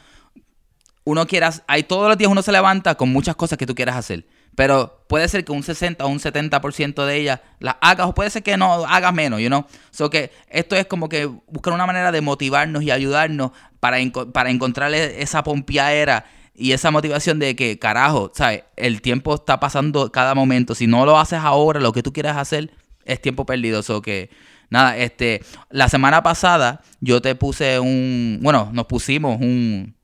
uno 1.03 1.25
quieras, 1.25 1.63
hay 1.67 1.81
todos 1.83 2.07
los 2.07 2.17
días 2.17 2.29
uno 2.31 2.43
se 2.43 2.51
levanta 2.51 2.93
con 2.95 3.09
muchas 3.09 3.35
cosas 3.35 3.57
que 3.57 3.65
tú 3.65 3.73
quieras 3.73 3.95
hacer, 3.95 4.27
pero 4.55 5.03
puede 5.07 5.27
ser 5.27 5.43
que 5.45 5.51
un 5.51 5.63
60 5.63 6.05
o 6.05 6.07
un 6.09 6.19
70% 6.19 7.05
de 7.05 7.15
ellas 7.17 7.39
las 7.59 7.75
hagas 7.81 8.07
o 8.07 8.13
puede 8.13 8.29
ser 8.29 8.43
que 8.43 8.57
no 8.57 8.85
hagas 8.85 9.13
menos, 9.13 9.39
you 9.41 9.47
know. 9.47 9.65
So 9.91 10.09
que 10.09 10.31
esto 10.49 10.75
es 10.75 10.85
como 10.85 11.09
que 11.09 11.25
buscar 11.25 11.73
una 11.73 11.85
manera 11.85 12.11
de 12.11 12.21
motivarnos 12.21 12.83
y 12.83 12.91
ayudarnos 12.91 13.51
para, 13.79 13.99
enco- 13.99 14.31
para 14.31 14.49
encontrarle 14.49 15.21
esa 15.21 15.43
pompiadera 15.43 16.25
y 16.53 16.73
esa 16.73 16.91
motivación 16.91 17.39
de 17.39 17.55
que, 17.55 17.79
carajo, 17.79 18.31
¿sabes? 18.35 18.63
El 18.75 19.01
tiempo 19.01 19.35
está 19.35 19.59
pasando 19.59 20.11
cada 20.11 20.35
momento. 20.35 20.75
Si 20.75 20.85
no 20.85 21.05
lo 21.05 21.17
haces 21.17 21.39
ahora, 21.39 21.79
lo 21.79 21.91
que 21.93 22.03
tú 22.03 22.13
quieras 22.13 22.37
hacer, 22.37 22.71
es 23.05 23.21
tiempo 23.21 23.45
perdido. 23.45 23.81
So 23.83 24.01
que, 24.01 24.29
nada, 24.69 24.95
este, 24.97 25.43
la 25.69 25.89
semana 25.89 26.21
pasada 26.23 26.81
yo 26.99 27.21
te 27.21 27.35
puse 27.35 27.79
un, 27.79 28.39
bueno, 28.41 28.69
nos 28.73 28.85
pusimos 28.85 29.39
un, 29.41 29.95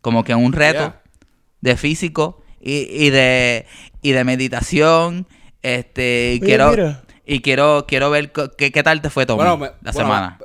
como 0.00 0.22
que 0.22 0.34
un 0.34 0.52
reto 0.52 0.78
Yeah. 0.80 1.02
de 1.62 1.76
físico 1.76 2.42
y, 2.66 3.06
y 3.06 3.10
de, 3.10 3.66
y 4.02 4.12
de 4.12 4.24
meditación. 4.24 5.26
Este, 5.62 6.34
y 6.34 6.36
Oye, 6.38 6.46
quiero, 6.46 6.70
mira. 6.70 7.02
y 7.24 7.40
quiero, 7.40 7.86
quiero 7.88 8.10
ver 8.10 8.32
qué, 8.32 8.70
qué 8.72 8.82
tal 8.82 9.00
te 9.02 9.10
fue, 9.10 9.26
Tommy, 9.26 9.38
Bueno, 9.38 9.56
me- 9.58 9.66
la 9.66 9.92
bueno, 9.92 9.98
semana. 9.98 10.38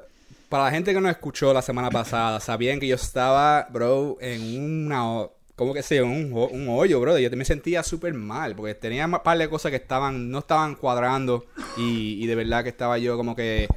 Para 0.49 0.65
la 0.65 0.71
gente 0.71 0.93
que 0.93 0.99
no 1.01 1.09
escuchó 1.09 1.53
la 1.53 1.61
semana 1.61 1.89
pasada, 1.89 2.39
sabían 2.39 2.79
que 2.79 2.87
yo 2.87 2.95
estaba, 2.95 3.67
bro, 3.71 4.17
en 4.21 4.85
una... 4.85 5.27
¿Cómo 5.55 5.73
que 5.73 5.83
se 5.83 6.01
Un, 6.01 6.33
un 6.33 6.67
hoyo, 6.69 6.99
bro. 6.99 7.19
Yo 7.19 7.29
me 7.31 7.45
sentía 7.45 7.83
súper 7.83 8.13
mal 8.15 8.55
porque 8.55 8.73
tenía 8.73 9.05
un 9.05 9.19
par 9.23 9.37
de 9.37 9.47
cosas 9.47 9.69
que 9.69 9.75
estaban 9.77 10.31
no 10.31 10.39
estaban 10.39 10.73
cuadrando 10.75 11.45
y, 11.77 12.17
y 12.23 12.25
de 12.25 12.33
verdad 12.35 12.63
que 12.63 12.69
estaba 12.69 12.97
yo 12.97 13.15
como 13.15 13.35
que 13.35 13.67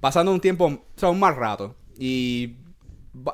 pasando 0.00 0.32
un 0.32 0.40
tiempo, 0.40 0.66
o 0.66 0.80
sea, 0.96 1.10
un 1.10 1.20
mal 1.20 1.36
rato. 1.36 1.74
Y 1.98 2.54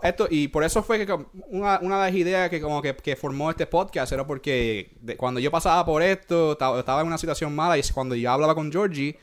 esto 0.03 0.27
y 0.31 0.49
por 0.49 0.65
eso 0.65 0.83
fue 0.83 1.05
que 1.07 1.13
una, 1.49 1.79
una 1.81 2.05
de 2.05 2.11
las 2.11 2.15
ideas 2.15 2.51
que 2.51 2.61
como 2.61 2.81
que, 2.83 2.95
que 2.97 3.17
formó 3.17 3.51
este 3.51 3.67
podcast 3.67 4.13
era 4.13 4.27
porque 4.27 4.93
de- 5.01 5.17
cuando 5.17 5.41
yo 5.41 5.51
pasaba 5.51 5.85
por 5.85 6.03
esto, 6.03 6.53
estaba, 6.53 7.01
en 7.01 7.07
una 7.07 7.19
situación 7.19 7.55
mala 7.55 7.79
y 7.79 7.83
cuando 7.93 8.15
yo 8.15 8.31
hablaba 8.31 8.55
con 8.55 8.71
Georgie, 8.71 9.17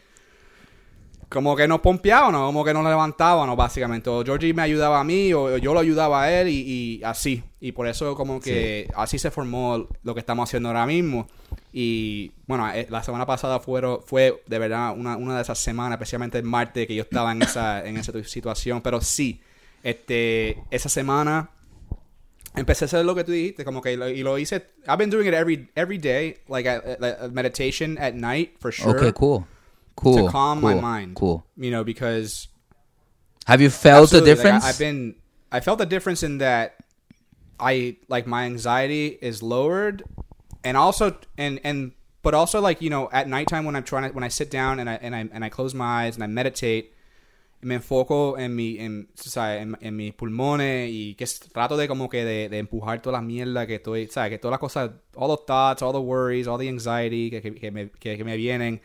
como 1.29 1.55
que 1.55 1.65
nos 1.65 1.79
pompeábamos, 1.79 2.41
como 2.41 2.65
que 2.65 2.73
nos 2.73 2.83
levantábamos, 2.83 3.55
básicamente. 3.55 4.09
O 4.09 4.21
Georgie 4.21 4.53
me 4.53 4.63
ayudaba 4.63 4.99
a 4.99 5.03
mí, 5.05 5.33
o 5.33 5.55
yo 5.57 5.73
lo 5.73 5.79
ayudaba 5.79 6.23
a 6.23 6.41
él, 6.41 6.49
y, 6.49 6.59
y 6.99 7.03
así. 7.05 7.41
Y 7.61 7.71
por 7.71 7.87
eso, 7.87 8.15
como 8.15 8.41
que 8.41 8.89
así 8.97 9.17
se 9.17 9.31
formó 9.31 9.87
lo 10.03 10.13
que 10.13 10.19
estamos 10.19 10.49
haciendo 10.49 10.67
ahora 10.67 10.85
mismo. 10.85 11.27
Y 11.71 12.33
bueno, 12.47 12.69
eh, 12.73 12.85
la 12.89 13.01
semana 13.01 13.25
pasada 13.25 13.61
fueron, 13.61 14.01
fue 14.05 14.43
de 14.45 14.59
verdad 14.59 14.93
una, 14.93 15.15
una 15.15 15.37
de 15.37 15.43
esas 15.43 15.57
semanas, 15.59 15.93
especialmente 15.93 16.37
el 16.37 16.43
martes, 16.43 16.85
que 16.85 16.95
yo 16.95 17.03
estaba 17.03 17.31
en 17.31 17.41
esa, 17.43 17.87
en 17.87 17.95
esa 17.95 18.11
situación. 18.25 18.81
Pero 18.81 18.99
sí, 18.99 19.39
este, 19.83 20.63
esa 20.71 20.89
semana 20.89 21.49
empecé 22.55 22.85
a 22.85 22.87
hacer 22.87 23.05
lo 23.05 23.15
que 23.15 23.23
tú 23.23 23.31
dijiste, 23.31 23.63
como 23.63 23.81
que 23.81 23.95
lo, 23.97 24.09
y 24.09 24.23
lo 24.23 24.37
hice. 24.37 24.61
I've 24.87 24.97
been 24.97 25.09
doing 25.09 25.27
it 25.27 25.33
every 25.33 25.69
every 25.75 25.97
day, 25.97 26.37
like 26.47 26.65
a, 26.67 26.97
a- 27.01 27.25
a 27.25 27.29
meditation 27.29 27.97
at 27.97 28.13
night 28.15 28.57
for 28.59 28.71
sure 28.71 28.95
Okay, 28.97 29.11
cool. 29.15 29.45
Cool. 29.95 30.25
to 30.25 30.31
calm 30.31 30.61
cool, 30.61 30.75
my 30.75 30.81
mind. 30.81 31.15
Cool. 31.15 31.43
You 31.57 31.71
know, 31.71 31.83
because 31.83 32.47
Have 33.47 33.61
you 33.61 33.69
felt 33.69 34.09
the 34.11 34.17
absolutely, 34.17 34.29
like, 34.31 34.37
difference? 34.37 34.63
I, 34.63 34.67
have 34.67 34.79
been, 34.79 35.15
I 35.51 35.59
felt 35.59 35.77
the 35.79 35.85
difference 35.85 36.23
in 36.23 36.37
that 36.39 36.75
I 37.59 37.97
like 38.07 38.25
my 38.27 38.45
anxiety 38.45 39.17
is 39.21 39.41
lowered, 39.43 40.03
and 40.63 40.75
also 40.77 41.15
and 41.37 41.59
and 41.63 41.91
but 42.23 42.33
also 42.33 42.59
like 42.61 42.81
you 42.81 42.89
know 42.89 43.09
at 43.11 43.27
nighttime 43.27 43.65
when 43.65 43.75
I'm 43.75 43.83
trying 43.83 44.09
to 44.09 44.15
when 44.15 44.23
I 44.23 44.29
sit 44.29 44.49
down 44.49 44.79
and 44.79 44.89
I 44.89 44.95
and 45.01 45.15
I 45.15 45.29
and 45.31 45.43
I 45.45 45.49
close 45.49 45.73
my 45.75 46.05
eyes 46.05 46.15
and 46.15 46.23
I 46.23 46.27
meditate. 46.27 46.93
Me 47.61 47.75
enfoco 47.75 48.37
en 48.37 48.55
mi, 48.55 48.77
en, 48.79 49.09
sea, 49.15 49.57
en, 49.57 49.77
en 49.81 49.95
mis 49.95 50.13
pulmones 50.13 50.89
y 50.91 51.15
que 51.15 51.27
trato 51.51 51.77
de 51.77 51.87
como 51.87 52.09
que 52.09 52.25
de, 52.25 52.49
de 52.49 52.57
empujar 52.57 53.01
toda 53.01 53.17
la 53.17 53.21
mierda 53.21 53.67
que 53.67 53.75
estoy, 53.75 54.07
¿sabes? 54.07 54.31
Que 54.31 54.39
todas 54.39 54.53
las 54.53 54.59
cosas, 54.59 54.91
all 55.15 55.29
the 55.35 55.43
thoughts, 55.45 55.81
all 55.81 55.93
the 55.93 55.99
worries, 55.99 56.47
all 56.47 56.57
the 56.57 56.67
anxiety 56.67 57.29
que, 57.29 57.41
que, 57.41 57.53
que 57.53 57.71
me, 57.71 57.89
que, 57.89 58.17
que 58.17 58.23
me 58.23 58.35
vienen. 58.35 58.81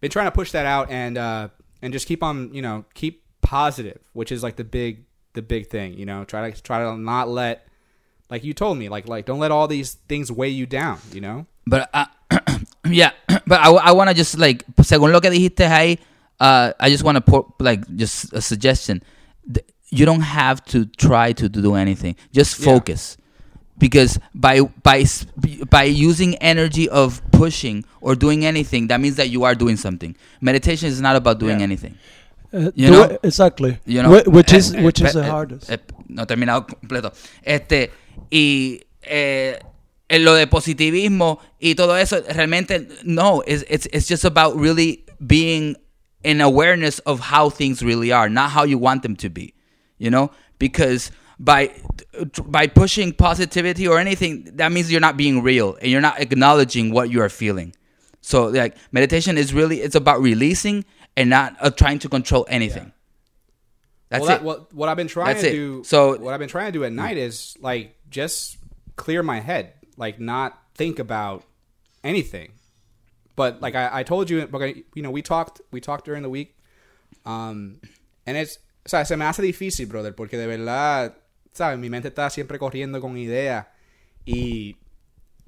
Been 0.00 0.10
trying 0.10 0.26
to 0.26 0.32
push 0.32 0.50
that 0.52 0.66
out 0.66 0.90
and 0.90 1.18
uh, 1.18 1.48
and 1.82 1.92
just 1.92 2.06
keep 2.06 2.22
on, 2.22 2.52
you 2.52 2.62
know, 2.62 2.84
keep 2.94 3.22
positive, 3.40 3.98
which 4.12 4.32
is 4.32 4.42
like 4.42 4.56
the 4.56 4.64
big 4.64 5.04
the 5.32 5.42
big 5.42 5.68
thing, 5.68 5.94
you 5.94 6.04
know. 6.04 6.24
Try 6.24 6.50
to 6.50 6.62
try 6.62 6.82
to 6.82 6.96
not 6.96 7.28
let, 7.28 7.66
like 8.28 8.44
you 8.44 8.52
told 8.52 8.76
me, 8.76 8.88
like 8.88 9.08
like 9.08 9.24
don't 9.24 9.38
let 9.38 9.50
all 9.50 9.68
these 9.68 9.94
things 10.08 10.30
weigh 10.32 10.50
you 10.50 10.66
down, 10.66 10.98
you 11.12 11.20
know. 11.20 11.46
But 11.66 11.88
uh, 11.94 12.06
yeah, 12.86 13.12
but 13.46 13.60
I, 13.60 13.70
I 13.70 13.92
want 13.92 14.10
to 14.10 14.14
just 14.14 14.38
like 14.38 14.64
según 14.82 15.12
lo 15.12 15.20
que 15.20 15.30
dijiste 15.30 15.66
ahí, 15.66 15.98
uh, 16.40 16.72
I 16.78 16.90
just 16.90 17.04
want 17.04 17.16
to 17.16 17.20
put 17.20 17.46
like 17.60 17.86
just 17.96 18.32
a 18.32 18.40
suggestion. 18.40 19.02
You 19.90 20.04
don't 20.04 20.20
have 20.22 20.64
to 20.66 20.84
try 20.86 21.32
to 21.32 21.48
do 21.48 21.74
anything. 21.76 22.16
Just 22.32 22.58
Yeah. 22.58 22.64
focus. 22.66 23.16
Because 23.78 24.18
by 24.34 24.60
by 24.82 25.04
by 25.70 25.84
using 25.84 26.34
energy 26.36 26.88
of 26.88 27.20
pushing 27.30 27.84
or 28.00 28.14
doing 28.16 28.44
anything, 28.46 28.86
that 28.88 29.00
means 29.00 29.16
that 29.16 29.28
you 29.28 29.44
are 29.44 29.54
doing 29.54 29.76
something. 29.76 30.16
Meditation 30.40 30.88
is 30.88 31.00
not 31.00 31.14
about 31.14 31.38
doing 31.38 31.58
Yeah. 31.58 31.64
anything. 31.64 31.94
Uh, 32.52 32.70
You 32.74 32.90
know- 32.90 33.02
it- 33.02 33.20
exactly. 33.22 33.78
You 33.84 34.02
know, 34.02 34.18
Wh- 34.18 34.28
which 34.32 34.52
eh, 34.52 34.56
is 34.56 34.74
eh, 34.74 34.82
which 34.82 35.00
is 35.02 35.12
the 35.12 35.24
eh, 35.24 35.28
hardest. 35.30 35.70
no 36.08 36.22
he 36.22 36.26
terminado 36.26 36.66
completo. 36.66 37.12
Este, 37.44 37.90
y 38.30 38.80
eh, 39.02 39.58
eh, 40.08 40.18
lo 40.20 40.34
de 40.34 40.46
positivismo 40.46 41.38
y 41.60 41.74
todo 41.74 41.96
eso, 41.96 42.22
realmente, 42.34 42.88
no, 43.04 43.42
it's, 43.46 43.62
it's, 43.68 43.86
it's 43.92 44.08
just 44.08 44.24
about 44.24 44.56
really 44.58 45.04
being 45.20 45.76
in 46.26 46.40
awareness 46.40 46.98
of 47.00 47.20
how 47.20 47.48
things 47.48 47.82
really 47.84 48.10
are, 48.10 48.28
not 48.28 48.50
how 48.50 48.64
you 48.64 48.78
want 48.78 49.02
them 49.04 49.14
to 49.14 49.30
be, 49.30 49.54
you 49.96 50.10
know? 50.10 50.32
Because 50.58 51.12
by 51.38 51.72
by 52.46 52.66
pushing 52.66 53.12
positivity 53.12 53.86
or 53.86 54.00
anything, 54.00 54.50
that 54.56 54.72
means 54.72 54.90
you're 54.90 55.00
not 55.00 55.16
being 55.16 55.42
real 55.42 55.76
and 55.80 55.88
you're 55.90 56.00
not 56.00 56.18
acknowledging 56.20 56.90
what 56.90 57.10
you 57.10 57.22
are 57.22 57.28
feeling. 57.28 57.74
So 58.22 58.46
like 58.46 58.76
meditation 58.90 59.38
is 59.38 59.54
really 59.54 59.80
it's 59.80 59.94
about 59.94 60.20
releasing 60.20 60.84
and 61.16 61.30
not 61.30 61.54
uh, 61.60 61.70
trying 61.70 62.00
to 62.00 62.08
control 62.08 62.44
anything. 62.48 62.92
That's 64.08 64.22
well, 64.22 64.28
that- 64.28 64.40
it. 64.40 64.44
what, 64.44 64.74
what 64.74 64.88
I've 64.88 64.96
been 64.96 65.06
trying 65.08 65.26
That's 65.28 65.42
to 65.42 65.48
it. 65.48 65.52
do. 65.52 65.84
So- 65.84 66.18
what 66.18 66.34
I've 66.34 66.40
been 66.40 66.48
trying 66.48 66.66
to 66.66 66.78
do 66.78 66.84
at 66.84 66.92
night 66.92 67.18
is 67.18 67.56
like 67.60 67.96
just 68.10 68.56
clear 68.96 69.22
my 69.22 69.38
head, 69.38 69.74
like 69.96 70.18
not 70.18 70.58
think 70.74 70.98
about 70.98 71.44
anything. 72.02 72.50
But 73.36 73.60
like 73.60 73.74
I, 73.74 74.00
I 74.00 74.02
told 74.02 74.30
you, 74.30 74.46
porque, 74.46 74.84
you 74.94 75.02
know, 75.02 75.10
we 75.10 75.22
talked, 75.22 75.60
we 75.70 75.80
talked 75.80 76.06
during 76.06 76.22
the 76.22 76.30
week, 76.30 76.56
um, 77.26 77.78
and 78.26 78.36
it's, 78.36 78.58
o 78.84 78.88
sea, 78.88 79.04
se 79.04 79.14
me 79.16 79.24
hace 79.26 79.42
difícil, 79.42 79.88
brother, 79.88 80.12
porque 80.12 80.38
de 80.38 80.46
verdad, 80.46 81.14
sabes, 81.52 81.78
mi 81.78 81.90
mente 81.90 82.08
está 82.08 82.30
siempre 82.30 82.58
corriendo 82.58 83.00
con 83.00 83.16
ideas 83.18 83.66
y 84.26 84.76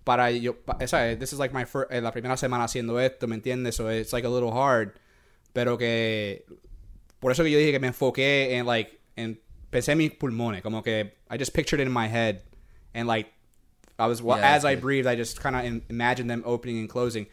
para 0.05 0.31
yo, 0.31 0.57
¿sabes? 0.87 1.19
This 1.19 1.33
is 1.33 1.39
like 1.39 1.55
my 1.55 1.65
first, 1.65 1.91
la 1.93 2.13
primera 2.13 2.37
semana 2.37 2.65
haciendo 2.65 3.01
esto, 3.01 3.27
¿me 3.27 3.37
entiendes? 3.37 3.75
So 3.77 3.89
it's 3.89 4.13
like 4.13 4.25
a 4.27 4.29
little 4.31 4.53
hard, 4.53 4.99
pero 5.55 5.79
que 5.79 6.45
por 7.21 7.33
eso 7.33 7.43
que 7.43 7.51
yo 7.51 7.59
dije 7.59 7.73
que 7.73 7.81
me 7.81 7.89
enfoqué 7.89 8.53
en 8.53 8.67
like 8.67 9.01
en 9.17 9.39
pensé 9.71 9.93
en 9.93 9.99
mis 9.99 10.11
pulmones 10.13 10.63
como 10.63 10.83
que 10.83 11.15
I 11.31 11.37
just 11.39 11.53
pictured 11.53 11.81
it 11.81 11.87
in 11.87 11.93
my 11.93 12.07
head 12.07 12.43
and 12.95 13.09
like 13.09 13.33
I 13.99 14.07
was 14.07 14.23
well, 14.23 14.39
Yeah, 14.39 14.55
as 14.55 14.65
I 14.65 14.75
good. 14.77 14.83
breathed 14.83 15.07
I 15.09 15.17
just 15.17 15.41
kind 15.41 15.57
of 15.57 15.83
imagined 15.91 16.31
them 16.31 16.43
opening 16.47 16.79
and 16.79 16.89
closing 16.89 17.27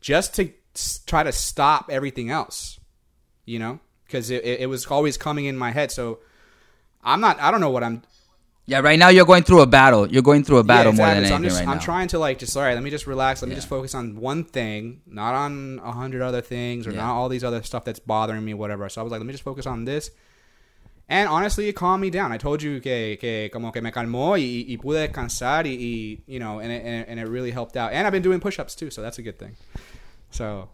just 0.00 0.34
to 0.36 0.50
try 1.06 1.22
to 1.22 1.32
stop 1.32 1.90
everything 1.90 2.30
else 2.30 2.78
you 3.44 3.58
know 3.58 3.80
because 4.06 4.30
it, 4.30 4.44
it, 4.44 4.68
was 4.68 4.86
always 4.86 5.16
coming 5.16 5.44
in 5.46 5.56
my 5.56 5.70
head 5.72 5.90
so 5.90 6.18
I'm 7.02 7.20
not 7.20 7.40
I 7.40 7.50
don't 7.50 7.60
know 7.60 7.70
what 7.70 7.82
I'm 7.84 8.02
yeah, 8.66 8.78
right 8.80 8.98
now 8.98 9.08
you're 9.08 9.24
going 9.24 9.42
through 9.42 9.62
a 9.62 9.66
battle. 9.66 10.06
You're 10.06 10.22
going 10.22 10.44
through 10.44 10.58
a 10.58 10.62
battle 10.62 10.92
yeah, 10.92 10.98
more 10.98 11.06
than. 11.08 11.14
So 11.26 11.34
anything 11.34 11.34
I'm 11.34 11.42
just 11.42 11.58
right 11.58 11.68
I'm 11.68 11.78
now. 11.78 11.82
trying 11.82 12.08
to 12.08 12.20
like 12.20 12.38
just 12.38 12.56
all 12.56 12.62
right 12.62 12.74
let 12.74 12.84
me 12.84 12.90
just 12.90 13.06
relax 13.08 13.42
let 13.42 13.48
me 13.48 13.54
Yeah. 13.54 13.56
just 13.56 13.68
focus 13.68 13.96
on 13.96 14.14
one 14.20 14.44
thing 14.44 15.00
not 15.06 15.34
on 15.34 15.80
a 15.82 15.90
hundred 15.90 16.22
other 16.22 16.40
things 16.40 16.86
or 16.86 16.92
Yeah. 16.92 16.98
not 16.98 17.14
all 17.14 17.28
these 17.28 17.42
other 17.42 17.62
stuff 17.64 17.84
that's 17.84 17.98
bothering 17.98 18.44
me 18.44 18.54
whatever 18.54 18.88
so 18.88 19.00
I 19.00 19.04
was 19.04 19.10
like 19.10 19.18
let 19.18 19.26
me 19.26 19.32
just 19.32 19.42
focus 19.42 19.66
on 19.66 19.86
this 19.86 20.10
and 21.10 21.28
honestly 21.28 21.68
it 21.68 21.74
calmed 21.74 22.00
me 22.00 22.08
down 22.10 22.32
I 22.32 22.38
told 22.38 22.62
you 22.62 22.80
que, 22.80 23.16
que 23.20 23.50
como 23.50 23.70
que 23.72 23.82
me 23.82 23.90
calmó 23.90 24.38
y, 24.38 24.64
y 24.72 24.76
pude 24.78 25.00
descansar 25.08 25.66
y, 25.66 25.74
y 25.76 26.18
you 26.26 26.38
know 26.38 26.60
and 26.60 26.70
it, 26.72 26.82
and, 26.84 26.94
it, 27.02 27.06
and 27.10 27.20
it 27.20 27.26
really 27.28 27.50
helped 27.50 27.76
out 27.76 27.92
and 27.92 28.06
I've 28.06 28.12
been 28.12 28.22
doing 28.22 28.40
push-ups 28.40 28.74
too 28.74 28.90
so 28.90 29.02
that's 29.02 29.18
a 29.18 29.22
good 29.22 29.38
thing 29.38 29.56
so 30.30 30.68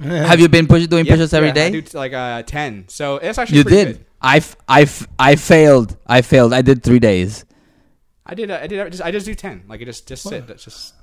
Have 0.00 0.40
you 0.40 0.48
been 0.48 0.66
push, 0.66 0.86
doing 0.86 1.04
yeah, 1.06 1.12
push-ups 1.14 1.32
every 1.34 1.48
yeah, 1.48 1.54
day? 1.54 1.66
I 1.66 1.70
do 1.70 1.82
t- 1.82 1.96
like 1.98 2.12
uh 2.12 2.42
10 2.42 2.86
so 2.88 3.16
it's 3.18 3.36
actually 3.38 3.58
you 3.58 3.64
pretty 3.64 3.84
did. 3.84 3.96
good. 3.98 4.04
I, 4.20 4.36
f- 4.38 4.56
I, 4.68 4.82
f- 4.82 5.06
I 5.18 5.36
failed. 5.36 5.96
I 6.06 6.22
failed. 6.22 6.52
I 6.52 6.60
did 6.62 6.82
three 6.82 6.98
days. 6.98 7.44
I 8.26 8.34
did 8.34 8.50
uh, 8.50 8.58
I 8.62 8.66
did 8.66 8.78
uh, 8.80 8.88
just 8.90 9.02
I 9.02 9.10
just 9.10 9.26
do 9.26 9.34
10 9.34 9.64
like 9.68 9.80
I 9.80 9.84
just 9.84 10.06
just 10.08 10.22
sit 10.22 10.46
that's 10.46 10.64
just 10.64 10.94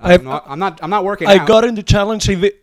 I- 0.00 0.14
I'm 0.14 0.24
not, 0.24 0.44
I'm 0.46 0.58
not 0.58 0.80
I'm 0.82 0.90
not 0.90 1.04
working 1.04 1.26
I 1.28 1.38
out. 1.38 1.46
got 1.48 1.64
in 1.64 1.74
the 1.74 1.82
challenge 1.82 2.28
if 2.28 2.42
it, 2.42 2.62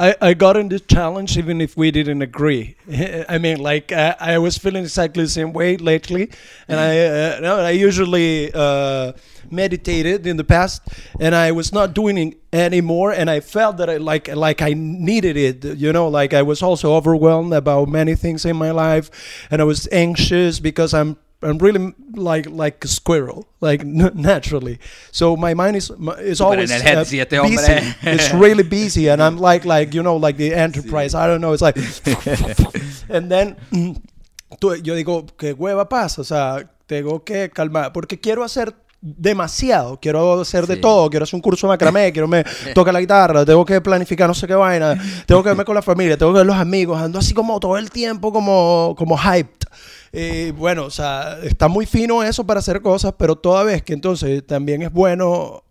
I, 0.00 0.16
I 0.22 0.34
got 0.34 0.56
in 0.56 0.70
the 0.70 0.80
challenge 0.80 1.36
even 1.36 1.60
if 1.60 1.76
we 1.76 1.90
didn't 1.90 2.22
agree. 2.22 2.74
I 3.28 3.36
mean, 3.36 3.58
like 3.58 3.92
uh, 3.92 4.16
I 4.18 4.38
was 4.38 4.56
feeling 4.56 4.84
exactly 4.84 5.24
the 5.24 5.28
same 5.28 5.52
way 5.52 5.76
lately, 5.76 6.30
and 6.68 6.80
I 6.80 6.98
uh, 7.00 7.40
no, 7.40 7.56
I 7.60 7.72
usually 7.72 8.50
uh, 8.54 9.12
meditated 9.50 10.26
in 10.26 10.38
the 10.38 10.44
past, 10.44 10.80
and 11.20 11.34
I 11.34 11.52
was 11.52 11.70
not 11.74 11.92
doing 11.92 12.16
it 12.16 12.38
anymore, 12.50 13.12
and 13.12 13.28
I 13.28 13.40
felt 13.40 13.76
that 13.76 13.90
I 13.90 13.98
like 13.98 14.34
like 14.34 14.62
I 14.62 14.72
needed 14.72 15.36
it. 15.36 15.76
You 15.76 15.92
know, 15.92 16.08
like 16.08 16.32
I 16.32 16.40
was 16.40 16.62
also 16.62 16.94
overwhelmed 16.94 17.52
about 17.52 17.88
many 17.88 18.14
things 18.14 18.46
in 18.46 18.56
my 18.56 18.70
life, 18.70 19.10
and 19.50 19.60
I 19.60 19.64
was 19.64 19.86
anxious 19.92 20.60
because 20.60 20.94
I'm 20.94 21.18
I'm 21.42 21.58
really 21.58 21.94
like 22.14 22.46
like 22.50 22.84
a 22.84 22.88
squirrel, 22.88 23.46
like 23.60 23.80
n- 23.80 24.10
naturally. 24.14 24.78
So 25.10 25.36
my 25.36 25.54
mind 25.54 25.76
is 25.76 25.90
is 26.20 26.40
always 26.40 26.70
uh, 26.70 27.00
busy. 27.00 27.20
it's 27.20 28.32
really 28.34 28.62
busy, 28.62 29.08
and 29.08 29.22
I'm 29.22 29.38
like 29.38 29.64
like 29.64 29.94
you 29.94 30.02
know 30.02 30.16
like 30.16 30.36
the 30.36 30.52
enterprise. 30.66 31.14
I 31.14 31.26
don't 31.26 31.40
know. 31.40 31.52
It's 31.54 31.62
like, 31.62 31.76
and 33.08 33.30
then 33.30 33.56
tú- 34.60 34.76
yo 34.82 34.94
digo 34.94 35.26
que 35.38 35.54
hueva 35.54 35.88
pasa. 35.88 36.20
O 36.20 36.24
sea, 36.24 36.68
tengo 36.86 37.24
que 37.24 37.48
calmar 37.50 37.92
porque 37.92 38.20
quiero 38.20 38.44
hacer 38.44 38.74
demasiado, 39.02 39.98
quiero 39.98 40.40
hacer 40.42 40.66
de 40.66 40.74
Sí. 40.74 40.80
todo, 40.82 41.08
quiero 41.08 41.24
hacer 41.24 41.36
un 41.36 41.40
curso 41.40 41.66
de 41.66 41.70
macramé, 41.72 42.12
quiero 42.12 42.28
me 42.28 42.44
tocar 42.74 42.92
la 42.92 43.00
guitarra, 43.00 43.46
tengo 43.46 43.64
que 43.64 43.80
planificar 43.80 44.28
no 44.28 44.34
sé 44.34 44.46
qué 44.46 44.54
vaina, 44.54 44.94
tengo 45.24 45.42
que 45.42 45.48
verme 45.48 45.64
con 45.64 45.74
la 45.74 45.80
familia, 45.80 46.18
tengo 46.18 46.32
que 46.32 46.38
ver 46.40 46.46
los 46.46 46.56
amigos, 46.56 47.00
ando 47.00 47.18
así 47.18 47.32
como 47.32 47.58
todo 47.60 47.78
el 47.78 47.90
tiempo 47.90 48.30
como, 48.30 48.94
como 48.98 49.16
hyped. 49.16 49.68
Y 50.12 50.50
bueno, 50.50 50.84
o 50.84 50.90
sea, 50.90 51.38
está 51.42 51.68
muy 51.68 51.86
fino 51.86 52.22
eso 52.22 52.44
para 52.44 52.60
hacer 52.60 52.82
cosas, 52.82 53.14
pero 53.16 53.36
toda 53.36 53.62
vez 53.62 53.82
que 53.82 53.92
entonces 53.92 54.44
también 54.44 54.82
es 54.82 54.92
bueno 54.92 55.62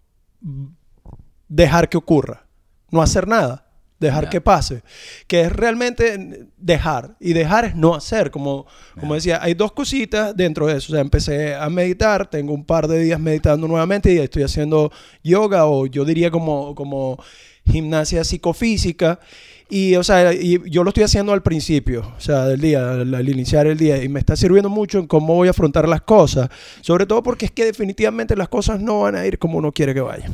dejar 1.47 1.89
que 1.89 1.97
ocurra, 1.97 2.45
no 2.89 3.01
hacer 3.01 3.27
nada, 3.27 3.65
dejar 3.99 4.29
que 4.29 4.39
pase, 4.39 4.81
que 5.27 5.41
es 5.41 5.51
realmente 5.51 6.47
dejar, 6.57 7.17
y 7.19 7.33
dejar 7.33 7.65
es 7.65 7.75
no 7.75 7.95
hacer, 7.95 8.31
como, 8.31 8.65
como 8.97 9.15
decía, 9.15 9.39
hay 9.41 9.55
dos 9.55 9.73
cositas 9.73 10.35
dentro 10.37 10.67
de 10.67 10.77
eso, 10.77 10.93
o 10.93 10.95
sea, 10.95 11.01
empecé 11.01 11.55
a 11.55 11.69
meditar, 11.69 12.29
tengo 12.29 12.53
un 12.53 12.63
par 12.63 12.87
de 12.87 12.99
días 12.99 13.19
meditando 13.19 13.67
nuevamente 13.67 14.13
y 14.13 14.19
estoy 14.19 14.43
haciendo 14.43 14.89
yoga 15.21 15.65
o 15.65 15.85
yo 15.85 16.05
diría 16.05 16.31
como, 16.31 16.75
como 16.75 17.21
gimnasia 17.69 18.23
psicofísica. 18.23 19.19
Y, 19.69 19.95
o 19.95 20.03
sea, 20.03 20.33
y 20.33 20.59
yo 20.69 20.83
lo 20.83 20.89
estoy 20.89 21.03
haciendo 21.03 21.31
al 21.31 21.43
principio, 21.43 22.11
o 22.17 22.19
sea, 22.19 22.45
del 22.45 22.59
día, 22.59 22.91
al, 22.91 23.13
al 23.13 23.29
iniciar 23.29 23.67
el 23.67 23.77
día, 23.77 24.03
y 24.03 24.09
me 24.09 24.19
está 24.19 24.35
sirviendo 24.35 24.67
mucho 24.67 24.97
en 24.97 25.05
cómo 25.05 25.35
voy 25.35 25.47
a 25.47 25.51
afrontar 25.51 25.87
las 25.87 26.01
cosas, 26.01 26.49
sobre 26.81 27.05
todo 27.05 27.21
porque 27.21 27.45
es 27.45 27.51
que 27.51 27.65
definitivamente 27.65 28.35
las 28.35 28.49
cosas 28.49 28.81
no 28.81 29.01
van 29.01 29.15
a 29.15 29.27
ir 29.27 29.37
como 29.37 29.59
uno 29.59 29.71
quiere 29.71 29.93
que 29.93 30.01
vayan. 30.01 30.31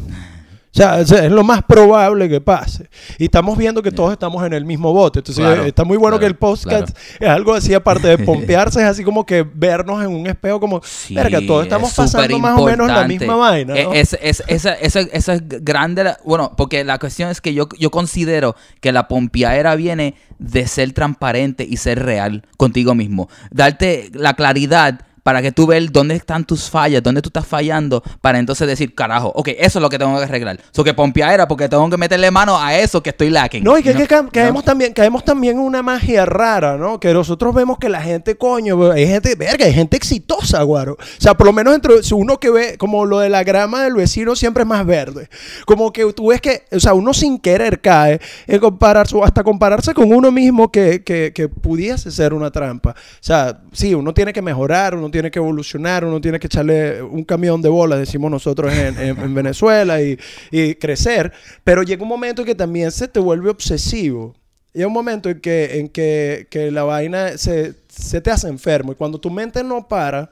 O 0.76 0.78
sea, 0.78 1.00
es, 1.00 1.32
lo 1.32 1.42
más 1.46 1.64
probable 1.64 2.28
que 2.28 2.42
pase. 2.42 2.90
Y 3.18 3.26
estamos 3.26 3.58
viendo 3.58 3.82
que 3.82 3.92
todos 3.92 4.12
estamos 4.12 4.46
en 4.46 4.52
el 4.52 4.66
mismo 4.66 4.92
bote. 4.92 5.20
Entonces, 5.20 5.42
Claro, 5.42 5.64
está 5.64 5.86
muy 5.86 5.96
bueno 5.96 6.18
claro, 6.18 6.20
que 6.20 6.26
el 6.26 6.36
podcast 6.36 6.90
es 7.18 7.30
algo 7.30 7.54
así, 7.54 7.74
aparte 7.74 8.10
de 8.10 8.18
pompearse, 8.26 8.82
es 8.82 8.86
así 8.86 9.04
como 9.06 9.26
que 9.26 9.44
vernos 9.44 10.04
en 10.04 10.10
un 10.14 10.28
espejo 10.28 10.60
como, 10.60 10.82
Sí, 10.84 11.16
verga, 11.16 11.40
todos 11.48 11.64
estamos 11.64 11.92
es 11.92 11.96
pasando 11.96 12.40
más 12.40 12.60
o 12.60 12.66
menos 12.66 12.88
la 12.88 13.08
misma 13.08 13.36
vaina. 13.38 13.74
¿no? 13.74 13.94
Eh, 13.94 14.02
Es, 14.02 14.18
es- 14.22 14.44
esa, 14.48 14.74
esa, 14.74 15.00
esa 15.00 15.34
es 15.36 15.42
grande, 15.48 16.04
la- 16.04 16.18
bueno, 16.26 16.52
porque 16.58 16.84
la 16.84 17.00
cuestión 17.00 17.30
es 17.30 17.40
que 17.40 17.54
yo, 17.54 17.70
yo 17.80 17.90
considero 17.90 18.58
que 18.82 18.92
la 18.92 19.08
pompiadera 19.08 19.76
viene 19.76 20.16
de 20.40 20.68
ser 20.68 20.92
transparente 20.92 21.66
y 21.68 21.78
ser 21.78 22.04
real 22.04 22.44
contigo 22.58 22.96
mismo. 22.96 23.30
Darte 23.50 24.10
la 24.14 24.34
claridad 24.34 25.00
para 25.26 25.42
que 25.42 25.52
tú 25.52 25.66
veas 25.66 25.92
dónde 25.92 26.14
están 26.14 26.46
tus 26.46 26.70
fallas, 26.70 27.02
dónde 27.02 27.20
tú 27.20 27.30
estás 27.30 27.48
fallando, 27.48 28.04
para 28.22 28.38
entonces 28.38 28.68
decir, 28.68 28.94
carajo, 28.94 29.32
ok, 29.34 29.48
eso 29.58 29.80
es 29.80 29.82
lo 29.82 29.90
que 29.90 29.98
tengo 29.98 30.16
que 30.20 30.24
arreglar. 30.24 30.60
So 30.70 30.84
que 30.84 30.94
pompiadera, 30.94 31.48
porque 31.48 31.68
tengo 31.68 31.90
que 31.90 31.98
meterle 31.98 32.30
mano 32.30 32.62
a 32.62 32.76
eso 32.76 33.02
que 33.02 33.10
estoy 33.10 33.32
lacking. 33.32 33.64
No, 33.64 33.76
y 33.76 33.82
que, 33.82 33.94
You 33.94 34.06
que 34.06 34.08
caemos, 34.32 34.64
también, 34.64 34.94
caemos 34.94 35.26
también 35.26 35.58
en 35.58 35.64
una 35.64 35.82
magia 35.82 36.28
rara, 36.28 36.78
¿no? 36.78 37.00
Que 37.00 37.12
nosotros 37.12 37.56
vemos 37.56 37.80
que 37.80 37.90
la 37.90 38.04
gente, 38.04 38.36
coño, 38.36 38.92
hay 38.92 39.08
gente, 39.08 39.34
verga, 39.34 39.66
hay 39.66 39.74
gente 39.74 39.98
exitosa, 39.98 40.62
guaro. 40.62 40.94
O 40.94 41.22
sea, 41.22 41.34
por 41.34 41.48
lo 41.48 41.54
menos 41.54 41.74
entre 41.74 41.96
uno 42.12 42.40
que 42.40 42.52
ve, 42.52 42.78
como 42.78 43.04
lo 43.04 43.18
de 43.18 43.30
la 43.30 43.44
grama 43.44 43.82
del 43.82 43.96
vecino 43.96 44.36
siempre 44.36 44.62
es 44.62 44.68
más 44.68 44.86
verde. 44.86 45.28
Como 45.66 45.92
que 45.92 46.06
tú 46.14 46.28
ves 46.28 46.40
que, 46.40 46.66
o 46.72 46.80
sea, 46.80 46.94
uno 46.94 47.16
sin 47.16 47.40
querer 47.40 47.82
cae 47.82 48.22
en 48.46 48.60
compararse, 48.60 49.20
hasta 49.24 49.44
compararse 49.44 49.96
con 49.96 50.14
uno 50.14 50.32
mismo 50.32 50.72
que, 50.72 51.04
que, 51.04 51.34
que 51.34 51.50
pudiese 51.50 52.12
ser 52.12 52.32
una 52.32 52.52
trampa. 52.52 52.92
O 52.92 52.94
sea, 53.22 53.62
sí, 53.72 53.96
uno 53.96 54.14
tiene 54.14 54.32
que 54.32 54.44
mejorar, 54.44 54.94
uno 54.94 55.15
tiene 55.16 55.32
que 55.32 55.40
evolucionar, 55.40 56.04
uno 56.04 56.20
tiene 56.20 56.40
que 56.40 56.48
echarle 56.48 57.02
un 57.02 57.24
camión 57.24 57.62
de 57.62 57.70
bola, 57.70 57.96
decimos 57.96 58.30
nosotros 58.30 58.74
en, 58.74 59.00
en- 59.00 59.18
en 59.18 59.34
Venezuela, 59.42 60.02
y, 60.02 60.20
y 60.52 60.76
crecer. 60.76 61.32
Pero 61.64 61.84
llega 61.84 62.04
un 62.04 62.10
momento 62.10 62.42
en 62.42 62.48
que 62.48 62.56
también 62.56 62.92
se 62.92 63.08
te 63.08 63.22
vuelve 63.22 63.50
obsesivo. 63.50 64.36
Llega 64.74 64.88
un 64.88 64.94
momento 64.94 65.30
en 65.30 65.40
que, 65.40 65.80
en 65.80 65.88
que, 65.88 66.48
que 66.50 66.70
la 66.70 66.84
vaina 66.84 67.38
se, 67.38 67.76
se 67.88 68.20
te 68.20 68.30
hace 68.30 68.50
enfermo. 68.50 68.92
Y 68.92 68.96
cuando 68.96 69.18
tu 69.22 69.30
mente 69.32 69.64
no 69.64 69.88
para, 69.88 70.30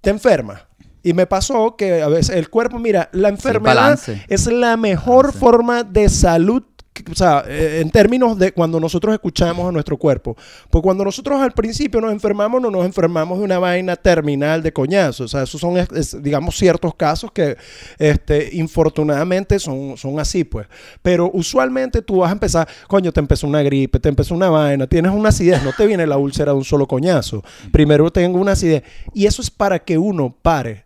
te 0.00 0.08
enferma. 0.08 0.66
Y 1.02 1.12
me 1.12 1.26
pasó 1.26 1.76
que 1.76 2.00
a 2.00 2.08
veces 2.08 2.34
el 2.34 2.48
cuerpo, 2.48 2.78
mira, 2.78 3.10
la 3.12 3.28
enfermedad 3.28 3.98
es 4.28 4.46
la 4.46 4.78
mejor 4.78 5.26
Balance. 5.26 5.38
forma 5.38 5.82
de 5.84 6.08
salud. 6.08 6.62
O 7.10 7.14
sea, 7.14 7.44
eh, 7.48 7.80
en 7.80 7.90
términos 7.90 8.38
de 8.38 8.52
cuando 8.52 8.78
nosotros 8.78 9.12
escuchamos 9.12 9.68
a 9.68 9.72
nuestro 9.72 9.96
cuerpo. 9.96 10.36
Porque 10.70 10.84
cuando 10.84 11.04
nosotros 11.04 11.40
al 11.40 11.52
principio 11.52 12.00
nos 12.00 12.12
enfermamos, 12.12 12.62
no 12.62 12.70
nos 12.70 12.86
enfermamos 12.86 13.38
de 13.38 13.44
una 13.44 13.58
vaina 13.58 13.96
terminal 13.96 14.62
de 14.62 14.72
coñazo. 14.72 15.24
O 15.24 15.28
sea, 15.28 15.42
esos 15.42 15.60
son, 15.60 15.76
es, 15.76 16.22
digamos, 16.22 16.56
ciertos 16.56 16.94
casos 16.94 17.32
que, 17.32 17.56
este, 17.98 18.50
infortunadamente 18.54 19.58
son, 19.58 19.96
son 19.96 20.20
así, 20.20 20.44
pues. 20.44 20.68
Pero 21.02 21.30
usualmente 21.34 22.00
tú 22.00 22.18
vas 22.18 22.30
a 22.30 22.34
empezar, 22.34 22.68
coño, 22.86 23.12
te 23.12 23.20
empezó 23.20 23.48
una 23.48 23.62
gripe, 23.62 23.98
te 23.98 24.08
empezó 24.08 24.34
una 24.34 24.48
vaina, 24.48 24.86
tienes 24.86 25.12
una 25.12 25.30
acidez, 25.30 25.64
no 25.64 25.72
te 25.72 25.86
viene 25.86 26.06
la 26.06 26.16
úlcera 26.16 26.52
de 26.52 26.58
un 26.58 26.64
solo 26.64 26.86
coñazo. 26.86 27.42
Primero 27.72 28.12
tengo 28.12 28.38
una 28.38 28.52
acidez. 28.52 28.84
Y 29.12 29.26
eso 29.26 29.42
es 29.42 29.50
para 29.50 29.80
que 29.80 29.98
uno 29.98 30.34
pare. 30.42 30.83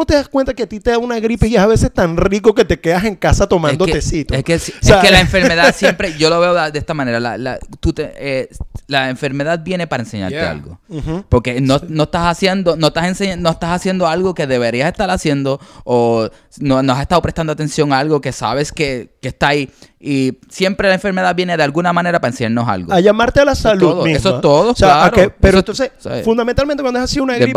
No 0.00 0.06
te 0.06 0.14
das 0.14 0.30
cuenta 0.30 0.54
que 0.54 0.62
a 0.62 0.66
ti 0.66 0.80
te 0.80 0.92
da 0.92 0.96
una 0.98 1.20
gripe 1.20 1.46
y 1.46 1.56
es 1.56 1.60
a 1.60 1.66
veces 1.66 1.92
tan 1.92 2.16
rico 2.16 2.54
que 2.54 2.64
te 2.64 2.80
quedas 2.80 3.04
en 3.04 3.16
casa 3.16 3.46
tomando 3.46 3.84
es 3.84 3.88
que, 3.92 3.98
tecito. 3.98 4.34
Es 4.34 4.42
que, 4.44 4.58
si- 4.58 4.72
O 4.72 4.76
sea, 4.80 4.96
es 4.96 5.04
que 5.04 5.10
la 5.10 5.20
enfermedad 5.20 5.74
siempre, 5.76 6.16
yo 6.16 6.30
lo 6.30 6.40
veo 6.40 6.54
de 6.70 6.78
esta 6.78 6.94
manera, 6.94 7.20
la, 7.20 7.36
la, 7.36 7.58
tú 7.80 7.92
te- 7.92 8.10
eh, 8.16 8.48
la 8.86 9.10
enfermedad 9.10 9.60
viene 9.62 9.86
para 9.86 10.02
enseñarte 10.04 10.36
Yeah. 10.36 10.50
algo. 10.52 10.80
Porque 11.28 11.60
no, 11.60 11.78
no 11.86 12.04
estás 12.04 12.28
haciendo, 12.28 12.76
no 12.76 12.86
estás 12.86 13.08
enseñando, 13.08 13.42
no 13.42 13.52
estás 13.52 13.72
haciendo 13.72 14.06
algo 14.08 14.32
que 14.34 14.46
deberías 14.46 14.90
estar 14.90 15.10
haciendo, 15.10 15.60
o 15.84 16.30
no, 16.60 16.82
no 16.82 16.92
has 16.94 17.02
estado 17.02 17.20
prestando 17.20 17.52
atención 17.52 17.92
a 17.92 17.98
algo 17.98 18.22
que 18.22 18.32
sabes 18.32 18.72
que, 18.72 19.18
que 19.20 19.28
está 19.28 19.48
ahí. 19.48 19.68
Y 20.00 20.38
siempre 20.48 20.88
la 20.88 20.94
enfermedad 20.94 21.34
viene 21.34 21.58
de 21.58 21.62
alguna 21.62 21.92
manera 21.92 22.20
para 22.22 22.30
enseñarnos 22.30 22.66
algo. 22.66 22.90
A 22.90 23.00
llamarte 23.00 23.40
a 23.40 23.44
la 23.44 23.54
salud 23.54 23.90
todo, 23.90 24.04
misma. 24.04 24.18
eso 24.18 24.36
es 24.36 24.40
todo, 24.40 24.70
O 24.70 24.74
sea, 24.74 24.88
claro. 25.10 25.12
que- 25.12 25.28
pero 25.28 25.50
Eso- 25.50 25.58
entonces, 25.58 25.90
¿sabes? 25.98 26.24
fundamentalmente 26.24 26.82
cuando 26.82 27.00
es 27.00 27.04
así 27.04 27.20
una 27.20 27.36
gripe, 27.36 27.52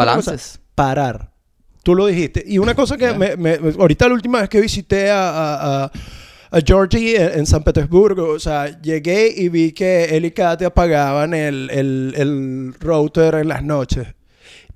parar. 0.75 1.31
Tú 1.83 1.95
lo 1.95 2.05
dijiste. 2.07 2.43
Y 2.47 2.57
una 2.57 2.73
cosa 2.75 2.97
que 2.97 3.13
me, 3.13 3.35
me- 3.37 3.59
ahorita 3.77 4.07
la 4.07 4.13
última 4.13 4.39
vez 4.39 4.49
que 4.49 4.61
visité 4.61 5.09
a, 5.11 5.29
a, 5.29 5.83
a- 5.85 5.91
a 6.51 6.59
Georgie 6.65 7.15
en, 7.17 7.45
San 7.47 7.63
Petersburgo, 7.63 8.29
o 8.29 8.39
sea, 8.39 8.79
llegué 8.79 9.33
y 9.35 9.49
vi 9.49 9.71
que 9.71 10.05
él 10.15 10.23
y 10.25 10.31
Katy 10.31 10.65
apagaban 10.65 11.33
el, 11.33 11.67
el, 11.71 12.13
el 12.15 12.73
router 12.79 13.35
en 13.35 13.47
las 13.47 13.63
noches. 13.63 14.07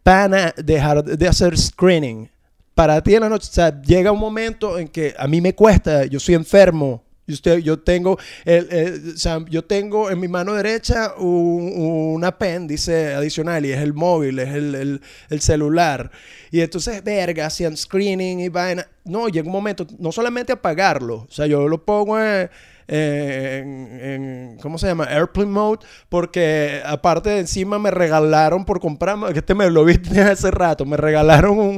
Para 0.04 0.54
dejar 0.58 1.04
de 1.04 1.28
hacer 1.28 1.58
screening. 1.58 2.30
Para 2.74 3.02
ti 3.02 3.16
en 3.16 3.22
la 3.22 3.30
noche, 3.30 3.48
o 3.50 3.54
sea, 3.54 3.82
llega 3.82 4.12
un 4.12 4.20
momento 4.20 4.78
en 4.80 4.88
que 4.88 5.14
a 5.18 5.28
mí 5.28 5.40
me 5.42 5.54
cuesta, 5.54 6.06
yo 6.06 6.20
soy 6.20 6.36
enfermo. 6.36 7.04
Usted, 7.28 7.58
yo 7.60 7.80
tengo, 7.80 8.18
el- 8.46 9.14
o 9.16 9.18
sea, 9.18 9.44
yo 9.50 9.64
tengo 9.64 10.10
en 10.10 10.20
mi 10.20 10.28
mano 10.28 10.54
derecha 10.54 11.14
un, 11.18 11.74
un 12.16 12.24
apéndice 12.24 13.14
adicional 13.14 13.66
y 13.66 13.72
es 13.72 13.80
el 13.82 13.94
móvil, 13.94 14.40
es 14.40 14.50
el, 14.50 14.76
el- 14.76 15.02
el 15.30 15.42
celular. 15.42 16.10
Y 16.52 16.62
entonces, 16.62 17.04
verga, 17.04 17.46
hacían 17.48 17.76
screening 17.76 18.40
y 18.40 18.50
vaina. 18.50 18.88
No, 19.04 19.28
llega 19.28 19.46
un 19.48 19.52
momento, 19.54 19.86
no 20.00 20.12
solamente 20.12 20.54
apagarlo, 20.54 21.28
o 21.30 21.32
sea, 21.32 21.48
yo 21.48 21.68
lo 21.68 21.84
pongo 21.84 22.20
en, 22.22 22.50
en- 22.88 24.00
en- 24.02 24.58
¿cómo 24.62 24.78
se 24.78 24.88
llama? 24.88 25.06
Airplane 25.06 25.50
mode, 25.52 25.86
porque 26.10 26.82
aparte 26.86 27.30
de 27.30 27.40
encima 27.40 27.80
me 27.80 27.92
regalaron 27.92 28.66
por 28.66 28.80
comprarme, 28.80 29.32
que 29.34 29.40
este 29.40 29.54
me 29.56 29.70
lo 29.70 29.84
viste 29.86 30.10
hace 30.22 30.52
rato, 30.52 30.86
me 30.86 30.98
regalaron 30.98 31.60
un, 31.60 31.76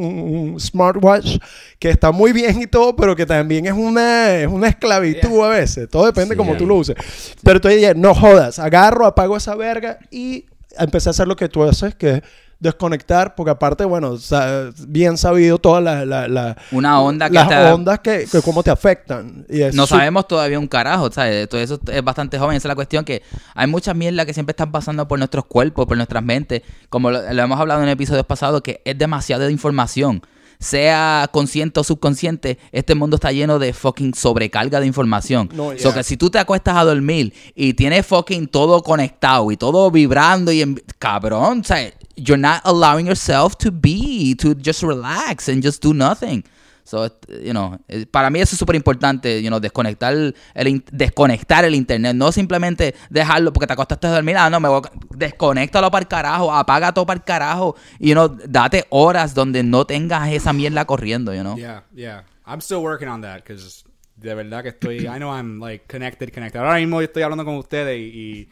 un 0.53 0.59
smartwatch 0.59 1.37
que 1.79 1.89
está 1.89 2.11
muy 2.11 2.31
bien 2.33 2.61
y 2.61 2.67
todo, 2.67 2.95
pero 2.95 3.15
que 3.15 3.25
también 3.25 3.65
es 3.65 3.73
una, 3.73 4.35
es 4.35 4.47
una 4.47 4.67
esclavitud 4.69 5.43
a 5.43 5.49
veces. 5.49 5.89
Todo 5.89 6.05
depende 6.05 6.35
Sí. 6.35 6.37
como 6.37 6.55
tú 6.55 6.65
lo 6.67 6.75
uses. 6.75 6.95
Pero 7.43 7.57
entonces 7.57 7.79
dije, 7.81 7.95
no 7.95 8.13
jodas, 8.13 8.59
agarro, 8.59 9.05
apago 9.05 9.37
esa 9.37 9.55
verga 9.55 9.99
y 10.11 10.45
empecé 10.77 11.09
a 11.09 11.11
hacer 11.11 11.27
lo 11.27 11.35
que 11.35 11.49
tú 11.49 11.63
haces, 11.63 11.95
que 11.95 12.21
desconectar, 12.59 13.35
porque 13.35 13.51
aparte, 13.51 13.85
bueno, 13.85 14.17
sa- 14.17 14.69
bien 14.87 15.17
sabido 15.17 15.57
todas 15.57 15.83
las 15.83 16.05
la, 16.05 16.27
la- 16.27 16.57
Una 16.71 16.99
onda 17.01 17.27
que 17.29 17.35
las 17.35 17.47
te- 17.47 17.55
ondas 17.71 17.99
que, 17.99 18.25
que 18.31 18.41
cómo 18.41 18.63
te 18.63 18.69
afectan. 18.71 19.45
Y 19.49 19.61
es 19.61 19.73
No 19.75 19.87
su- 19.87 19.95
sabemos 19.95 20.27
todavía 20.27 20.59
un 20.59 20.67
carajo, 20.67 21.11
¿sabes? 21.11 21.47
Todo 21.47 21.61
eso 21.61 21.79
es 21.91 22.03
bastante 22.03 22.37
joven. 22.37 22.57
Esa 22.57 22.67
es 22.67 22.69
la 22.69 22.75
cuestión 22.75 23.05
que 23.05 23.23
hay 23.55 23.67
mucha 23.67 23.93
mierda 23.93 24.25
que 24.25 24.33
siempre 24.33 24.51
están 24.51 24.71
pasando 24.71 25.07
por 25.07 25.17
nuestros 25.19 25.45
cuerpos, 25.45 25.85
por 25.85 25.95
nuestras 25.97 26.23
mentes. 26.23 26.61
Como 26.89 27.11
lo, 27.11 27.21
lo 27.33 27.41
hemos 27.41 27.59
hablado 27.59 27.81
en 27.83 27.89
episodios 27.89 28.25
pasados, 28.25 28.61
que 28.61 28.81
es 28.85 28.97
demasiada 28.97 29.49
información. 29.49 30.21
Sea 30.61 31.29
consciente 31.31 31.79
o 31.79 31.83
subconsciente, 31.85 32.59
este 32.73 32.93
mundo 32.93 33.15
está 33.15 33.31
lleno 33.31 33.59
de 33.59 33.71
fucking 33.71 34.13
sobrecarga 34.13 34.81
de 34.81 34.87
información. 34.87 35.49
No, 35.53 35.69
So 35.71 35.77
yeah. 35.89 35.93
que 35.93 36.03
si 36.03 36.17
tú 36.17 36.29
te 36.29 36.37
acuestas 36.37 36.75
a 36.75 36.83
dormir 36.83 37.33
y 37.55 37.73
tienes 37.75 38.05
fucking 38.05 38.47
todo 38.47 38.83
conectado 38.83 39.49
y 39.51 39.57
todo 39.57 39.89
vibrando 39.89 40.51
y 40.51 40.61
en- 40.61 40.83
cabrón, 40.99 41.63
¿sabes? 41.63 41.93
You're 42.17 42.37
not 42.41 42.59
allowing 42.65 43.05
yourself 43.07 43.55
to 43.59 43.71
be, 43.71 44.35
to 44.39 44.53
just 44.61 44.83
relax 44.83 45.47
and 45.47 45.63
just 45.63 45.81
do 45.81 45.93
nothing. 45.93 46.43
So, 46.89 47.05
you 47.27 47.51
know, 47.51 47.79
para 48.09 48.31
mí 48.31 48.39
eso 48.39 48.55
es 48.55 48.59
súper 48.59 48.75
importante, 48.75 49.43
you 49.43 49.49
know, 49.49 49.59
desconectar 49.59 50.11
el, 50.11 50.83
desconectar 50.91 51.63
el 51.63 51.75
internet, 51.75 52.15
no 52.15 52.31
simplemente 52.31 52.95
dejarlo 53.11 53.53
porque 53.53 53.67
te 53.67 53.73
acostaste 53.73 54.07
a 54.07 54.09
dormir, 54.09 54.37
ah, 54.37 54.49
no, 54.49 54.59
me 54.59 54.69
voy 54.69 54.81
a, 54.83 54.91
desconéctalo 55.15 55.91
para 55.91 56.01
el 56.01 56.07
carajo, 56.07 56.51
apaga 56.51 56.91
todo 56.91 57.05
para 57.05 57.19
el 57.19 57.23
carajo, 57.23 57.75
y, 57.99 58.09
you 58.09 58.13
know, 58.15 58.27
date 58.27 58.87
horas 58.89 59.35
donde 59.35 59.61
no 59.61 59.85
tengas 59.85 60.31
esa 60.31 60.51
mierda 60.51 60.83
corriendo, 60.85 61.31
you 61.31 61.41
know. 61.41 61.55
Yeah, 61.57 61.83
yeah. 61.93 62.23
I'm 62.47 62.59
still 62.59 62.81
working 62.81 63.07
on 63.07 63.21
that 63.21 63.43
because 63.43 63.83
de 64.15 64.33
verdad 64.33 64.63
que 64.63 64.69
estoy. 64.69 65.01
I 65.01 65.19
know 65.19 65.31
I'm 65.31 65.59
like 65.59 65.85
connected, 65.87 66.33
connected. 66.33 66.59
Ahora 66.59 66.79
mismo 66.79 67.01
estoy 67.01 67.21
hablando 67.21 67.45
con 67.45 67.55
ustedes 67.55 67.99
y. 67.99 68.03
y, 68.03 68.49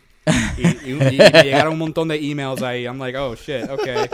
y- 0.57 0.77
y- 0.85 0.91
y 0.91 0.93
me 1.17 1.43
llegaron 1.43 1.73
un 1.73 1.79
montón 1.79 2.07
de 2.09 2.15
emails 2.17 2.61
ahí. 2.61 2.85
I'm 2.85 2.99
like, 2.99 3.15
oh 3.17 3.35
shit, 3.35 3.69
okay. 3.69 4.07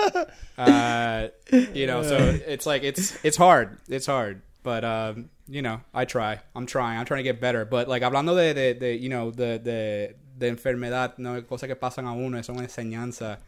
Uh, 0.57 1.27
you 1.73 1.85
know, 1.87 2.03
so 2.03 2.17
it's 2.47 2.65
like 2.65 2.83
it's 2.83 3.17
it's 3.23 3.37
hard. 3.37 3.77
It's 3.89 4.05
hard, 4.07 4.41
but 4.63 4.83
um, 4.83 5.29
you 5.47 5.61
know, 5.61 5.81
I 5.93 6.05
try. 6.05 6.39
I'm 6.55 6.65
trying. 6.65 6.97
I'm 6.99 7.05
trying 7.05 7.23
to 7.23 7.29
get 7.29 7.39
better. 7.41 7.65
But 7.65 7.87
like 7.87 8.03
hablando 8.03 8.35
de, 8.35 8.53
de, 8.53 8.73
de 8.73 8.95
you 8.97 9.09
know, 9.09 9.31
de, 9.31 9.59
de, 9.59 10.15
de 10.37 10.47
enfermedad, 10.47 11.17
no 11.17 11.41
cosas 11.43 11.67
que 11.67 11.75
pasan 11.75 12.05
a 12.05 12.13
uno, 12.13 12.37
es 12.37 12.49
una 12.49 12.61
enseñanza. 12.63 13.39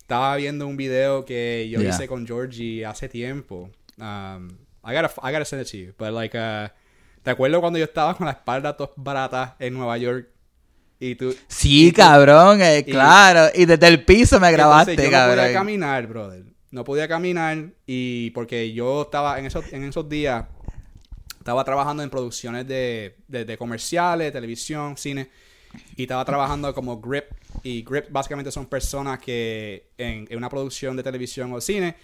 Estaba 0.00 0.36
viendo 0.36 0.66
un 0.66 0.76
video 0.76 1.24
que 1.24 1.68
yo 1.70 1.80
Yeah. 1.80 1.90
hice 1.90 2.08
con 2.08 2.26
Georgie 2.26 2.84
hace 2.86 3.08
tiempo. 3.08 3.70
Um, 4.00 4.48
I 4.84 4.94
gotta, 4.94 5.10
I 5.22 5.32
gotta 5.32 5.44
send 5.44 5.60
it 5.62 5.68
to 5.70 5.76
you. 5.76 5.92
But 5.98 6.12
like, 6.14 6.34
uh, 6.34 6.68
¿te 7.22 7.30
acuerdas 7.30 7.60
cuando 7.60 7.78
yo 7.78 7.84
estaba 7.84 8.14
con 8.16 8.26
la 8.26 8.32
espalda 8.32 8.74
toda 8.76 8.90
barata 8.96 9.56
en 9.58 9.74
Nueva 9.74 9.98
York? 9.98 10.28
Y 11.00 11.14
tú... 11.14 11.34
Sí, 11.46 11.88
y 11.88 11.92
cabrón, 11.92 12.60
eh, 12.60 12.84
y- 12.86 12.90
claro, 12.90 13.50
y 13.54 13.64
desde 13.66 13.86
el 13.88 14.04
piso 14.04 14.40
me 14.40 14.50
grabaste, 14.50 14.92
entonces, 14.92 15.12
yo 15.12 15.16
no 15.16 15.22
cabrón. 15.24 15.44
podía 15.44 15.52
caminar, 15.58 16.06
brother. 16.06 16.44
No 16.70 16.84
podía 16.84 17.08
caminar 17.08 17.70
y 17.86 18.30
porque 18.30 18.72
yo 18.72 19.02
estaba 19.02 19.38
en 19.38 19.46
esos, 19.46 19.72
en 19.72 19.84
esos 19.84 20.08
días, 20.08 20.44
estaba 21.38 21.64
trabajando 21.64 22.02
en 22.02 22.10
producciones 22.10 22.66
de, 22.68 23.16
de, 23.26 23.44
de 23.44 23.56
comerciales, 23.56 24.32
televisión, 24.32 24.96
cine, 24.96 25.30
y 25.96 26.02
estaba 26.02 26.24
trabajando 26.24 26.74
como 26.74 27.00
grip. 27.00 27.24
Y 27.62 27.82
grip 27.82 28.06
básicamente 28.10 28.50
son 28.50 28.66
personas 28.66 29.18
que 29.18 29.86
en, 29.96 30.26
en 30.28 30.36
una 30.36 30.50
producción 30.50 30.94
de 30.96 31.02
televisión 31.02 31.52
o 31.52 31.60
cine 31.60 31.94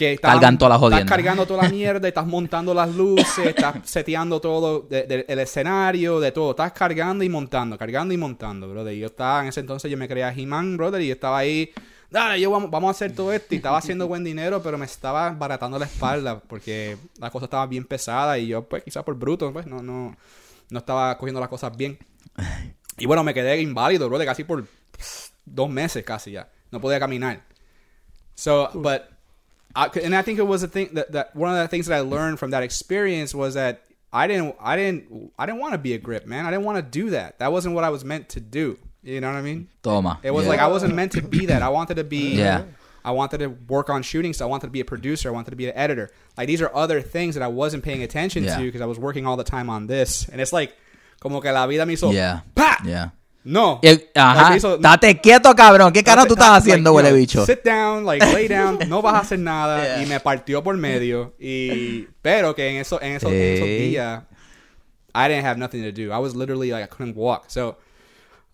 que 0.00 0.12
estaban- 0.14 0.38
Cargan 0.38 0.56
toda 0.58 0.68
la 0.70 0.78
jodienda. 0.78 1.00
Estás 1.04 1.16
cargando 1.16 1.46
toda 1.46 1.62
la 1.64 1.68
mierda, 1.78 2.08
estás 2.08 2.26
montando 2.26 2.72
las 2.72 2.94
luces, 2.94 3.46
estás 3.46 3.76
seteando 3.84 4.40
todo, 4.40 4.80
de- 4.88 5.02
de- 5.02 5.24
el 5.28 5.38
escenario, 5.38 6.18
de 6.20 6.32
todo. 6.32 6.50
Estás 6.52 6.72
cargando 6.72 7.22
y 7.22 7.28
montando, 7.28 7.76
cargando 7.76 8.14
y 8.14 8.16
montando, 8.16 8.68
brother. 8.70 8.94
Y 8.94 9.00
yo 9.00 9.06
estaba, 9.06 9.42
en 9.42 9.48
ese 9.48 9.60
entonces 9.60 9.90
yo 9.90 9.96
me 9.98 10.08
creía 10.08 10.32
He-Man, 10.32 10.76
brother, 10.78 11.02
y 11.02 11.08
yo 11.08 11.12
estaba 11.14 11.36
ahí, 11.38 11.70
dale, 12.10 12.40
yo 12.40 12.50
vamos, 12.50 12.70
vamos 12.70 12.88
a 12.88 12.90
hacer 12.92 13.14
todo 13.14 13.30
esto. 13.32 13.54
Y 13.54 13.56
estaba 13.58 13.76
haciendo 13.78 14.08
buen 14.08 14.24
dinero, 14.24 14.62
pero 14.62 14.78
me 14.78 14.86
estaba 14.86 15.30
baratando 15.32 15.78
la 15.78 15.84
espalda 15.84 16.40
porque 16.40 16.96
la 17.18 17.30
cosa 17.30 17.44
estaba 17.44 17.66
bien 17.66 17.84
pesada 17.84 18.38
y 18.38 18.46
yo, 18.48 18.62
pues, 18.66 18.82
quizás 18.82 19.04
por 19.04 19.14
bruto, 19.16 19.52
pues, 19.52 19.66
no, 19.66 19.82
no, 19.82 20.16
no 20.70 20.78
estaba 20.78 21.16
cogiendo 21.18 21.40
las 21.40 21.48
cosas 21.50 21.76
bien. 21.76 21.98
Y 22.96 23.06
bueno, 23.06 23.22
me 23.22 23.34
quedé 23.34 23.60
inválido, 23.60 24.08
brother, 24.08 24.26
casi 24.26 24.44
por 24.44 24.64
pff, 24.64 25.28
dos 25.44 25.68
meses 25.68 26.02
casi 26.04 26.30
ya. 26.32 26.48
No 26.70 26.80
podía 26.80 26.98
caminar. 26.98 27.42
So, 28.34 28.70
but, 28.74 29.02
I, 29.74 29.86
and 30.02 30.14
I 30.14 30.22
think 30.22 30.38
it 30.38 30.46
was 30.46 30.62
a 30.62 30.68
thing 30.68 30.90
that, 30.94 31.12
that 31.12 31.34
one 31.36 31.50
of 31.50 31.56
the 31.58 31.68
things 31.68 31.86
that 31.86 31.96
I 31.96 32.00
learned 32.00 32.38
from 32.38 32.50
that 32.50 32.62
experience 32.62 33.34
was 33.34 33.54
that 33.54 33.82
I 34.12 34.26
didn't, 34.26 34.56
I 34.60 34.76
didn't, 34.76 35.32
I 35.38 35.46
didn't 35.46 35.60
want 35.60 35.72
to 35.72 35.78
be 35.78 35.94
a 35.94 35.98
grip, 35.98 36.26
man. 36.26 36.44
I 36.46 36.50
didn't 36.50 36.64
want 36.64 36.76
to 36.78 36.82
do 36.82 37.10
that. 37.10 37.38
That 37.38 37.52
wasn't 37.52 37.74
what 37.74 37.84
I 37.84 37.90
was 37.90 38.04
meant 38.04 38.28
to 38.30 38.40
do. 38.40 38.78
You 39.02 39.20
know 39.20 39.28
what 39.30 39.38
I 39.38 39.42
mean? 39.42 39.68
Toma. 39.82 40.18
It 40.22 40.30
was 40.32 40.44
Yeah. 40.44 40.50
like 40.50 40.60
I 40.60 40.66
wasn't 40.66 40.94
meant 40.94 41.12
to 41.12 41.22
be 41.22 41.46
that. 41.46 41.62
I 41.62 41.68
wanted 41.68 41.94
to 41.96 42.04
be. 42.04 42.34
Yeah. 42.36 42.64
I 43.02 43.12
wanted 43.12 43.38
to 43.38 43.46
work 43.46 43.88
on 43.88 44.02
shooting, 44.02 44.34
so 44.34 44.44
I 44.44 44.48
wanted 44.50 44.66
to 44.66 44.72
be 44.72 44.80
a 44.80 44.84
producer. 44.84 45.30
I 45.30 45.32
wanted 45.32 45.52
to 45.52 45.56
be 45.56 45.66
an 45.70 45.74
editor. 45.74 46.10
Like 46.36 46.48
these 46.48 46.60
are 46.60 46.70
other 46.76 47.00
things 47.00 47.34
that 47.34 47.42
I 47.42 47.46
wasn't 47.48 47.82
paying 47.82 48.02
attention 48.02 48.44
Yeah. 48.44 48.58
to 48.58 48.62
because 48.62 48.82
I 48.82 48.84
was 48.86 48.98
working 48.98 49.26
all 49.26 49.38
the 49.38 49.44
time 49.44 49.70
on 49.70 49.86
this. 49.86 50.28
And 50.28 50.38
it's 50.38 50.52
like, 50.52 50.76
como 51.18 51.40
que 51.40 51.50
la 51.50 51.66
vida 51.66 51.86
me 51.86 51.94
hizo. 51.94 52.12
Yeah. 52.12 52.40
¡Pa! 52.54 52.82
Yeah. 52.84 53.08
No. 53.42 53.78
El- 53.82 54.08
ajá. 54.14 54.56
Hizo- 54.56 54.76
Date 54.78 55.18
quieto, 55.20 55.54
cabrón. 55.54 55.92
¿Qué 55.92 56.02
carajo 56.04 56.26
tú 56.26 56.34
estás 56.34 56.58
haciendo, 56.58 56.92
huele 56.92 57.12
bicho? 57.12 57.46
Sit 57.46 57.64
down, 57.64 58.04
like 58.04 58.24
lay 58.34 58.46
down, 58.48 58.78
no 58.88 59.00
vas 59.00 59.14
a 59.14 59.18
hacer 59.20 59.38
nada 59.38 59.82
Yeah. 59.82 60.02
y 60.02 60.06
me 60.06 60.20
partió 60.20 60.62
por 60.62 60.76
medio 60.76 61.34
y 61.38 62.06
pero 62.22 62.54
que 62.54 62.68
en 62.68 62.76
eso 62.76 63.00
en 63.00 63.12
esos, 63.12 63.30
en 63.32 63.38
esos 63.54 63.66
Hey. 63.66 63.88
días 63.90 64.22
I 65.14 65.28
didn't 65.28 65.44
have 65.46 65.58
nothing 65.58 65.82
to 65.82 65.90
do. 65.92 66.12
I 66.12 66.18
was 66.18 66.34
literally 66.36 66.70
like 66.70 66.84
I 66.84 66.86
couldn't 66.86 67.16
walk. 67.16 67.44
So 67.48 67.78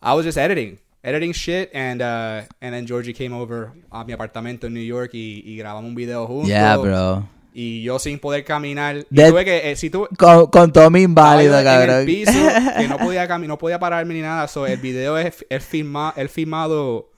I 0.01 0.15
was 0.15 0.25
just 0.25 0.39
editing, 0.39 0.79
editing 1.03 1.33
shit 1.35 1.69
and 1.75 2.01
uh 2.01 2.43
and 2.63 2.73
then 2.75 2.87
Georgie 2.87 3.13
came 3.13 3.35
over 3.35 3.73
a 3.91 4.05
mi 4.05 4.13
apartamento 4.15 4.67
en 4.69 4.73
New 4.75 4.83
York 4.85 5.11
y, 5.15 5.43
y 5.45 5.57
grabamos 5.57 5.89
un 5.89 5.95
video 5.97 6.27
juntos. 6.27 6.49
Yeah, 6.49 6.77
bro. 6.79 7.29
Y 7.59 7.83
yo 7.83 7.99
sin 7.99 8.19
poder 8.19 8.45
caminar, 8.45 8.99
y 9.11 9.25
tuve 9.31 9.43
que 9.43 9.71
eh, 9.71 9.77
si 9.77 9.89
tú 9.89 10.07
Con, 10.19 10.49
con 10.49 10.73
Tommy 10.73 11.05
estaba 11.05 11.43
inválido, 11.43 11.53
yo 11.55 11.59
en 11.61 11.65
cabrón. 11.65 11.97
el 12.01 12.05
piso, 12.07 12.33
que 12.77 12.87
no 12.87 12.99
podía 12.99 13.27
cami- 13.31 13.47
no 13.47 13.57
podía 13.57 13.79
pararme 13.79 14.13
ni 14.13 14.21
nada. 14.21 14.47
So, 14.47 14.67
el 14.67 14.77
video 14.77 15.17
es, 15.17 15.47
es 15.49 15.65
filma, 15.65 16.13
el 16.19 16.29
filmado 16.29 17.09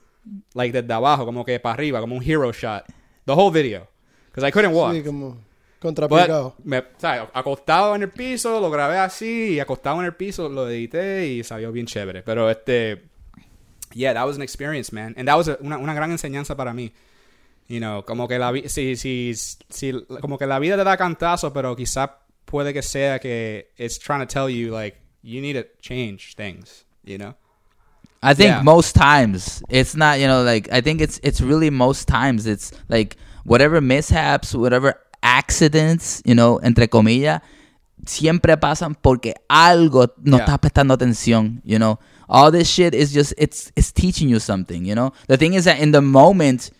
like 0.53 0.81
desde 0.81 0.93
abajo, 0.93 1.25
como 1.25 1.43
que 1.43 1.59
para 1.59 1.73
arriba, 1.73 1.99
como 1.99 2.15
un 2.15 2.23
hero 2.23 2.53
shot. 2.53 2.85
The 3.25 3.33
whole 3.33 3.51
video. 3.51 3.85
Because 4.27 4.47
I 4.47 4.51
couldn't 4.53 4.73
walk. 4.73 4.93
Sí, 4.93 5.03
como 5.03 5.31
But 5.31 5.39
contrapicado. 5.81 6.55
me, 6.63 6.83
acostado 7.33 7.95
en 7.95 8.03
el 8.03 8.09
piso, 8.09 8.61
lo 8.61 8.71
grabé 8.71 8.97
así, 8.97 9.55
y 9.55 9.59
acostado 9.59 9.99
en 9.99 10.05
el 10.05 10.15
piso 10.15 10.47
lo 10.47 10.69
edité 10.69 11.27
y 11.27 11.43
salió 11.43 11.71
bien 11.73 11.85
chévere. 11.85 12.23
Pero 12.23 12.49
este, 12.49 13.03
yeah, 13.93 14.13
that 14.13 14.25
was 14.25 14.37
an 14.37 14.41
experience, 14.41 14.93
man. 14.95 15.13
And 15.17 15.27
that 15.27 15.35
was 15.35 15.49
a- 15.49 15.57
una, 15.59 15.77
una 15.77 15.93
gran 15.93 16.11
enseñanza 16.11 16.55
para 16.55 16.73
mí. 16.73 16.93
You 17.69 17.79
know, 17.79 18.03
como 18.03 18.27
que 18.27 18.39
la 18.39 18.51
si, 18.67 18.95
si, 18.95 19.33
si, 19.69 19.93
como 20.21 20.37
que 20.39 20.47
la 20.47 20.57
vida 20.59 20.75
te 20.75 20.83
da 20.83 20.97
cantazo, 20.97 21.53
pero 21.53 21.75
quizá 21.75 22.17
puede 22.45 22.73
que 22.73 22.81
sea 22.81 23.19
que 23.19 23.69
it's 23.77 23.99
trying 23.99 24.21
to 24.21 24.25
tell 24.25 24.49
you 24.49 24.71
like 24.73 24.97
you 25.21 25.39
need 25.39 25.53
to 25.53 25.63
change 25.79 26.33
things, 26.35 26.83
you 27.05 27.17
know? 27.19 27.35
I 28.23 28.33
think 28.33 28.49
Yeah. 28.49 28.63
most 28.63 28.95
times 28.95 29.61
it's 29.69 29.95
not, 29.95 30.19
you 30.19 30.25
know, 30.27 30.43
like 30.43 30.67
I 30.71 30.81
think 30.81 30.99
it's 30.99 31.19
it's 31.21 31.41
really 31.41 31.69
most 31.69 32.07
times 32.07 32.47
it's 32.47 32.71
like 32.89 33.17
whatever 33.45 33.79
mishaps, 33.81 34.55
whatever 34.55 34.95
accidents, 35.21 36.21
you 36.25 36.33
know, 36.33 36.59
entre 36.63 36.87
comillas, 36.87 37.41
siempre 38.05 38.57
pasan 38.57 38.95
porque 38.95 39.35
algo 39.47 40.07
no 40.23 40.37
Yeah. 40.37 40.45
estás 40.45 40.59
prestando 40.59 40.95
atención, 40.95 41.61
you 41.63 41.77
know. 41.77 41.99
All 42.27 42.51
this 42.51 42.67
shit 42.67 42.95
is 42.95 43.11
just 43.13 43.33
it's 43.37 43.71
it's 43.75 43.91
teaching 43.91 44.27
you 44.29 44.39
something, 44.39 44.85
you 44.85 44.95
know. 44.95 45.13
The 45.27 45.37
thing 45.37 45.53
is 45.53 45.65
that 45.65 45.79
in 45.79 45.91
the 45.91 46.01
moment, 46.01 46.71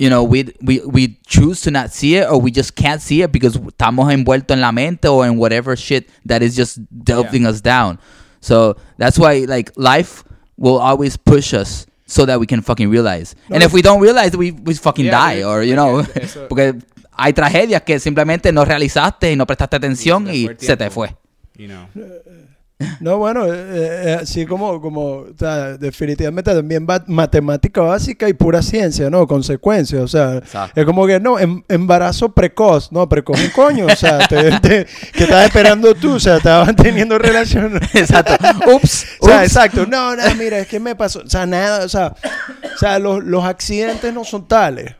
you 0.00 0.08
know, 0.08 0.24
we 0.24 0.48
we 0.62 0.80
we 0.86 1.18
choose 1.26 1.60
to 1.60 1.70
not 1.70 1.90
see 1.92 2.16
it 2.16 2.26
or 2.26 2.40
we 2.40 2.50
just 2.50 2.74
can't 2.74 3.02
see 3.02 3.20
it 3.20 3.30
because 3.30 3.58
estamos 3.58 4.10
envueltos 4.10 4.54
en 4.56 4.62
la 4.62 4.72
mente 4.72 5.06
or 5.06 5.26
in 5.26 5.36
whatever 5.36 5.76
shit 5.76 6.08
that 6.24 6.40
is 6.42 6.56
just 6.56 6.78
delving 7.04 7.44
us 7.44 7.60
down. 7.60 7.98
So 8.40 8.76
that's 8.96 9.18
why 9.18 9.44
like 9.46 9.70
life 9.76 10.24
will 10.56 10.78
always 10.78 11.18
push 11.18 11.52
us 11.52 11.86
so 12.06 12.24
that 12.24 12.40
we 12.40 12.46
can 12.46 12.62
fucking 12.62 12.88
realize. 12.88 13.34
and 13.50 13.62
if 13.62 13.74
we 13.74 13.82
don't 13.82 14.00
realize, 14.00 14.34
we 14.34 14.52
we 14.52 14.72
fucking 14.72 15.04
Yeah, 15.04 15.12
die 15.12 15.42
or 15.44 15.62
you 15.62 15.76
know, 15.76 16.02
Porque 16.02 16.22
eso- 16.24 16.46
porque 16.48 16.74
hay 17.12 17.34
tragedias 17.34 17.82
que 17.82 18.00
simplemente 18.00 18.52
no 18.52 18.64
realizaste 18.64 19.30
y 19.32 19.36
no 19.36 19.44
prestaste 19.46 19.76
atención 19.76 20.24
se 20.26 20.32
te 20.32 20.36
y 20.38 20.44
fue 20.46 20.52
el 20.54 20.58
se 20.60 20.76
te 20.78 20.90
fue. 20.90 21.14
You 21.58 21.68
know. 21.68 21.86
Uh, 21.94 22.00
No, 23.00 23.18
bueno, 23.18 23.44
eh, 23.46 23.50
eh, 23.54 24.18
así 24.22 24.46
como, 24.46 24.80
como, 24.80 25.02
o 25.16 25.26
sea, 25.38 25.76
definitivamente 25.76 26.54
también 26.54 26.86
va 26.88 27.02
matemática 27.06 27.82
básica 27.82 28.28
y 28.28 28.32
pura 28.32 28.62
ciencia, 28.62 29.10
¿no? 29.10 29.26
Consecuencias, 29.26 30.02
o 30.02 30.08
sea, 30.08 30.36
Exacto. 30.38 30.80
es 30.80 30.86
como 30.86 31.06
que, 31.06 31.20
no, 31.20 31.38
em- 31.38 31.62
embarazo 31.68 32.32
precoz, 32.32 32.90
no, 32.90 33.08
precoz 33.08 33.38
un 33.38 33.50
coño, 33.50 33.86
o 33.86 33.96
sea, 33.96 34.26
te, 34.26 34.50
te- 34.60 34.86
¿qué 35.12 35.24
estabas 35.24 35.46
esperando 35.46 35.94
tú? 35.94 36.14
O 36.14 36.20
sea, 36.20 36.38
estaban 36.38 36.74
teniendo 36.74 37.18
relación. 37.18 37.76
Exacto. 37.94 38.32
Ups. 38.74 39.06
O 39.20 39.26
sea, 39.26 39.36
ups. 39.36 39.44
exacto. 39.44 39.86
No, 39.86 40.16
no, 40.16 40.22
mira, 40.38 40.58
es 40.60 40.66
que 40.66 40.80
me 40.80 40.94
pasó. 40.96 41.20
O 41.20 41.28
sea, 41.28 41.44
nada, 41.46 41.84
o 41.84 41.88
sea, 41.88 42.14
o 42.74 42.78
sea 42.78 42.98
los, 42.98 43.22
los 43.24 43.44
accidentes 43.44 44.12
no 44.14 44.24
son 44.24 44.48
tales. 44.48 44.94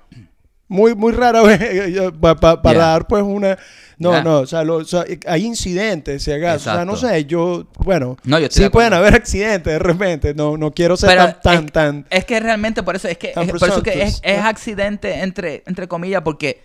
Muy, 0.68 0.94
muy 0.94 1.12
rara 1.12 1.42
vez 1.42 1.92
yo, 1.94 2.12
pa- 2.12 2.36
pa- 2.36 2.60
para 2.62 2.78
Yeah. 2.78 2.86
dar 2.88 3.06
pues 3.06 3.22
una... 3.22 3.56
No, 4.00 4.22
no, 4.22 4.38
o 4.40 4.46
sea, 4.46 4.64
lo- 4.64 4.76
o 4.76 4.84
sea, 4.84 5.04
hay 5.26 5.44
incidentes, 5.44 6.24
si 6.24 6.32
acaso. 6.32 6.70
O 6.70 6.74
sea, 6.74 6.84
no 6.86 6.96
sé, 6.96 7.26
yo, 7.26 7.66
bueno, 7.80 8.16
No, 8.24 8.38
yo 8.38 8.48
sí 8.50 8.62
de 8.62 8.70
pueden 8.70 8.94
haber 8.94 9.14
accidentes 9.14 9.74
de 9.74 9.78
repente. 9.78 10.32
No, 10.32 10.56
no 10.56 10.72
quiero 10.72 10.96
ser 10.96 11.10
Pero 11.10 11.24
tan, 11.34 11.40
tan, 11.42 11.64
es, 11.66 11.72
tan... 11.72 12.06
es 12.08 12.24
que 12.24 12.40
realmente 12.40 12.82
por 12.82 12.96
eso 12.96 13.08
es 13.08 13.18
que 13.18 13.34
es, 13.36 13.52
por 13.52 13.68
eso 13.68 13.82
que 13.82 14.02
es, 14.02 14.22
accidente 14.24 15.20
entre 15.20 15.62
entre 15.66 15.86
comillas 15.86 16.22
porque 16.22 16.62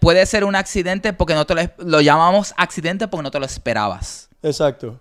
puede 0.00 0.26
ser 0.26 0.42
un 0.42 0.56
accidente 0.56 1.12
porque 1.12 1.34
no 1.34 1.46
te 1.46 1.70
lo, 1.78 2.00
llamamos 2.00 2.54
accidente 2.56 3.06
porque 3.06 3.22
no 3.22 3.30
te 3.30 3.38
lo 3.38 3.46
esperabas. 3.46 4.28
Exacto. 4.42 5.00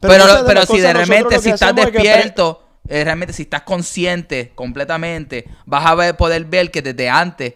Pero, 0.00 0.24
pero 0.46 0.66
si 0.66 0.78
de 0.78 0.92
repente 0.92 1.40
si 1.40 1.50
estás 1.50 1.76
es 1.76 1.86
que 1.86 1.90
despierto, 1.90 2.64
eh, 2.88 3.02
realmente 3.02 3.32
si 3.32 3.42
estás 3.42 3.62
consciente 3.62 4.52
completamente, 4.54 5.46
vas 5.66 5.84
a 5.84 5.96
ver, 5.96 6.16
poder 6.16 6.44
ver 6.44 6.70
que 6.70 6.80
desde 6.80 7.08
antes 7.08 7.54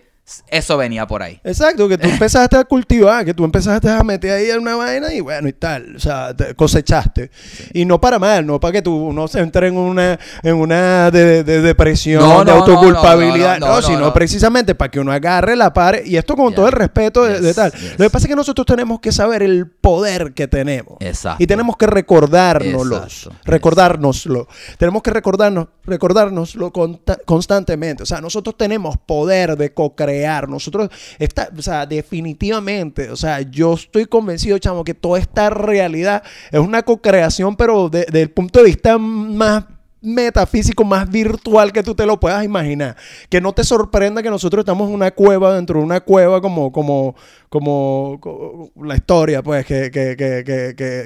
eso 0.48 0.76
venía 0.78 1.06
por 1.06 1.22
ahí. 1.22 1.38
Exacto, 1.44 1.86
que 1.86 1.98
tú 1.98 2.08
empezaste 2.10 2.56
a 2.56 2.64
cultivar, 2.64 3.24
que 3.26 3.34
tú 3.34 3.44
empezaste 3.44 3.90
a 3.90 4.02
meter 4.02 4.30
ahí 4.32 4.50
en 4.50 4.60
una 4.60 4.74
vaina 4.74 5.12
y 5.12 5.20
bueno, 5.20 5.48
y 5.48 5.52
tal, 5.52 5.96
o 5.96 5.98
sea, 5.98 6.34
te 6.34 6.54
cosechaste. 6.54 7.30
Y 7.74 7.84
no 7.84 8.00
para 8.00 8.18
mal, 8.18 8.46
no 8.46 8.58
para 8.58 8.72
que 8.72 8.82
tú 8.82 9.12
no 9.12 9.28
se 9.28 9.40
entre 9.40 9.68
en 9.68 9.76
una, 9.76 10.18
en 10.42 10.54
una 10.56 11.10
de, 11.10 11.44
de 11.44 11.60
depresión, 11.60 12.22
No, 12.22 12.38
de 12.44 12.52
no, 12.52 12.58
autoculpabilidad, 12.58 13.58
no, 13.60 13.66
no, 13.66 13.72
no, 13.74 13.80
no, 13.80 13.86
sino 13.86 13.98
no. 14.00 14.12
precisamente 14.14 14.74
para 14.74 14.90
que 14.90 14.98
uno 15.00 15.12
agarre 15.12 15.56
la 15.56 15.72
par 15.74 16.00
y 16.04 16.16
esto 16.16 16.34
con 16.36 16.44
Yeah. 16.48 16.56
todo 16.56 16.66
el 16.68 16.72
respeto 16.72 17.24
de, 17.24 17.52
tal. 17.54 17.72
yes. 17.72 17.92
Lo 17.98 18.04
que 18.06 18.10
pasa 18.10 18.26
es 18.26 18.28
que 18.28 18.36
nosotros 18.36 18.66
tenemos 18.66 19.00
que 19.00 19.12
saber 19.12 19.42
el 19.42 19.66
poder 19.66 20.32
que 20.34 20.46
tenemos. 20.48 20.96
Exacto. 21.00 21.42
Y 21.42 21.46
tenemos 21.46 21.76
que 21.76 21.86
recordárnoslo. 21.86 22.96
Exacto. 23.02 23.32
Recordárnoslo. 23.44 24.48
Tenemos 24.78 25.02
que 25.02 25.10
recordarnos, 25.10 25.68
recordárnoslo 25.84 26.72
conta- 26.72 27.18
constantemente. 27.24 28.02
O 28.02 28.06
sea, 28.06 28.20
nosotros 28.20 28.56
tenemos 28.56 28.96
poder 28.98 29.56
de 29.56 29.72
co-crear. 29.74 30.13
Nosotros, 30.48 30.90
está, 31.18 31.48
o 31.56 31.62
sea, 31.62 31.86
definitivamente, 31.86 33.10
o 33.10 33.16
sea, 33.16 33.40
yo 33.42 33.74
estoy 33.74 34.06
convencido, 34.06 34.58
chamo, 34.58 34.84
que 34.84 34.94
toda 34.94 35.18
esta 35.18 35.50
realidad 35.50 36.22
es 36.50 36.60
una 36.60 36.82
co-creación, 36.82 37.56
pero 37.56 37.88
de- 37.88 38.04
desde 38.06 38.22
el 38.22 38.30
punto 38.30 38.60
de 38.60 38.66
vista 38.66 38.98
más 38.98 39.64
metafísico, 40.06 40.84
más 40.84 41.08
virtual 41.10 41.72
que 41.72 41.82
tú 41.82 41.94
te 41.94 42.04
lo 42.04 42.20
puedas 42.20 42.44
imaginar. 42.44 42.94
Que 43.30 43.40
no 43.40 43.54
te 43.54 43.64
sorprenda 43.64 44.22
que 44.22 44.28
nosotros 44.28 44.60
estamos 44.60 44.88
en 44.88 44.94
una 44.94 45.10
cueva, 45.12 45.54
dentro 45.54 45.78
de 45.78 45.84
una 45.86 46.00
cueva, 46.00 46.42
como, 46.42 46.70
como, 46.72 47.14
como, 47.48 48.18
co- 48.20 48.70
la 48.84 48.96
historia, 48.96 49.42
pues, 49.42 49.64
que, 49.64 49.90
que, 49.90 50.14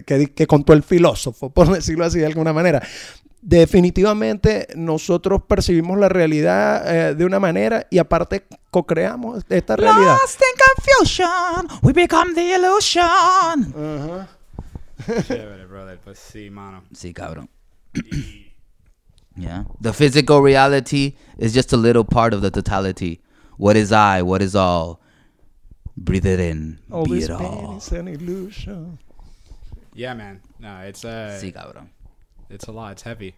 que, 0.05 0.29
que 0.35 0.47
contó 0.49 0.73
el 0.73 0.83
filósofo, 0.83 1.49
por 1.55 1.73
decirlo 1.73 2.05
así 2.05 2.19
de 2.19 2.27
alguna 2.27 2.53
manera. 2.53 2.83
Definitivamente 3.41 4.67
nosotros 4.75 5.43
percibimos 5.49 5.97
la 5.99 6.09
realidad 6.09 7.11
eh, 7.11 7.15
de 7.15 7.25
una 7.25 7.39
manera 7.39 7.87
y 7.91 7.99
aparte 7.99 8.47
co-creamos 8.71 9.45
esta 9.49 9.77
realidad. 9.77 10.17
Lost 10.21 10.41
in 10.41 10.97
confusion, 11.65 11.79
we 11.83 11.93
become 11.93 12.35
the 12.35 12.55
illusion. 12.57 13.05
Ajá. 13.05 14.29
Chévere, 15.27 15.67
brother. 15.67 15.99
Pues 16.03 16.19
sí, 16.19 16.51
mano. 16.51 16.83
Sí, 16.93 17.15
cabrón. 17.15 17.49
yeah. 19.37 19.65
The 19.81 19.93
physical 19.93 20.43
reality 20.43 21.15
is 21.39 21.55
just 21.55 21.73
a 21.73 21.77
little 21.77 22.05
part 22.05 22.35
of 22.35 22.43
the 22.43 22.51
totality. 22.51 23.21
What 23.57 23.77
is 23.77 23.93
I? 23.93 24.23
What 24.23 24.43
is 24.43 24.57
all? 24.57 25.01
Breathe 25.97 26.27
it 26.27 26.41
in. 26.41 26.81
All 26.91 27.05
be 27.05 27.21
this 27.21 27.29
it 27.29 27.39
pain 27.39 27.47
all. 27.67 27.77
is 27.79 27.91
an 27.93 28.09
illusion. 28.09 28.99
Yeah, 29.95 30.15
man. 30.15 30.41
No, 30.59 30.81
it's 30.81 31.05
uh, 31.05 31.39
Sí, 31.41 31.53
cabrón. 31.53 31.91
It's 32.51 32.67
a 32.67 32.73
lot. 32.73 32.93
It's 32.93 33.03
heavy. 33.03 33.35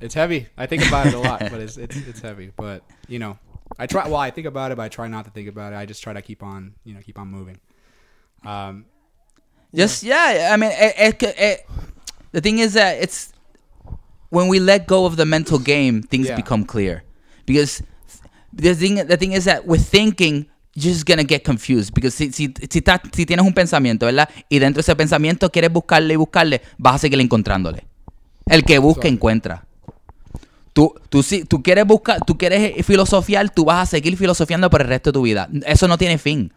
It's 0.00 0.14
heavy. 0.14 0.46
I 0.56 0.66
think 0.66 0.86
about 0.86 1.08
it 1.08 1.14
a 1.14 1.18
lot, 1.18 1.40
but 1.40 1.60
it's 1.60 1.76
it's 1.76 1.96
it's 1.96 2.20
heavy. 2.20 2.52
But 2.56 2.82
you 3.08 3.18
know, 3.18 3.38
I 3.78 3.86
try. 3.86 4.06
Well, 4.06 4.16
I 4.16 4.30
think 4.30 4.46
about 4.46 4.72
it, 4.72 4.76
but 4.76 4.82
I 4.82 4.88
try 4.88 5.08
not 5.08 5.24
to 5.26 5.30
think 5.30 5.48
about 5.48 5.72
it. 5.72 5.76
I 5.76 5.84
just 5.86 6.02
try 6.02 6.12
to 6.14 6.22
keep 6.22 6.42
on, 6.42 6.74
you 6.84 6.94
know, 6.94 7.00
keep 7.00 7.18
on 7.18 7.28
moving. 7.28 7.60
Um, 8.44 8.86
Just 9.74 10.02
yeah, 10.02 10.50
I 10.52 10.56
mean, 10.56 10.70
it, 10.72 11.22
it, 11.22 11.22
it, 11.38 11.66
the 12.32 12.40
thing 12.40 12.58
is 12.58 12.72
that 12.74 12.96
it's 13.02 13.32
when 14.30 14.48
we 14.48 14.58
let 14.58 14.86
go 14.86 15.04
of 15.04 15.16
the 15.16 15.26
mental 15.26 15.58
game, 15.58 16.02
things 16.02 16.28
Yeah. 16.28 16.36
become 16.36 16.64
clear. 16.64 17.02
Because 17.44 17.82
the 18.52 18.74
thing, 18.74 18.94
the 19.06 19.16
thing 19.18 19.32
is 19.32 19.44
that 19.44 19.66
with 19.66 19.86
thinking, 19.86 20.46
you're 20.74 20.92
just 20.92 21.06
gonna 21.06 21.24
get 21.24 21.42
confused. 21.44 21.92
Because 21.94 22.16
si, 22.16 22.32
si, 22.32 22.52
si, 22.68 22.78
estás- 22.78 23.00
si 23.12 23.26
tienes 23.26 23.44
un 23.46 23.52
pensamiento, 23.54 24.06
¿verdad? 24.06 24.28
Y 24.48 24.58
dentro 24.58 24.78
de 24.78 24.82
ese 24.82 24.96
pensamiento 24.96 25.50
quieres 25.50 25.72
buscarle 25.72 26.14
y 26.14 26.16
buscarle, 26.16 26.62
vas 26.78 26.96
a 26.96 26.98
seguir 26.98 27.20
encontrándole. 27.20 27.84
El 28.46 28.64
que 28.64 28.78
busca, 28.78 29.06
encuentra. 29.08 29.64
Tú, 30.72 30.94
tú, 31.08 31.22
si, 31.22 31.44
tú 31.44 31.62
quieres 31.62 31.84
buscar, 31.84 32.20
tú 32.24 32.38
quieres 32.38 32.84
filosofiar, 32.86 33.50
tú 33.50 33.64
vas 33.64 33.82
a 33.82 33.86
seguir 33.86 34.16
filosofiando 34.16 34.70
por 34.70 34.80
el 34.82 34.88
resto 34.88 35.10
de 35.10 35.14
tu 35.14 35.22
vida. 35.22 35.48
Eso 35.66 35.88
no 35.88 35.98
tiene 35.98 36.16
fin. 36.18 36.52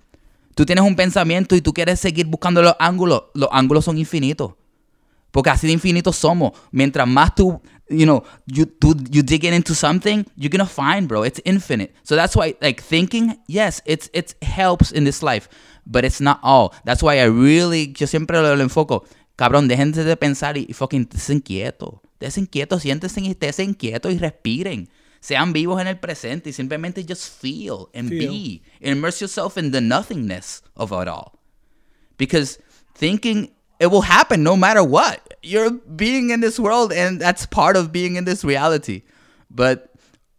Tú 0.55 0.65
tienes 0.65 0.83
un 0.85 0.95
pensamiento 0.95 1.55
y 1.55 1.61
tú 1.61 1.73
quieres 1.73 1.99
seguir 1.99 2.27
buscando 2.27 2.61
los 2.61 2.75
ángulos. 2.79 3.23
Los 3.33 3.49
ángulos 3.51 3.85
son 3.85 3.97
infinitos. 3.97 4.53
Porque 5.31 5.49
así 5.49 5.65
de 5.65 5.73
infinitos 5.73 6.15
somos. 6.15 6.51
Mientras 6.71 7.07
más 7.07 7.33
tú, 7.33 7.59
you 7.89 8.05
know, 8.05 8.23
you, 8.45 8.65
do 8.65 8.95
you 9.11 9.23
dig 9.23 9.43
it 9.45 9.53
into 9.53 9.75
something, 9.75 10.25
you're 10.35 10.49
gonna 10.49 10.65
find, 10.65 11.07
bro. 11.07 11.23
It's 11.23 11.41
infinite. 11.45 11.93
So 12.03 12.15
that's 12.15 12.35
why, 12.35 12.55
like, 12.61 12.81
thinking, 12.81 13.37
yes, 13.47 13.81
it's, 13.85 14.09
it 14.13 14.35
helps 14.41 14.91
in 14.91 15.03
this 15.03 15.21
life. 15.21 15.49
But 15.85 16.05
it's 16.05 16.21
not 16.21 16.39
all. 16.43 16.73
That's 16.85 17.03
why 17.03 17.19
I 17.19 17.25
really, 17.25 17.93
yo 17.97 18.07
siempre 18.07 18.41
lo, 18.41 18.55
lo 18.55 18.63
enfoco. 18.63 19.05
Cabrón, 19.37 19.67
déjense 19.67 20.03
de 20.03 20.15
pensar 20.15 20.57
y, 20.57 20.65
y 20.69 20.73
fucking 20.73 21.09
estén 21.13 21.41
quietos. 21.41 21.99
Estén 22.19 22.45
quietos, 22.45 22.83
siéntense 22.83 23.19
y 23.19 23.35
estén 23.39 23.73
quietos 23.73 24.13
y 24.13 24.17
respiren. 24.17 24.89
Sean 25.19 25.53
vivos 25.53 25.81
en 25.81 25.87
el 25.87 25.99
presente 25.99 26.49
y 26.49 26.53
simplemente 26.53 27.05
just 27.07 27.41
feel 27.41 27.87
and 27.93 28.09
Feel. 28.09 28.29
be. 28.29 28.61
Immerse 28.81 29.21
yourself 29.21 29.57
in 29.57 29.71
the 29.71 29.81
nothingness 29.81 30.61
of 30.75 30.91
it 30.91 31.07
all. 31.07 31.39
Because 32.17 32.59
thinking 32.93 33.53
it 33.83 33.91
will 33.91 34.01
happen 34.01 34.43
no 34.43 34.55
matter 34.55 34.83
what. 34.83 35.19
You're 35.43 35.71
being 35.95 36.29
in 36.31 36.39
this 36.39 36.57
world 36.57 36.93
and 36.93 37.19
that's 37.19 37.45
part 37.45 37.75
of 37.75 37.91
being 37.91 38.15
in 38.15 38.23
this 38.25 38.43
reality. 38.43 39.01
But 39.51 39.89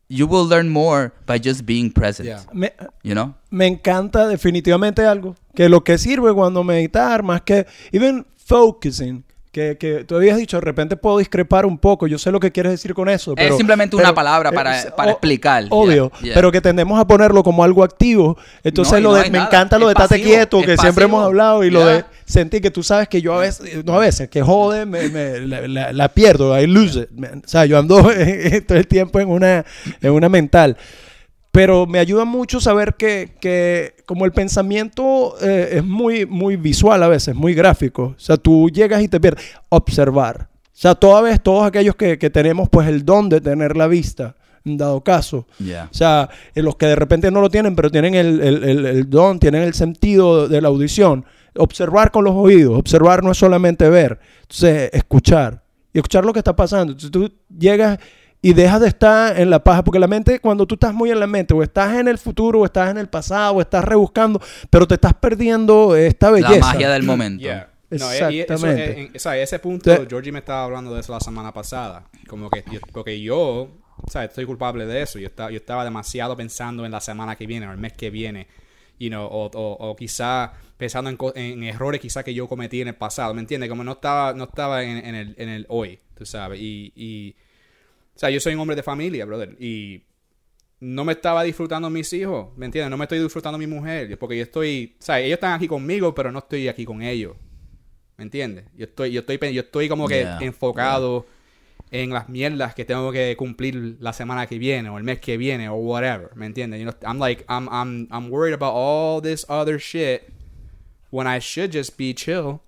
you 0.08 0.26
will 0.26 0.44
learn 0.46 0.68
more 0.70 1.12
by 1.26 1.38
just 1.38 1.64
being 1.66 1.90
present. 1.90 2.28
Yeah. 2.28 2.40
Me- 2.52 2.70
You 3.02 3.14
know? 3.14 3.34
me 3.50 3.66
encanta 3.66 4.26
definitivamente 4.28 5.04
algo. 5.04 5.36
Que 5.54 5.68
lo 5.68 5.80
que 5.80 5.98
sirve 5.98 6.32
cuando 6.34 6.62
meditar, 6.64 7.22
más 7.22 7.42
que 7.44 7.66
even 7.92 8.24
focusing, 8.36 9.24
que, 9.54 9.76
que 9.78 10.04
tú 10.04 10.16
habías 10.16 10.36
dicho, 10.36 10.56
de 10.58 10.60
repente 10.62 10.96
puedo 10.96 11.18
discrepar 11.18 11.64
un 11.64 11.78
poco. 11.78 12.06
Yo 12.08 12.18
sé 12.18 12.30
lo 12.32 12.40
que 12.40 12.50
quieres 12.52 12.72
decir 12.72 12.92
con 12.92 13.08
eso. 13.08 13.34
Pero, 13.36 13.56
simplemente 13.56 13.94
una 13.96 14.06
pero- 14.06 14.14
palabra 14.16 14.50
para- 14.52 14.82
eh, 14.82 14.90
para 14.96 15.08
o- 15.08 15.12
explicar. 15.12 15.64
Obvio, 15.70 16.10
Yeah, 16.16 16.20
yeah. 16.24 16.34
pero 16.34 16.50
que 16.52 16.60
tendemos 16.60 16.98
a 17.00 17.06
ponerlo 17.06 17.42
como 17.44 17.62
algo 17.62 17.84
activo. 17.84 18.36
Entonces 18.64 18.94
No, 19.00 19.10
lo 19.10 19.16
no 19.16 19.22
de, 19.22 19.30
me 19.30 19.38
nada. 19.38 19.46
encanta 19.46 19.78
lo 19.78 19.88
Es 19.88 19.94
de 19.96 20.02
estate 20.02 20.22
quieto, 20.22 20.58
es 20.58 20.66
que 20.66 20.76
siempre 20.76 21.04
pasivo. 21.04 21.18
hemos 21.18 21.24
hablado, 21.26 21.62
y 21.64 21.70
lo 21.70 21.86
de 21.86 21.94
Yeah. 21.94 22.06
sentir 22.26 22.60
que 22.60 22.70
tú 22.72 22.82
sabes 22.82 23.08
que 23.08 23.22
yo 23.22 23.32
a 23.34 23.38
veces, 23.38 23.84
no 23.84 23.94
a 23.94 23.98
veces, 24.00 24.28
que 24.28 24.42
jode, 24.42 24.84
me, 24.84 25.08
me- 25.08 25.40
la, 25.40 25.68
la- 25.68 25.92
la 25.92 26.08
pierdo, 26.08 26.60
I 26.60 26.66
lose 26.66 27.00
it. 27.02 27.10
man. 27.12 27.40
O 27.44 27.48
sea, 27.48 27.64
yo 27.64 27.78
ando 27.78 27.96
todo 28.66 28.76
el 28.78 28.86
tiempo 28.88 29.20
en 29.20 29.28
una, 29.30 29.64
en 30.02 30.10
una 30.10 30.28
mental. 30.28 30.76
Pero 31.54 31.86
me 31.86 32.00
ayuda 32.00 32.24
mucho 32.24 32.58
saber 32.60 32.94
que, 32.94 33.36
que 33.40 33.94
como 34.06 34.24
el 34.24 34.32
pensamiento 34.32 35.36
eh, 35.40 35.76
es 35.76 35.84
muy, 35.84 36.26
muy 36.26 36.56
visual 36.56 37.00
a 37.00 37.06
veces, 37.08 37.32
muy 37.36 37.54
gráfico. 37.54 38.14
O 38.16 38.18
sea, 38.18 38.36
tú 38.36 38.68
llegas 38.70 39.00
y 39.02 39.06
te 39.08 39.20
pierdes. 39.20 39.44
Observar. 39.68 40.48
O 40.64 40.76
sea, 40.76 40.96
toda 40.96 41.20
vez, 41.20 41.40
todos 41.40 41.64
aquellos 41.64 41.94
que, 41.94 42.18
que 42.18 42.28
tenemos 42.28 42.68
pues 42.68 42.88
el 42.88 43.04
don 43.04 43.28
de 43.28 43.40
tener 43.40 43.76
la 43.76 43.86
vista, 43.86 44.34
en 44.64 44.76
dado 44.78 45.02
caso. 45.04 45.46
Yeah. 45.58 45.88
O 45.92 45.94
sea, 45.94 46.28
eh, 46.56 46.60
los 46.62 46.74
que 46.74 46.86
de 46.86 46.96
repente 46.96 47.30
no 47.30 47.40
lo 47.40 47.48
tienen, 47.50 47.76
pero 47.76 47.88
tienen 47.88 48.16
el, 48.16 48.40
el- 48.40 48.64
el- 48.64 48.86
el 48.86 49.08
don, 49.08 49.38
tienen 49.38 49.62
el 49.62 49.74
sentido 49.74 50.48
de 50.48 50.60
la 50.60 50.66
audición. 50.66 51.24
Observar 51.56 52.10
con 52.10 52.24
los 52.24 52.34
oídos. 52.34 52.76
Observar 52.76 53.22
no 53.22 53.30
es 53.30 53.38
solamente 53.38 53.88
ver. 53.88 54.18
Entonces, 54.42 54.90
escuchar. 54.92 55.62
Y 55.92 55.98
escuchar 55.98 56.24
lo 56.24 56.32
que 56.32 56.40
está 56.40 56.56
pasando. 56.56 56.94
Entonces, 56.94 57.12
tú 57.12 57.32
llegas 57.56 58.00
y 58.44 58.52
dejas 58.52 58.80
de 58.80 58.88
estar 58.88 59.40
en 59.40 59.48
la 59.50 59.64
paja. 59.64 59.82
Porque 59.82 59.98
la 59.98 60.06
mente, 60.06 60.38
cuando 60.38 60.66
tú 60.66 60.74
estás 60.74 60.92
muy 60.94 61.10
en 61.10 61.18
la 61.18 61.26
mente, 61.26 61.54
o 61.54 61.62
estás 61.62 61.96
en 61.98 62.08
el 62.08 62.18
futuro, 62.18 62.60
o 62.60 62.64
estás 62.64 62.90
en 62.90 62.98
el 62.98 63.08
pasado, 63.08 63.54
o 63.54 63.60
estás 63.60 63.84
rebuscando, 63.84 64.40
pero 64.70 64.86
te 64.86 64.94
estás 64.94 65.14
perdiendo 65.14 65.96
esta 65.96 66.26
La 66.30 66.32
belleza. 66.32 66.60
magia 66.60 66.90
del 66.90 67.02
momento. 67.04 67.42
Yeah. 67.42 67.70
No, 67.90 67.96
y- 68.12 68.16
y 68.34 68.40
eso, 68.40 68.52
Exactamente. 68.54 68.84
eh, 68.84 69.02
en- 69.06 69.16
o 69.16 69.18
sea, 69.18 69.36
ese 69.38 69.58
punto, 69.58 69.90
Georgie 70.08 70.32
me 70.32 70.40
estaba 70.40 70.64
hablando 70.64 70.92
de 70.94 71.00
eso 71.00 71.12
la 71.12 71.20
semana 71.20 71.52
pasada. 71.52 72.04
Como 72.28 72.50
que 72.50 72.64
yo, 72.72 72.80
porque 72.92 73.20
yo, 73.20 73.68
sea, 74.10 74.24
estoy 74.24 74.44
culpable 74.46 74.84
de 74.86 75.02
eso. 75.02 75.18
Yo 75.18 75.26
estaba, 75.28 75.50
yo 75.50 75.56
estaba 75.56 75.84
demasiado 75.84 76.36
pensando 76.36 76.84
en 76.84 76.92
la 76.92 77.00
semana 77.00 77.36
que 77.36 77.46
viene 77.46 77.66
o 77.68 77.72
el 77.72 77.78
mes 77.78 77.92
que 77.92 78.10
viene. 78.10 78.46
You 78.98 79.08
know, 79.08 79.24
o, 79.26 79.46
o, 79.54 79.88
o 79.90 79.96
quizá 79.96 80.52
pensando 80.76 81.08
en, 81.10 81.16
co- 81.16 81.32
en 81.34 81.62
errores 81.64 82.00
quizá 82.00 82.22
que 82.22 82.32
yo 82.34 82.46
cometí 82.48 82.80
en 82.80 82.88
el 82.88 82.94
pasado. 82.94 83.32
¿Me 83.34 83.40
entiendes? 83.40 83.68
Como 83.68 83.84
no 83.84 83.92
estaba, 83.92 84.32
no 84.34 84.44
estaba 84.44 84.82
en, 84.82 84.98
en 84.98 85.14
el, 85.14 85.34
en 85.38 85.48
el 85.48 85.66
hoy, 85.68 85.98
tú 86.16 86.24
sabes. 86.26 86.60
Y, 86.60 86.92
y, 86.96 87.34
o 88.14 88.18
sea, 88.18 88.30
yo 88.30 88.40
soy 88.40 88.54
un 88.54 88.60
hombre 88.60 88.76
de 88.76 88.82
familia, 88.82 89.24
brother. 89.24 89.56
Y 89.60 90.04
no 90.80 91.04
me 91.04 91.12
estaba 91.12 91.42
disfrutando 91.42 91.88
mis 91.90 92.12
hijos, 92.12 92.48
¿me 92.56 92.66
entiendes? 92.66 92.90
No 92.90 92.96
me 92.96 93.04
estoy 93.04 93.18
disfrutando 93.20 93.58
mi 93.58 93.66
mujer, 93.66 94.18
porque 94.18 94.36
yo 94.36 94.42
estoy, 94.42 94.96
o 95.00 95.02
sea, 95.02 95.20
ellos 95.20 95.34
están 95.34 95.52
aquí 95.52 95.66
conmigo, 95.68 96.14
pero 96.14 96.30
no 96.30 96.40
estoy 96.40 96.68
aquí 96.68 96.84
con 96.84 97.02
ellos. 97.02 97.36
¿Me 98.16 98.24
entiendes? 98.24 98.66
Yo 98.76 98.84
estoy, 98.84 99.10
yo 99.10 99.20
estoy, 99.20 99.38
yo 99.52 99.60
estoy 99.62 99.88
como 99.88 100.06
que 100.06 100.20
Yeah, 100.20 100.38
enfocado 100.42 101.26
en 101.90 102.10
las 102.10 102.28
mierdas 102.28 102.74
que 102.74 102.84
tengo 102.84 103.10
que 103.12 103.34
cumplir 103.36 103.96
la 104.00 104.12
semana 104.12 104.46
que 104.46 104.58
viene 104.58 104.88
o 104.88 104.98
el 104.98 105.04
mes 105.04 105.18
que 105.20 105.36
viene 105.36 105.68
o 105.68 105.74
whatever, 105.74 106.30
¿me 106.36 106.46
entiendes? 106.46 106.80
You 106.80 106.86
know, 106.90 106.94
I'm 107.08 107.18
like, 107.18 107.44
I'm, 107.48 107.68
I'm, 107.70 108.08
I'm 108.10 108.30
worried 108.30 108.54
about 108.54 108.74
all 108.74 109.20
this 109.20 109.44
other 109.48 109.78
shit 109.80 110.32
when 111.10 111.26
I 111.26 111.40
should 111.40 111.72
just 111.72 111.96
be 111.96 112.14
chill 112.14 112.60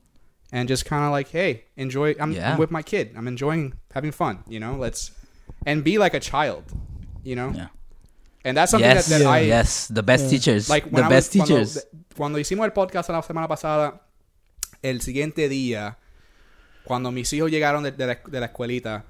and 0.53 0.69
just 0.69 0.85
kind 0.85 1.05
of 1.05 1.11
like, 1.13 1.31
hey, 1.31 1.65
enjoy. 1.77 2.15
I'm, 2.21 2.33
Yeah. 2.33 2.53
I'm 2.53 2.59
with 2.59 2.71
my 2.71 2.83
kid. 2.83 3.15
I'm 3.17 3.27
enjoying 3.29 3.75
having 3.93 4.13
fun. 4.13 4.45
You 4.49 4.61
know, 4.61 4.77
let's 4.77 5.11
and 5.67 5.83
be 5.85 5.99
like 5.99 6.15
a 6.15 6.21
child. 6.21 6.65
You 7.25 7.35
know, 7.35 7.51
Yeah. 7.55 7.69
and 8.45 8.57
that's 8.57 8.71
something 8.71 8.89
Yes, 8.89 9.09
that, 9.09 9.19
that 9.19 9.27
I 9.27 9.41
yes, 9.41 9.89
the 9.89 10.03
best 10.03 10.31
teachers, 10.31 10.69
like 10.71 10.89
the 10.91 11.05
I 11.05 11.09
best 11.09 11.35
was- 11.35 11.47
teachers. 11.47 11.87
Cuando, 12.17 12.39
hicimos 12.39 12.65
el 12.65 12.73
podcast 12.73 13.11
la 13.11 13.21
semana 13.21 13.47
pasada, 13.49 14.01
el 14.83 15.01
siguiente 15.03 15.49
día, 15.51 15.97
cuando 16.85 17.11
mis 17.11 17.31
hijos 17.33 17.51
llegaron 17.51 17.83
de, 17.83 17.91
de 17.93 18.07
la, 18.07 18.15
de 18.15 18.41
la 18.41 18.47
escuelita, 18.47 19.05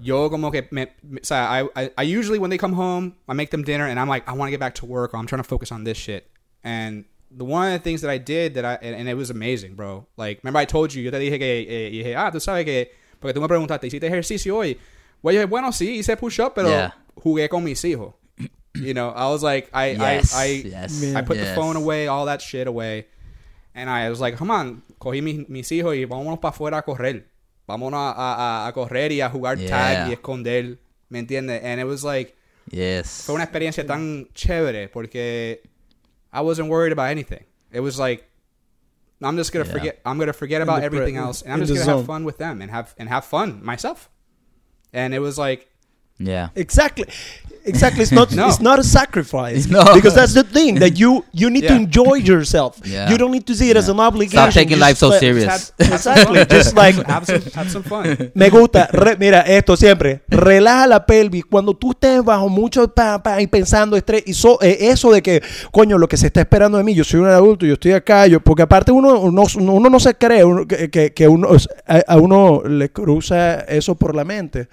yo 0.00 0.28
como 0.30 0.50
que 0.50 0.68
me, 0.70 0.92
me- 1.02 1.20
o 1.20 1.24
sea, 1.24 1.48
I, 1.62 1.68
I, 1.84 1.90
I 1.96 2.02
usually 2.18 2.38
when 2.38 2.50
they 2.50 2.58
come 2.58 2.74
home, 2.74 3.14
I 3.28 3.32
make 3.34 3.50
them 3.50 3.62
dinner 3.62 3.86
and 3.86 3.98
I'm 3.98 4.08
like, 4.08 4.28
I 4.28 4.32
want 4.34 4.48
to 4.48 4.50
get 4.50 4.60
back 4.60 4.74
to 4.76 4.86
work 4.86 5.14
or 5.14 5.18
I'm 5.18 5.26
trying 5.26 5.42
to 5.42 5.48
focus 5.48 5.72
on 5.72 5.84
this 5.84 5.96
shit. 5.96 6.28
And 6.62 7.04
the 7.30 7.44
one 7.44 7.68
of 7.68 7.72
the 7.72 7.82
things 7.82 8.00
that 8.02 8.10
I 8.10 8.18
did 8.18 8.54
that 8.54 8.64
I 8.64 8.74
and, 8.82 8.94
and 8.96 9.08
it 9.08 9.14
was 9.14 9.30
amazing, 9.30 9.74
bro. 9.74 10.06
Like, 10.16 10.40
remember 10.42 10.58
I 10.58 10.66
told 10.66 10.92
you, 10.92 11.02
yo 11.02 11.10
te 11.10 11.18
dije 11.18 11.38
que 11.38 11.66
eh, 11.68 11.90
y 11.92 11.98
dije, 12.02 12.14
ah, 12.16 12.30
tú 12.30 12.40
sabes 12.40 12.64
que 12.64 12.90
porque 13.20 13.32
tú 13.32 13.40
me 13.40 13.48
preguntaste, 13.48 13.86
¿hiciste 13.86 14.06
ejercicio 14.06 14.56
hoy? 14.56 14.76
Well, 15.22 15.34
yo 15.34 15.40
dije, 15.40 15.48
bueno, 15.50 15.72
sí, 15.72 15.98
hice 15.98 16.16
push 16.16 16.38
up, 16.40 16.54
pero 16.54 16.68
Yeah. 16.68 16.94
jugué 17.16 17.48
con 17.48 17.64
mis 17.64 17.84
hijos. 17.84 18.14
You 18.74 18.94
know, 18.94 19.08
I 19.16 19.26
was 19.32 19.42
like, 19.42 19.68
I, 19.72 19.96
Yes, 19.96 20.32
I, 20.34 20.44
I, 20.44 20.62
yes, 20.68 21.02
I 21.16 21.22
put 21.22 21.36
the 21.38 21.54
phone 21.54 21.76
away, 21.76 22.06
all 22.06 22.26
that 22.26 22.40
shit 22.40 22.68
away. 22.68 23.08
And 23.74 23.90
I 23.90 24.08
was 24.10 24.20
like, 24.20 24.36
come 24.36 24.50
on, 24.52 24.82
cogí 25.00 25.20
mis, 25.22 25.48
mis 25.48 25.70
hijos 25.72 25.94
y 25.96 26.04
vámonos 26.04 26.38
para 26.40 26.50
afuera 26.54 26.78
a 26.78 26.82
correr. 26.82 27.26
Vámonos 27.68 27.98
a, 27.98 28.64
a, 28.64 28.66
a 28.68 28.72
correr 28.72 29.10
y 29.12 29.20
a 29.20 29.28
jugar 29.30 29.58
Yeah. 29.58 29.68
tag 29.68 30.08
y 30.08 30.12
esconder. 30.12 30.78
¿Me 31.10 31.18
entiendes? 31.18 31.62
And 31.64 31.80
it 31.80 31.86
was 31.86 32.04
like, 32.04 32.36
Yes. 32.70 33.24
fue 33.26 33.34
una 33.34 33.44
experiencia 33.44 33.84
tan 33.86 34.28
chévere 34.34 34.88
porque 34.88 35.62
I 36.32 36.40
wasn't 36.42 36.68
worried 36.70 36.92
about 36.92 37.10
anything. 37.10 37.44
It 37.72 37.80
was 37.80 37.98
like, 37.98 38.24
I'm 39.20 39.36
just 39.36 39.52
gonna 39.52 39.64
Yeah. 39.64 39.72
forget. 39.72 40.00
I'm 40.04 40.18
gonna 40.18 40.32
forget 40.32 40.60
about 40.62 40.80
the 40.80 40.84
everything 40.86 41.16
else, 41.16 41.42
and 41.42 41.52
I'm 41.52 41.62
in 41.62 41.66
just 41.66 41.80
the 41.80 41.84
gonna 41.86 41.96
have 41.98 42.06
zone. 42.06 42.06
fun 42.06 42.24
with 42.24 42.36
them 42.38 42.62
and 42.62 42.70
have 42.70 42.94
and 42.98 43.08
have 43.08 43.24
fun 43.24 43.60
myself. 43.64 44.08
And 44.92 45.14
it 45.14 45.18
was 45.20 45.38
like, 45.38 45.68
Yeah. 46.18 46.48
Exactly. 46.56 47.04
Exactly. 47.64 48.02
It's 48.02 48.12
not. 48.20 48.32
No. 48.32 48.48
It's 48.48 48.60
not 48.60 48.78
a 48.78 48.82
sacrifice. 48.82 49.68
No. 49.68 49.84
Because 49.94 50.14
that's 50.14 50.32
the 50.34 50.42
thing 50.42 50.76
that 50.80 50.98
you 50.98 51.24
you 51.32 51.50
need 51.50 51.62
to 51.68 51.74
Yeah. 51.74 51.82
enjoy 51.82 52.14
yourself. 52.16 52.80
Yeah. 52.84 53.10
You 53.10 53.18
don't 53.18 53.30
need 53.30 53.44
to 53.46 53.54
see 53.54 53.70
it 53.70 53.76
as 53.76 53.86
Yeah. 53.86 53.94
an 53.94 54.00
obligation. 54.00 54.40
Stop 54.50 54.54
taking 54.54 54.78
Just 54.78 54.88
life 54.88 54.96
so 54.98 55.12
serious. 55.12 55.72
Exactly. 55.78 56.44
Just 56.46 56.74
like 56.74 56.96
have 57.06 57.26
some 57.26 57.42
have 57.54 57.70
some 57.70 57.82
fun. 57.84 58.32
me 58.34 58.48
gusta. 58.50 58.88
Re- 58.92 59.16
mira 59.18 59.42
esto 59.42 59.76
siempre. 59.76 60.22
Relaja 60.28 60.86
la 60.86 61.04
pelvis 61.06 61.44
cuando 61.44 61.74
tú 61.74 61.90
estés 61.92 62.24
bajo 62.24 62.48
mucho 62.48 62.88
pa, 62.92 63.22
pa, 63.22 63.40
y 63.40 63.46
pensando 63.46 63.96
estrés 63.96 64.22
y 64.26 64.32
so- 64.34 64.58
eh, 64.62 64.88
eso 64.90 65.12
de 65.12 65.20
que 65.22 65.42
coño 65.70 65.98
lo 65.98 66.08
que 66.08 66.16
se 66.16 66.26
está 66.28 66.40
esperando 66.40 66.78
de 66.78 66.84
mí. 66.84 66.94
Yo 66.94 67.04
soy 67.04 67.20
un 67.20 67.26
adulto. 67.26 67.66
Yo 67.66 67.74
estoy 67.74 67.92
acá. 67.92 68.26
Yo 68.26 68.40
porque 68.40 68.62
aparte 68.62 68.90
uno 68.92 69.20
uno, 69.20 69.44
uno 69.56 69.90
no 69.90 70.00
se 70.00 70.14
cree 70.14 70.42
uno- 70.42 70.66
que, 70.66 70.90
que- 70.90 71.12
que 71.12 71.28
uno 71.28 71.48
a, 71.86 72.02
a 72.08 72.16
uno 72.16 72.62
le 72.66 72.88
cruza 72.90 73.60
eso 73.68 73.94
por 73.94 74.14
la 74.16 74.24
mente. 74.24 74.68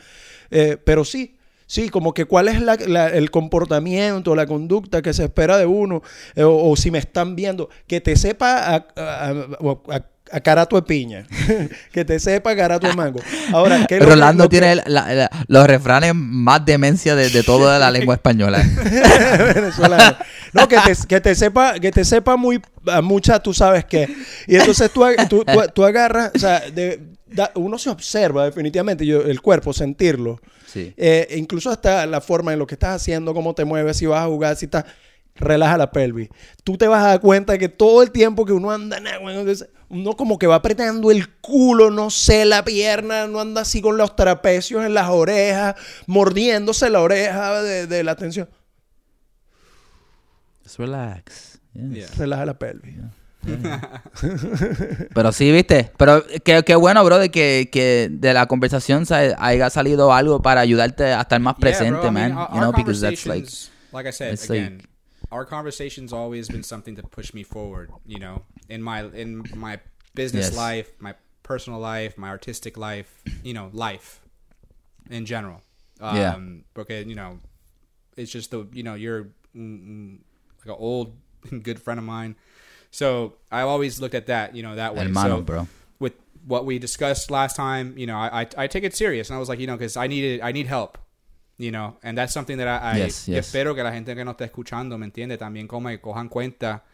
Eh, 0.51 0.77
pero 0.83 1.05
sí. 1.05 1.31
Sí, 1.67 1.89
como 1.89 2.13
que 2.13 2.25
cuál 2.25 2.47
es 2.47 2.61
la- 2.61 2.75
la- 2.75 3.07
el 3.07 3.31
comportamiento, 3.31 4.35
la 4.35 4.45
conducta 4.45 5.01
que 5.01 5.13
se 5.15 5.23
espera 5.23 5.57
de 5.57 5.65
uno, 5.65 6.03
eh, 6.35 6.43
o, 6.43 6.69
o 6.69 6.75
si 6.75 6.91
me 6.91 6.99
están 6.99 7.35
viendo, 7.35 7.69
que 7.87 7.99
te 8.01 8.15
sepa 8.17 8.59
a, 8.75 8.85
a, 8.95 9.29
a- 9.89 10.05
a 10.31 10.39
carato 10.41 10.75
de 10.75 10.83
piña, 10.83 11.25
que 11.91 12.05
te 12.05 12.19
sepa 12.19 12.55
carato 12.55 12.85
de 12.87 12.93
mango. 12.93 13.19
Ahora, 13.51 13.83
¿qué 13.87 13.95
es 13.95 13.99
lo 14.01 14.05
que- 14.05 14.11
Rolando 14.13 14.43
lo 14.43 14.49
que- 14.49 14.59
tiene 14.59 14.75
la- 14.85 15.29
los 15.47 15.65
refranes 15.67 16.13
más 16.15 16.63
demencia 16.63 17.15
de, 17.15 17.29
de 17.31 17.41
toda 17.41 17.79
la 17.79 17.89
lengua 17.89 18.13
española. 18.13 18.63
venezolano. 19.55 20.17
No, 20.53 20.67
que 20.67 20.77
te, 20.77 20.93
que 21.07 21.21
te 21.21 21.35
sepa, 21.35 21.79
que 21.79 21.91
te 21.91 22.05
sepa 22.05 22.35
muy 22.37 22.61
mucha, 23.03 23.39
tú 23.39 23.53
sabes 23.53 23.85
qué. 23.85 24.07
Y 24.47 24.55
entonces 24.55 24.91
tú, 24.91 25.03
tú, 25.29 25.43
tú- 25.43 25.61
tú 25.73 25.83
agarras, 25.83 26.31
o 26.35 26.39
sea, 26.39 26.59
de- 26.59 26.99
da- 27.25 27.51
uno 27.55 27.77
se 27.77 27.89
observa 27.89 28.45
definitivamente, 28.45 29.05
yo, 29.05 29.21
el 29.21 29.41
cuerpo, 29.41 29.73
sentirlo. 29.73 30.39
Sí. 30.65 30.93
Eh, 30.97 31.35
incluso 31.37 31.69
hasta 31.69 32.05
la 32.05 32.21
forma 32.21 32.53
en 32.53 32.59
lo 32.59 32.67
que 32.67 32.75
estás 32.75 33.01
haciendo, 33.01 33.33
cómo 33.33 33.55
te 33.55 33.65
mueves, 33.65 33.97
si 33.97 34.05
vas 34.05 34.23
a 34.23 34.27
jugar, 34.27 34.55
si 34.55 34.65
estás... 34.65 34.85
Relaja 35.37 35.77
la 35.77 35.91
pelvis. 35.91 36.29
Tú 36.63 36.77
te 36.77 36.87
vas 36.87 37.03
a 37.03 37.07
dar 37.07 37.19
cuenta 37.19 37.57
que 37.57 37.67
todo 37.67 38.01
el 38.01 38.11
tiempo 38.11 38.45
que 38.45 38.53
uno 38.53 38.71
anda, 38.71 39.01
uno 39.89 40.13
como 40.13 40.39
que 40.39 40.47
va 40.47 40.55
apretando 40.55 41.11
el 41.11 41.27
culo, 41.41 41.91
no 41.91 42.09
sé, 42.09 42.45
la 42.45 42.63
pierna, 42.63 43.27
no 43.27 43.41
anda 43.41 43.59
así 43.63 43.81
con 43.81 43.97
los 43.97 44.15
trapecios 44.15 44.85
en 44.85 44.93
las 44.93 45.09
orejas, 45.09 45.75
mordiéndose 46.07 46.89
la 46.89 47.01
oreja 47.01 47.61
de, 47.61 47.85
de 47.85 48.03
la 48.05 48.15
tensión. 48.15 48.49
Just 50.63 50.79
relax. 50.79 51.59
Yes. 51.73 51.91
Yeah. 51.91 52.07
Relaja 52.17 52.45
la 52.45 52.57
pelvis. 52.57 52.95
Pero 55.13 55.31
sí, 55.31 55.51
viste. 55.51 55.91
Pero 55.97 56.23
qué, 56.43 56.63
qué 56.65 56.75
bueno, 56.75 57.03
bro, 57.03 57.17
de 57.19 57.29
que, 57.31 57.69
que 57.71 58.09
de 58.11 58.33
la 58.33 58.47
conversación 58.47 59.05
sa- 59.05 59.35
haya 59.37 59.69
salido 59.69 60.13
algo 60.13 60.41
para 60.41 60.61
ayudarte 60.61 61.05
a 61.13 61.21
estar 61.21 61.39
más 61.39 61.55
Yeah, 61.55 61.61
presente, 61.61 61.99
bro, 61.99 62.07
I 62.09 62.11
mean, 62.11 62.13
man. 62.13 62.31
our- 62.37 62.49
you 62.53 62.59
know, 62.61 62.71
because 62.71 63.01
that's 63.01 63.25
like, 63.25 63.47
like 63.91 64.07
I 64.07 64.11
said 64.11 64.33
it's 64.33 64.49
again, 64.49 64.77
like- 64.77 64.89
our 65.31 65.45
conversations 65.45 66.13
always 66.13 66.47
been 66.47 66.63
something 66.63 66.95
to 66.95 67.03
push 67.03 67.33
me 67.33 67.43
forward. 67.43 67.89
You 68.05 68.19
know, 68.19 68.43
in 68.69 68.81
my 68.81 69.01
in 69.13 69.43
my 69.55 69.79
business 70.13 70.51
Yes. 70.51 70.55
life, 70.55 70.87
my 70.99 71.13
personal 71.43 71.79
life, 71.79 72.17
my 72.17 72.29
artistic 72.29 72.77
life. 72.77 73.09
You 73.43 73.53
know, 73.53 73.69
life 73.73 74.21
in 75.09 75.25
general. 75.25 75.61
Um, 75.99 76.15
Yeah. 76.15 76.35
Because 76.73 77.05
you 77.07 77.15
know, 77.15 77.39
it's 78.15 78.31
just 78.31 78.51
the 78.51 78.67
you 78.71 78.83
know 78.83 78.93
you're 78.95 79.25
mm, 79.55 79.79
mm, 79.87 80.17
like 80.63 80.75
an 80.75 80.79
old 80.79 81.13
good 81.63 81.79
friend 81.81 81.99
of 81.99 82.05
mine. 82.05 82.35
So 82.95 83.33
I've 83.51 83.67
always 83.67 83.99
looked 83.99 84.15
at 84.15 84.27
that, 84.27 84.55
you 84.55 84.63
know, 84.63 84.75
that 84.75 84.95
way. 84.95 85.03
hermano, 85.03 85.39
so, 85.39 85.41
bro. 85.41 85.67
with 85.99 86.13
what 86.47 86.65
we 86.65 86.79
discussed 86.79 87.29
last 87.29 87.57
time, 87.57 87.93
you 87.97 88.07
know, 88.07 88.15
I, 88.15 88.43
I, 88.43 88.47
I 88.57 88.67
take 88.67 88.85
it 88.85 88.95
serious, 88.95 89.29
and 89.29 89.35
I 89.35 89.39
was 89.39 89.49
like, 89.49 89.59
you 89.59 89.67
know, 89.67 89.75
because 89.75 89.97
I 89.97 90.07
needed, 90.07 90.39
I 90.39 90.53
need 90.53 90.65
help, 90.65 90.97
you 91.57 91.71
know, 91.71 91.97
and 92.03 92.17
that's 92.17 92.31
something 92.33 92.57
that 92.57 92.69
I, 92.69 92.93
I 92.93 92.97
Yes, 92.99 93.27
yes. 93.27 93.47
espero 93.47 93.75
que 93.75 93.83
la 93.83 93.91
gente 93.91 94.15
que 94.15 94.23
nos 94.23 94.35
está 94.35 94.45
escuchando, 94.45 94.97
me 94.97 95.07
entiende, 95.07 95.37
también 95.37 95.67
como 95.67 95.89
que 95.89 95.99
cojan 95.99 96.29
cuenta 96.29 96.85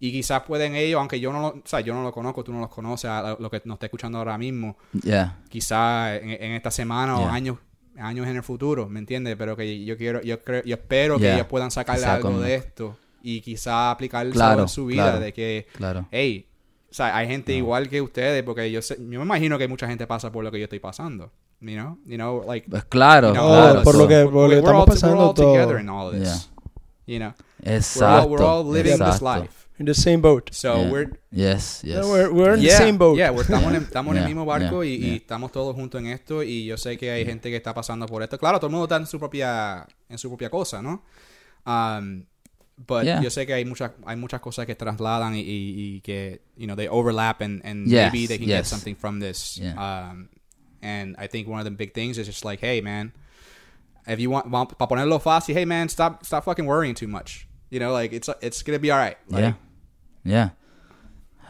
y 0.00 0.10
quizás 0.10 0.42
pueden 0.42 0.74
ellos, 0.74 0.98
aunque 0.98 1.20
yo 1.20 1.32
no, 1.32 1.40
lo, 1.40 1.48
o 1.50 1.62
sea, 1.64 1.78
yo 1.78 1.94
no 1.94 2.02
lo 2.02 2.10
conozco, 2.10 2.42
tú 2.42 2.52
no 2.52 2.58
los 2.58 2.68
conoces, 2.68 3.08
lo 3.38 3.48
que 3.48 3.62
nos 3.64 3.76
está 3.76 3.86
escuchando 3.86 4.18
ahora 4.18 4.36
mismo, 4.36 4.76
Yeah. 5.04 5.38
quizás 5.48 6.20
en, 6.20 6.30
en 6.30 6.52
esta 6.52 6.72
semana 6.72 7.16
o 7.16 7.28
años 7.28 7.58
años 7.96 8.26
en 8.26 8.34
el 8.34 8.42
futuro, 8.42 8.88
¿me 8.88 8.98
entiendes? 8.98 9.36
Pero 9.38 9.56
que 9.56 9.84
yo 9.84 9.96
quiero, 9.96 10.20
yo 10.20 10.42
creo, 10.42 10.64
yo 10.64 10.74
espero 10.74 11.16
que 11.16 11.32
ellos 11.32 11.46
puedan 11.46 11.70
sacarle 11.70 12.02
Quizá 12.02 12.14
algo 12.16 12.40
de 12.40 12.56
esto 12.56 12.96
y 13.26 13.40
quizás 13.40 13.90
aplicarlo 13.92 14.32
Claro, 14.32 14.62
en 14.62 14.68
su 14.68 14.84
vida 14.86 15.04
claro. 15.04 15.20
de 15.20 15.32
que 15.32 15.66
Claro. 15.76 16.06
hey, 16.10 16.46
o 16.90 16.94
sea, 16.94 17.16
hay 17.16 17.26
gente 17.26 17.52
igual 17.54 17.88
que 17.88 18.00
ustedes, 18.02 18.42
porque 18.44 18.70
yo 18.70 18.82
sé, 18.82 18.96
yo 18.98 19.18
me 19.18 19.24
imagino 19.24 19.56
que 19.58 19.66
mucha 19.66 19.88
gente 19.88 20.06
pasa 20.06 20.30
por 20.30 20.44
lo 20.44 20.52
que 20.52 20.58
yo 20.58 20.64
estoy 20.64 20.78
pasando, 20.78 21.32
you 21.60 21.72
know, 21.74 21.98
you 22.06 22.16
know, 22.16 22.44
like, 22.46 22.68
Pues 22.70 22.84
claro, 22.84 23.28
you 23.28 23.34
know, 23.34 23.48
claro. 23.48 23.82
por 23.82 23.94
lo 23.94 24.02
so- 24.02 24.08
que- 24.08 24.24
por 24.26 24.42
lo 24.44 24.48
que 24.50 24.56
estamos 24.58 24.72
all, 24.82 24.88
we're 24.88 24.94
pasando 25.00 25.28
all 25.28 25.34
todo. 25.34 26.10
this, 26.12 26.50
You 27.06 27.18
know, 27.18 27.34
Exacto. 27.62 28.28
we're 28.28 28.42
all, 28.44 28.64
we're 28.64 28.70
all 28.70 28.72
living 28.72 28.92
this 28.98 29.00
exacto. 29.20 29.40
life. 29.42 29.64
In 29.78 29.86
the 29.86 29.94
same 29.94 30.18
boat. 30.18 30.50
So 30.52 30.76
Yeah. 30.76 30.90
we're 30.92 31.10
Yes, 31.32 31.80
yes. 31.82 31.96
Yeah, 31.96 32.02
we're, 32.06 32.28
we're 32.30 32.54
in 32.54 32.60
yeah, 32.62 32.78
the 32.78 32.84
same 32.84 32.96
boat. 32.96 33.16
yeah, 33.18 33.30
we're- 33.30 33.42
estamos 33.42 33.74
en, 33.74 33.82
estamos 33.90 34.10
en 34.12 34.16
Yeah, 34.18 34.22
el 34.22 34.28
mismo 34.28 34.44
barco 34.46 34.84
yeah, 34.84 34.92
y, 34.92 34.94
y 34.94 34.98
yeah. 35.08 35.14
estamos 35.16 35.50
todos 35.50 35.74
juntos 35.74 36.00
en 36.00 36.06
esto 36.06 36.42
y 36.44 36.64
yo 36.64 36.76
sé 36.76 36.96
que 36.96 37.10
hay 37.10 37.24
gente 37.26 37.50
que 37.50 37.56
está 37.56 37.74
pasando 37.74 38.06
por 38.06 38.22
esto. 38.22 38.38
Claro, 38.38 38.58
todo 38.58 38.68
el 38.68 38.72
mundo 38.72 38.84
está 38.84 38.96
en 38.98 39.06
su 39.06 39.18
propia 39.18 39.84
en 40.08 40.16
su 40.18 40.28
propia 40.28 40.48
cosa, 40.48 40.80
¿no? 40.80 41.02
Um, 41.66 42.24
but 42.76 43.04
Yeah. 43.04 43.20
yo 43.22 43.30
sé 43.30 43.46
que 43.46 43.54
hay 43.54 43.64
muchas 43.64 43.92
hay 44.06 44.16
muchas 44.16 44.40
cosas 44.40 44.66
que 44.66 44.74
trasladan 44.74 45.34
y, 45.34 45.40
y- 45.40 45.74
y 45.96 46.00
que 46.02 46.40
you 46.56 46.66
know 46.66 46.74
they 46.76 46.88
overlap 46.88 47.40
and, 47.40 47.62
and 47.64 47.86
Yes, 47.86 48.12
maybe 48.12 48.26
they 48.26 48.38
can 48.38 48.46
get 48.48 48.66
something 48.66 48.96
from 48.96 49.20
this. 49.20 49.58
Yeah. 49.58 49.74
Um, 49.78 50.28
and 50.82 51.14
I 51.18 51.28
think 51.28 51.48
one 51.48 51.58
of 51.60 51.64
the 51.64 51.70
big 51.70 51.94
things 51.94 52.18
is 52.18 52.26
just 52.26 52.44
like, 52.44 52.60
hey 52.60 52.80
man, 52.80 53.12
if 54.06 54.18
you 54.20 54.30
want 54.30 54.50
para 54.50 54.88
ponerlo 54.88 55.20
fácil, 55.20 55.54
hey 55.54 55.64
man, 55.64 55.88
stop 55.88 56.24
stop 56.26 56.44
fucking 56.44 56.66
worrying 56.66 56.94
too 56.94 57.08
much. 57.08 57.46
You 57.70 57.80
know, 57.80 57.92
like 57.92 58.12
it's 58.12 58.28
it's 58.42 58.62
gonna 58.62 58.78
be 58.78 58.90
alright. 58.92 59.16
Like, 59.28 59.42
Yeah. 59.42 59.54
Yeah. 60.24 60.48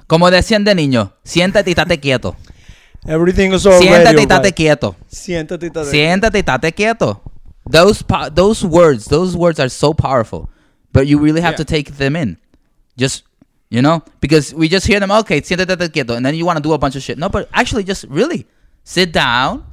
Como 0.07 0.31
decían 0.31 0.65
de 0.65 0.75
niño, 0.75 1.13
siéntate 1.25 1.69
y 1.71 1.73
estate 1.73 1.99
quieto. 2.01 2.37
Everything 3.07 3.53
is 3.53 3.67
already 3.67 3.87
Siéntate 3.87 4.17
y 4.17 4.23
estate 4.23 4.33
alright. 4.35 4.55
quieto. 4.57 4.97
Siéntate 5.09 5.63
y 5.65 5.69
estate 5.69 5.91
Siéntate 5.91 6.37
y 6.39 6.41
estate 6.41 6.73
quieto. 6.75 7.23
Those 7.71 8.05
those 8.35 8.63
words, 8.65 9.07
those 9.07 9.35
words 9.37 9.59
are 9.59 9.71
so 9.71 9.95
powerful, 9.95 10.49
but 10.95 11.07
you 11.07 11.19
really 11.19 11.43
have 11.43 11.55
Yeah. 11.55 11.65
to 11.65 11.65
take 11.67 11.99
them 11.99 12.17
in. 12.17 12.39
Just 12.97 13.25
you 13.69 13.83
know, 13.83 14.03
because 14.21 14.55
we 14.55 14.69
just 14.69 14.87
hear 14.87 15.01
them. 15.01 15.11
Okay, 15.11 15.41
siéntate 15.43 15.93
quieto, 15.93 16.15
and 16.15 16.25
then 16.25 16.35
you 16.35 16.47
want 16.47 16.57
to 16.57 16.63
do 16.63 16.73
a 16.73 16.79
bunch 16.79 16.97
of 16.97 17.03
shit. 17.03 17.19
No, 17.19 17.29
but 17.29 17.51
actually, 17.53 17.83
just 17.83 18.05
really 18.09 18.47
sit 18.85 19.13
down 19.13 19.67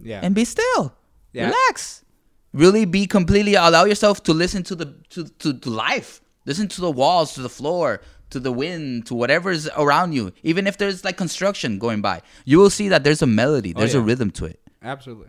yeah. 0.00 0.20
and 0.22 0.34
be 0.34 0.44
still. 0.44 0.92
Yeah. 1.32 1.46
Relax. 1.46 2.04
Really 2.52 2.84
be 2.84 3.06
completely 3.06 3.54
allow 3.54 3.84
yourself 3.84 4.24
to 4.24 4.32
listen 4.34 4.64
to 4.64 4.74
the 4.74 4.86
to, 5.10 5.28
to, 5.38 5.54
to 5.54 5.70
life. 5.70 6.20
Listen 6.44 6.66
to 6.68 6.80
the 6.80 6.90
walls, 6.90 7.34
to 7.34 7.42
the 7.42 7.48
floor, 7.48 8.00
to 8.30 8.40
the 8.40 8.50
wind, 8.50 9.06
to 9.06 9.14
whatever 9.14 9.52
is 9.52 9.70
around 9.76 10.12
you. 10.12 10.32
Even 10.42 10.66
if 10.66 10.76
there's 10.78 11.04
like 11.04 11.16
construction 11.16 11.78
going 11.78 12.00
by, 12.02 12.22
you 12.44 12.58
will 12.58 12.70
see 12.70 12.88
that 12.88 13.04
there's 13.04 13.22
a 13.22 13.26
melody, 13.26 13.72
oh, 13.76 13.78
there's 13.78 13.94
a 13.94 13.98
yeah. 13.98 14.06
rhythm 14.06 14.30
to 14.32 14.46
it. 14.46 14.58
Absolutely. 14.82 15.28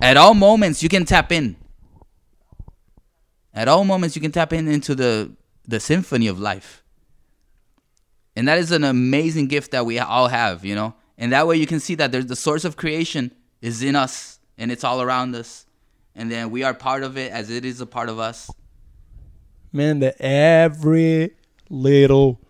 At 0.00 0.16
all 0.16 0.34
moments 0.34 0.82
you 0.82 0.88
can 0.88 1.04
tap 1.04 1.32
in. 1.32 1.56
At 3.54 3.68
all 3.68 3.84
moments 3.84 4.16
you 4.16 4.22
can 4.22 4.32
tap 4.32 4.52
in 4.52 4.68
into 4.68 4.94
the 4.94 5.32
the 5.66 5.80
symphony 5.80 6.26
of 6.26 6.40
life. 6.40 6.82
And 8.34 8.48
that 8.48 8.58
is 8.58 8.72
an 8.72 8.84
amazing 8.84 9.46
gift 9.46 9.72
that 9.72 9.84
we 9.84 9.98
all 9.98 10.28
have, 10.28 10.64
you 10.64 10.74
know. 10.74 10.94
And 11.18 11.32
that 11.32 11.46
way 11.46 11.56
you 11.56 11.66
can 11.66 11.80
see 11.80 11.94
that 11.96 12.10
there's 12.12 12.26
the 12.26 12.36
source 12.36 12.64
of 12.64 12.76
creation 12.76 13.30
is 13.60 13.82
in 13.82 13.94
us 13.94 14.40
and 14.58 14.72
it's 14.72 14.84
all 14.84 15.02
around 15.02 15.34
us. 15.34 15.66
And 16.14 16.30
then 16.30 16.50
we 16.50 16.62
are 16.62 16.74
part 16.74 17.02
of 17.02 17.16
it 17.16 17.30
as 17.32 17.50
it 17.50 17.64
is 17.64 17.80
a 17.80 17.86
part 17.86 18.08
of 18.08 18.18
us. 18.18 18.50
Man, 19.72 20.00
that 20.00 20.20
every 20.20 21.32
little 21.68 22.40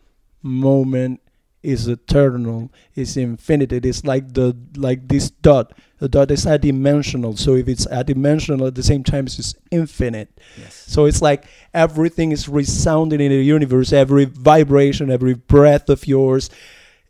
moment 0.42 1.20
is 1.62 1.86
eternal, 1.88 2.72
is 2.94 3.16
infinite. 3.16 3.72
It 3.72 3.86
is 3.86 4.04
like 4.04 4.34
the 4.34 4.56
like 4.76 5.08
this 5.08 5.30
dot. 5.30 5.72
The 5.98 6.08
dot 6.08 6.30
is 6.30 6.44
adimensional. 6.46 7.38
So 7.38 7.54
if 7.54 7.68
it's 7.68 7.86
adimensional 7.86 8.66
at 8.66 8.74
the 8.74 8.82
same 8.82 9.04
time, 9.04 9.26
it's 9.26 9.54
infinite. 9.70 10.40
Yes. 10.58 10.74
So 10.88 11.04
it's 11.06 11.22
like 11.22 11.44
everything 11.72 12.32
is 12.32 12.48
resounding 12.48 13.20
in 13.20 13.30
the 13.30 13.42
universe. 13.42 13.92
Every 13.92 14.24
vibration, 14.24 15.10
every 15.10 15.34
breath 15.34 15.88
of 15.88 16.06
yours 16.06 16.50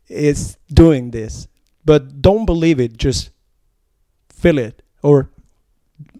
is 0.07 0.57
doing 0.71 1.11
this. 1.11 1.47
But 1.85 2.21
don't 2.21 2.45
believe 2.45 2.79
it. 2.79 2.97
Just 2.97 3.31
feel 4.29 4.57
it, 4.59 4.81
or 5.01 5.29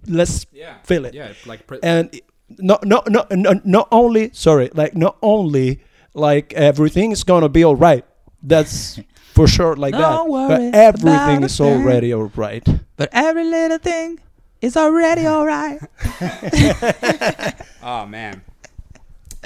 let's 0.08 0.46
Yeah. 0.52 0.76
feel 0.84 1.06
it 1.06 1.14
Yeah, 1.14 1.34
like 1.46 1.68
pre- 1.68 1.80
and 1.84 2.10
not 2.58 2.86
not 2.86 3.10
not 3.12 3.32
not 3.66 3.88
only 3.92 4.30
sorry 4.34 4.70
like 4.74 4.96
not 4.96 5.18
only 5.22 5.82
like 6.14 6.54
everything 6.54 7.12
is 7.12 7.24
gonna 7.24 7.50
be 7.50 7.64
all 7.64 7.76
right 7.76 8.06
that's 8.44 9.00
for 9.34 9.48
sure 9.48 9.76
like 9.76 9.94
that 9.94 10.02
Don't 10.02 10.30
worry 10.30 10.70
but 10.72 10.76
everything 10.76 11.44
a 11.44 11.46
is 11.46 11.60
already 11.62 12.14
all 12.14 12.30
right 12.36 12.68
But 12.98 13.10
every 13.12 13.46
little 13.46 13.80
thing 13.80 14.20
is 14.62 14.78
already 14.78 15.26
alright. 15.28 15.80
Oh 17.84 18.06
man. 18.06 18.42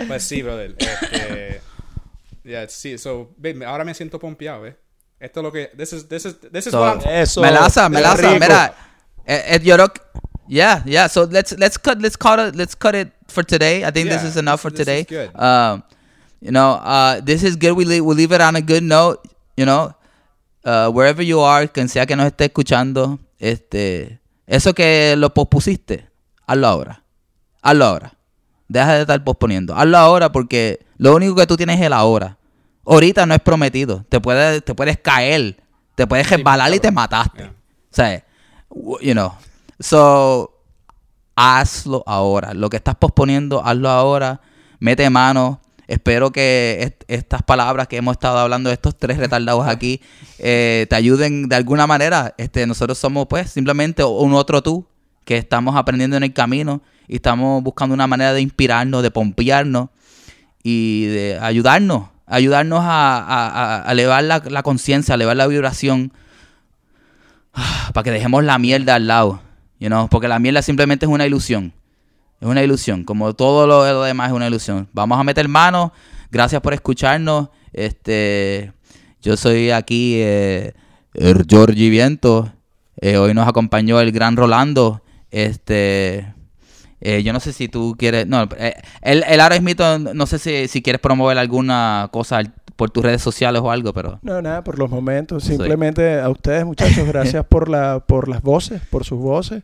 Pues 0.08 0.24
sí, 0.24 0.44
brother. 0.44 0.76
Este, 0.78 1.62
yeah, 2.44 2.68
sí, 2.68 2.98
so, 3.00 3.30
babe, 3.38 3.64
ahora 3.66 3.84
me 3.84 3.94
siento 3.96 4.20
pompeado, 4.20 4.68
¿eh? 4.68 4.76
Esto 5.20 5.40
es 5.40 5.44
lo 5.44 5.52
que. 5.52 5.72
This 5.76 5.92
is, 5.94 6.08
this 6.08 6.26
is, 6.26 6.36
this 6.52 6.68
is 6.68 6.72
So, 6.72 6.80
what 6.82 7.04
I'm. 7.04 7.10
eso 7.14 7.42
Melaza, 7.42 7.90
Melaza, 7.90 8.18
rico. 8.34 8.40
mira. 8.40 8.76
Eh, 9.26 9.56
eh, 9.56 9.60
yo 9.64 9.76
creo 9.76 9.92
que- 9.92 10.02
yeah, 10.48 10.84
yeah. 10.86 11.08
So 11.08 11.24
let's 11.24 11.54
let's 11.58 11.78
cut 11.80 12.00
let's 12.00 12.16
cut 12.16 12.40
it 12.40 12.56
let's 12.56 12.76
cut 12.76 12.94
it 12.94 13.12
for 13.28 13.44
today. 13.44 13.84
I 13.84 13.90
think 13.92 14.10
this 14.10 14.24
is 14.24 14.38
enough 14.38 14.62
for 14.62 14.70
this- 14.70 14.86
this 14.86 14.86
today. 14.86 15.00
is 15.02 15.32
good. 15.32 15.42
Um, 15.42 15.84
you 16.42 16.52
know, 16.52 16.74
uh, 16.84 17.22
this 17.22 17.44
is 17.44 17.58
good. 17.58 17.74
We 17.74 17.86
leave, 17.86 18.04
we 18.04 18.16
leave 18.16 18.32
it 18.32 18.42
on 18.42 18.56
a 18.56 18.62
good 18.62 18.84
note. 18.84 19.20
You 19.56 19.66
know, 19.66 19.94
uh, 20.66 20.90
wherever 20.90 21.24
you 21.24 21.42
are, 21.42 21.68
quien 21.68 21.90
sea 21.90 22.06
que 22.06 22.16
nos 22.16 22.28
esté 22.28 22.46
escuchando, 22.46 23.20
este, 23.40 24.20
eso 24.46 24.74
que 24.74 25.16
lo 25.18 25.34
pospusiste, 25.34 26.08
hazlo 26.46 26.68
ahora, 26.68 27.04
hazlo 27.62 27.86
ahora. 27.86 28.14
Deja 28.68 28.96
de 28.96 29.02
estar 29.02 29.24
posponiendo. 29.24 29.76
Hazlo 29.76 29.98
ahora 29.98 30.32
porque 30.32 30.86
lo 30.98 31.16
único 31.16 31.36
que 31.36 31.48
tú 31.48 31.56
tienes 31.56 31.80
es 31.80 31.86
el 31.86 31.94
ahora. 31.94 32.38
Ahorita 32.86 33.26
no 33.26 33.34
es 33.34 33.42
prometido. 33.42 34.06
Te 34.10 34.20
puedes, 34.20 34.64
te 34.64 34.76
puedes 34.76 34.98
caer, 34.98 35.58
te 35.96 36.06
puedes 36.06 36.30
resbalar 36.30 36.74
y 36.74 36.80
te 36.80 36.92
mataste. 36.92 37.44
Yeah. 37.44 37.54
O 37.92 37.96
sea, 37.96 38.26
you 39.02 39.14
know. 39.14 39.34
So, 39.80 40.54
hazlo 41.36 42.04
ahora. 42.06 42.54
Lo 42.54 42.70
que 42.70 42.78
estás 42.78 42.96
posponiendo, 42.96 43.66
hazlo 43.66 43.90
ahora. 43.90 44.42
Mete 44.80 45.10
mano. 45.10 45.62
Espero 45.88 46.32
que 46.32 46.78
est- 46.82 47.04
estas 47.08 47.44
palabras 47.44 47.88
que 47.88 47.98
hemos 47.98 48.14
estado 48.14 48.38
hablando, 48.40 48.70
estos 48.72 48.98
tres 48.98 49.18
retardados 49.18 49.66
aquí, 49.68 50.02
eh, 50.40 50.86
te 50.90 50.96
ayuden 50.96 51.48
de 51.48 51.56
alguna 51.56 51.88
manera. 51.88 52.36
Este, 52.38 52.68
nosotros 52.68 52.98
somos, 52.98 53.28
pues, 53.28 53.50
simplemente 53.52 54.04
un 54.04 54.34
otro 54.34 54.62
tú 54.62 54.86
que 55.24 55.38
estamos 55.38 55.76
aprendiendo 55.76 56.18
en 56.18 56.24
el 56.24 56.34
camino 56.34 56.82
y 57.08 57.16
estamos 57.16 57.64
buscando 57.64 57.94
una 57.96 58.08
manera 58.08 58.34
de 58.34 58.42
inspirarnos, 58.42 59.02
de 59.02 59.12
pompearnos 59.12 59.90
y 60.64 61.06
de 61.06 61.40
ayudarnos, 61.42 62.10
ayudarnos 62.26 62.82
a, 62.84 63.18
a- 63.20 63.86
a- 63.88 63.92
elevar 63.92 64.24
la, 64.26 64.44
la 64.50 64.64
conciencia, 64.64 65.16
elevar 65.16 65.38
la 65.38 65.48
vibración 65.48 66.12
para 67.94 68.04
que 68.04 68.12
dejemos 68.12 68.44
la 68.44 68.58
mierda 68.60 68.96
al 68.96 69.08
lado, 69.08 69.42
you 69.80 69.88
know? 69.88 70.08
porque 70.10 70.28
la 70.28 70.40
mierda 70.40 70.62
simplemente 70.62 71.06
es 71.06 71.12
una 71.12 71.26
ilusión, 71.26 71.74
es 72.40 72.48
una 72.48 72.64
ilusión, 72.64 73.04
como 73.04 73.34
todo 73.34 73.66
lo, 73.68 74.04
demás 74.04 74.30
es 74.30 74.34
una 74.34 74.48
ilusión. 74.48 74.88
Vamos 74.94 75.20
a 75.20 75.24
meter 75.24 75.48
manos, 75.48 75.92
gracias 76.32 76.62
por 76.62 76.74
escucharnos, 76.74 77.50
este, 77.74 78.74
yo 79.22 79.38
soy 79.38 79.72
aquí 79.72 80.16
eh, 80.18 80.74
el 81.14 81.46
Georgie 81.48 81.90
Viento, 81.90 82.52
eh, 83.02 83.18
hoy 83.18 83.34
nos 83.34 83.48
acompañó 83.48 84.00
el 84.00 84.12
gran 84.12 84.36
Rolando, 84.36 85.02
este, 85.32 86.34
eh, 87.00 87.22
yo 87.24 87.34
no 87.34 87.40
sé 87.40 87.54
si 87.54 87.68
tú 87.68 87.96
quieres, 87.98 88.28
no, 88.28 88.48
eh, 88.58 88.76
él 89.02 89.40
ahora 89.40 89.60
mismo, 89.60 90.00
no 90.14 90.26
sé 90.26 90.40
si, 90.40 90.68
si 90.68 90.82
quieres 90.82 91.00
promover 91.00 91.38
alguna 91.38 92.10
cosa 92.12 92.42
por 92.76 92.92
tus 92.92 93.04
redes 93.04 93.22
sociales 93.22 93.62
o 93.64 93.72
algo, 93.72 93.92
pero... 93.94 94.20
no 94.22 94.42
nada 94.42 94.64
por 94.64 94.80
los 94.80 94.90
momentos 94.90 95.44
Sí. 95.44 95.50
simplemente 95.50 96.20
a 96.20 96.30
ustedes 96.30 96.66
muchachos 96.66 97.06
gracias 97.08 97.46
por 97.46 97.70
la 97.70 98.00
por 98.00 98.28
las 98.30 98.42
voces 98.42 98.82
por 98.90 99.04
sus 99.04 99.20
voces 99.20 99.64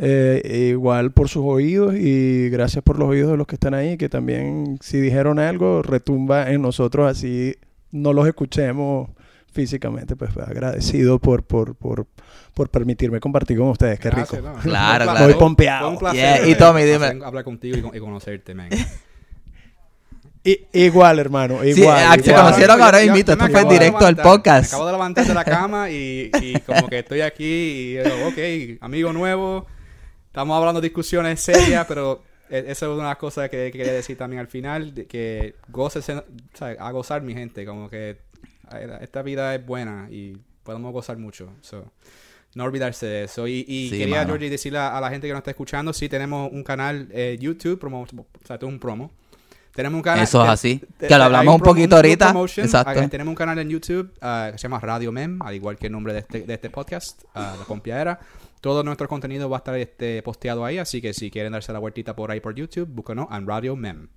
Eh, 0.00 0.68
igual 0.70 1.10
por 1.10 1.28
sus 1.28 1.42
oídos 1.44 1.94
y 1.96 2.48
gracias 2.50 2.84
por 2.84 3.00
los 3.00 3.08
oídos 3.08 3.32
de 3.32 3.36
los 3.36 3.48
que 3.48 3.56
están 3.56 3.74
ahí 3.74 3.96
que 3.96 4.08
también 4.08 4.78
si 4.80 5.00
dijeron 5.00 5.40
algo 5.40 5.82
retumba 5.82 6.52
en 6.52 6.62
nosotros 6.62 7.10
así 7.10 7.56
no 7.90 8.12
los 8.12 8.28
escuchemos 8.28 9.10
físicamente 9.52 10.14
pues 10.14 10.30
agradecido 10.36 11.18
por 11.18 11.42
por 11.42 11.74
por 11.74 12.06
por 12.54 12.68
permitirme 12.70 13.18
compartir 13.18 13.58
con 13.58 13.70
ustedes 13.70 13.98
qué 13.98 14.10
rico 14.10 14.28
Gracias, 14.30 14.42
no. 14.44 14.60
Claro, 14.60 15.04
claro. 15.04 15.10
placer. 15.10 15.26
Muy 15.26 15.34
pompeado. 15.34 15.88
Un 15.90 15.98
placer, 15.98 16.40
Yeah, 16.42 16.48
y 16.48 16.54
Tommy, 16.54 16.82
dime. 16.84 17.06
Hablar 17.24 17.42
contigo 17.42 17.76
y, 17.76 17.80
con- 17.82 17.96
y 17.96 17.98
conocerte, 17.98 18.54
man. 18.54 18.68
I- 20.44 20.60
igual 20.72 21.18
hermano 21.18 21.58
Sí, 21.62 21.70
igual, 21.80 21.98
ah, 22.08 22.14
se 22.14 22.30
igual. 22.30 22.44
conocieron 22.44 22.80
ahora 22.80 22.98
me 22.98 23.18
esto 23.18 23.36
fue 23.36 23.64
de 23.64 23.70
directo 23.70 24.06
al 24.06 24.16
podcast. 24.16 24.62
Me 24.72 24.76
acabo 24.76 24.86
de 24.86 24.92
levantar 24.92 25.26
de 25.26 25.34
la 25.34 25.44
cama 25.44 25.90
y, 25.90 26.30
y 26.40 26.58
como 26.60 26.86
que 26.88 27.00
estoy 27.00 27.20
aquí 27.22 27.44
y 27.44 27.94
yo, 27.94 28.02
ok, 28.28 28.78
amigo 28.80 29.12
nuevo. 29.12 29.66
Estamos 30.38 30.56
hablando 30.56 30.80
de 30.80 30.86
discusiones 30.86 31.40
serias, 31.40 31.84
pero 31.88 32.22
e- 32.48 32.58
esa 32.68 32.86
es 32.86 32.92
una 32.92 33.02
de 33.02 33.08
las 33.08 33.16
cosas 33.16 33.50
que, 33.50 33.70
que 33.72 33.78
quería 33.78 33.92
decir 33.92 34.16
también 34.16 34.38
al 34.38 34.46
final, 34.46 34.94
de 34.94 35.04
que 35.06 35.56
goces, 35.68 36.06
a 36.60 36.90
gozar 36.92 37.22
mi 37.22 37.34
gente, 37.34 37.66
como 37.66 37.90
que 37.90 38.18
esta 39.00 39.22
vida 39.22 39.52
es 39.56 39.66
buena 39.66 40.06
y 40.10 40.36
podemos 40.62 40.92
gozar 40.92 41.18
mucho. 41.18 41.50
So, 41.60 41.90
no 42.54 42.62
olvidarse 42.62 43.06
de 43.06 43.24
eso. 43.24 43.48
Y, 43.48 43.64
y 43.66 43.90
Sí, 43.90 43.98
quería, 43.98 44.18
mano. 44.18 44.28
Georgie, 44.28 44.48
decirle 44.48 44.78
a, 44.78 44.96
a 44.96 45.00
la 45.00 45.10
gente 45.10 45.26
que 45.26 45.32
nos 45.32 45.40
está 45.40 45.50
escuchando, 45.50 45.92
sí, 45.92 46.08
tenemos 46.08 46.52
un 46.52 46.62
canal 46.62 47.08
eh, 47.10 47.36
YouTube, 47.40 47.76
promo, 47.80 48.02
o 48.02 48.06
sea, 48.46 48.54
esto 48.54 48.66
es 48.66 48.72
un 48.72 48.78
promo. 48.78 49.10
Tenemos 49.74 49.96
un 49.96 50.02
canal. 50.02 50.22
Eso 50.22 50.42
es 50.44 50.50
así. 50.50 50.80
te- 50.98 51.08
Que 51.08 51.16
lo 51.18 51.24
hablamos 51.24 51.54
un 51.56 51.60
poquito 51.62 51.96
ahorita. 51.96 52.32
Exacto. 52.64 52.90
Tenemos 53.10 53.32
un 53.32 53.36
canal 53.36 53.58
en 53.58 53.68
YouTube 53.70 54.12
ah, 54.20 54.50
que 54.52 54.58
se 54.58 54.62
llama 54.62 54.78
Radio 54.78 55.10
Mem, 55.10 55.42
al 55.42 55.54
igual 55.56 55.76
que 55.76 55.86
el 55.86 55.92
nombre 55.92 56.12
de 56.12 56.20
este, 56.20 56.40
de 56.42 56.54
este 56.54 56.70
podcast, 56.70 57.22
ah, 57.34 57.56
La 57.58 57.64
Pompiadera. 57.64 58.20
Todo 58.60 58.82
nuestro 58.82 59.08
contenido 59.08 59.48
va 59.48 59.56
a 59.56 59.58
estar 59.58 59.76
este, 59.76 60.22
posteado 60.22 60.64
ahí, 60.64 60.78
así 60.78 61.00
que 61.00 61.14
si 61.14 61.30
quieren 61.30 61.52
darse 61.52 61.72
la 61.72 61.78
vueltita 61.78 62.16
por 62.16 62.30
ahí 62.30 62.40
por 62.40 62.54
YouTube, 62.54 62.88
búscanos 62.88 63.28
en 63.30 63.46
Radio 63.46 63.76
Mem. 63.76 64.08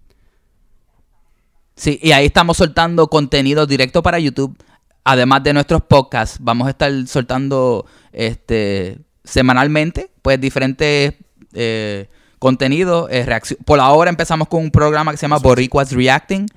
Sí, 1.75 1.99
y 2.01 2.11
ahí 2.11 2.25
estamos 2.25 2.57
soltando 2.57 3.07
contenido 3.07 3.65
directo 3.65 4.03
para 4.03 4.19
YouTube. 4.19 4.57
Además 5.03 5.43
de 5.43 5.53
nuestros 5.53 5.81
podcasts, 5.81 6.37
vamos 6.39 6.67
a 6.67 6.71
estar 6.71 6.91
soltando 7.07 7.85
este 8.11 8.99
semanalmente, 9.23 10.11
pues 10.21 10.39
diferentes 10.39 11.15
eh, 11.53 12.07
contenidos. 12.39 13.07
eh, 13.11 13.25
Por 13.65 13.79
ahora 13.79 14.09
empezamos 14.09 14.47
con 14.47 14.63
un 14.63 14.71
programa 14.71 15.11
que 15.11 15.17
se 15.17 15.23
llama 15.23 15.39
Boricuas 15.39 15.91
Reacting, 15.91 16.47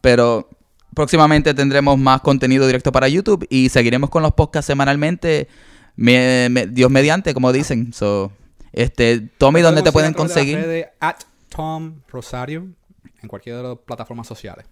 pero 0.00 0.48
próximamente 0.94 1.54
tendremos 1.54 1.98
más 1.98 2.20
contenido 2.20 2.66
directo 2.66 2.92
para 2.92 3.08
YouTube 3.08 3.46
y 3.50 3.68
seguiremos 3.68 4.10
con 4.10 4.22
los 4.22 4.32
podcasts 4.32 4.66
semanalmente, 4.66 5.48
me- 5.96 6.48
me- 6.50 6.66
Dios 6.66 6.90
mediante, 6.90 7.34
como 7.34 7.52
dicen. 7.52 7.92
So, 7.92 8.32
este, 8.72 9.20
Tommy, 9.38 9.60
¿dónde 9.60 9.82
te 9.82 9.92
pueden 9.92 10.12
conseguir? 10.14 10.88
At 11.00 11.16
Tom 11.48 12.00
Rosario 12.08 12.66
en 13.22 13.28
cualquiera 13.28 13.58
de 13.62 13.68
las 13.68 13.78
plataformas 13.78 14.26
sociales. 14.26 14.66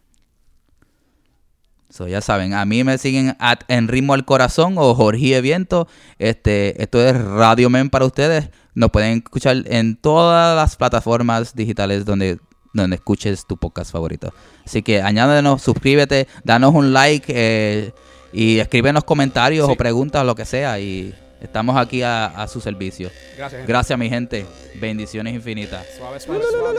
So, 1.89 2.09
ya 2.09 2.23
saben, 2.23 2.55
a 2.55 2.65
mí 2.65 2.85
me 2.85 2.97
siguen 2.97 3.37
at 3.39 3.61
en 3.69 3.87
ritmo 3.87 4.15
al 4.15 4.25
corazón 4.25 4.75
o 4.79 4.95
Jorge 4.95 5.41
Viento. 5.43 5.87
Este, 6.19 6.83
esto 6.83 7.07
es 7.07 7.15
Radio 7.23 7.69
Men 7.69 7.91
para 7.91 8.07
ustedes. 8.07 8.49
Nos 8.75 8.91
pueden 8.91 9.19
escuchar 9.19 9.57
en 9.67 9.97
todas 9.97 10.57
las 10.57 10.77
plataformas 10.77 11.55
digitales 11.55 12.07
donde, 12.07 12.39
donde 12.73 12.97
escuches 12.97 13.47
tu 13.47 13.59
podcast 13.59 13.93
favorito. 13.93 14.33
Así 14.65 14.83
que 14.83 15.03
añádenos, 15.03 15.61
suscríbete, 15.61 16.29
danos 16.45 16.75
un 16.75 16.95
like 16.95 17.27
eh, 17.37 17.93
y 18.33 18.59
escríbenos 18.59 19.05
comentarios 19.05 19.67
Sí. 19.67 19.73
o 19.73 19.77
preguntas, 19.77 20.25
lo 20.25 20.35
que 20.35 20.45
sea. 20.45 20.79
Y 20.81 21.15
estamos 21.41 21.77
aquí 21.77 22.03
a, 22.03 22.27
a 22.27 22.49
su 22.49 22.61
servicio. 22.61 23.11
Gracias. 23.37 23.61
gente. 23.61 23.73
Gracias, 23.73 23.99
mi 23.99 24.09
gente. 24.09 24.47
Bendiciones 24.77 25.35
infinitas. 25.35 25.87
Suave, 25.97 26.19
suave, 26.21 26.43
suave. 26.51 26.79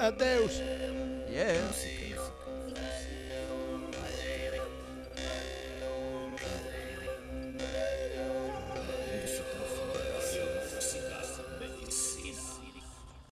Adeus. 0.00 0.62
Yeah. 1.30 1.97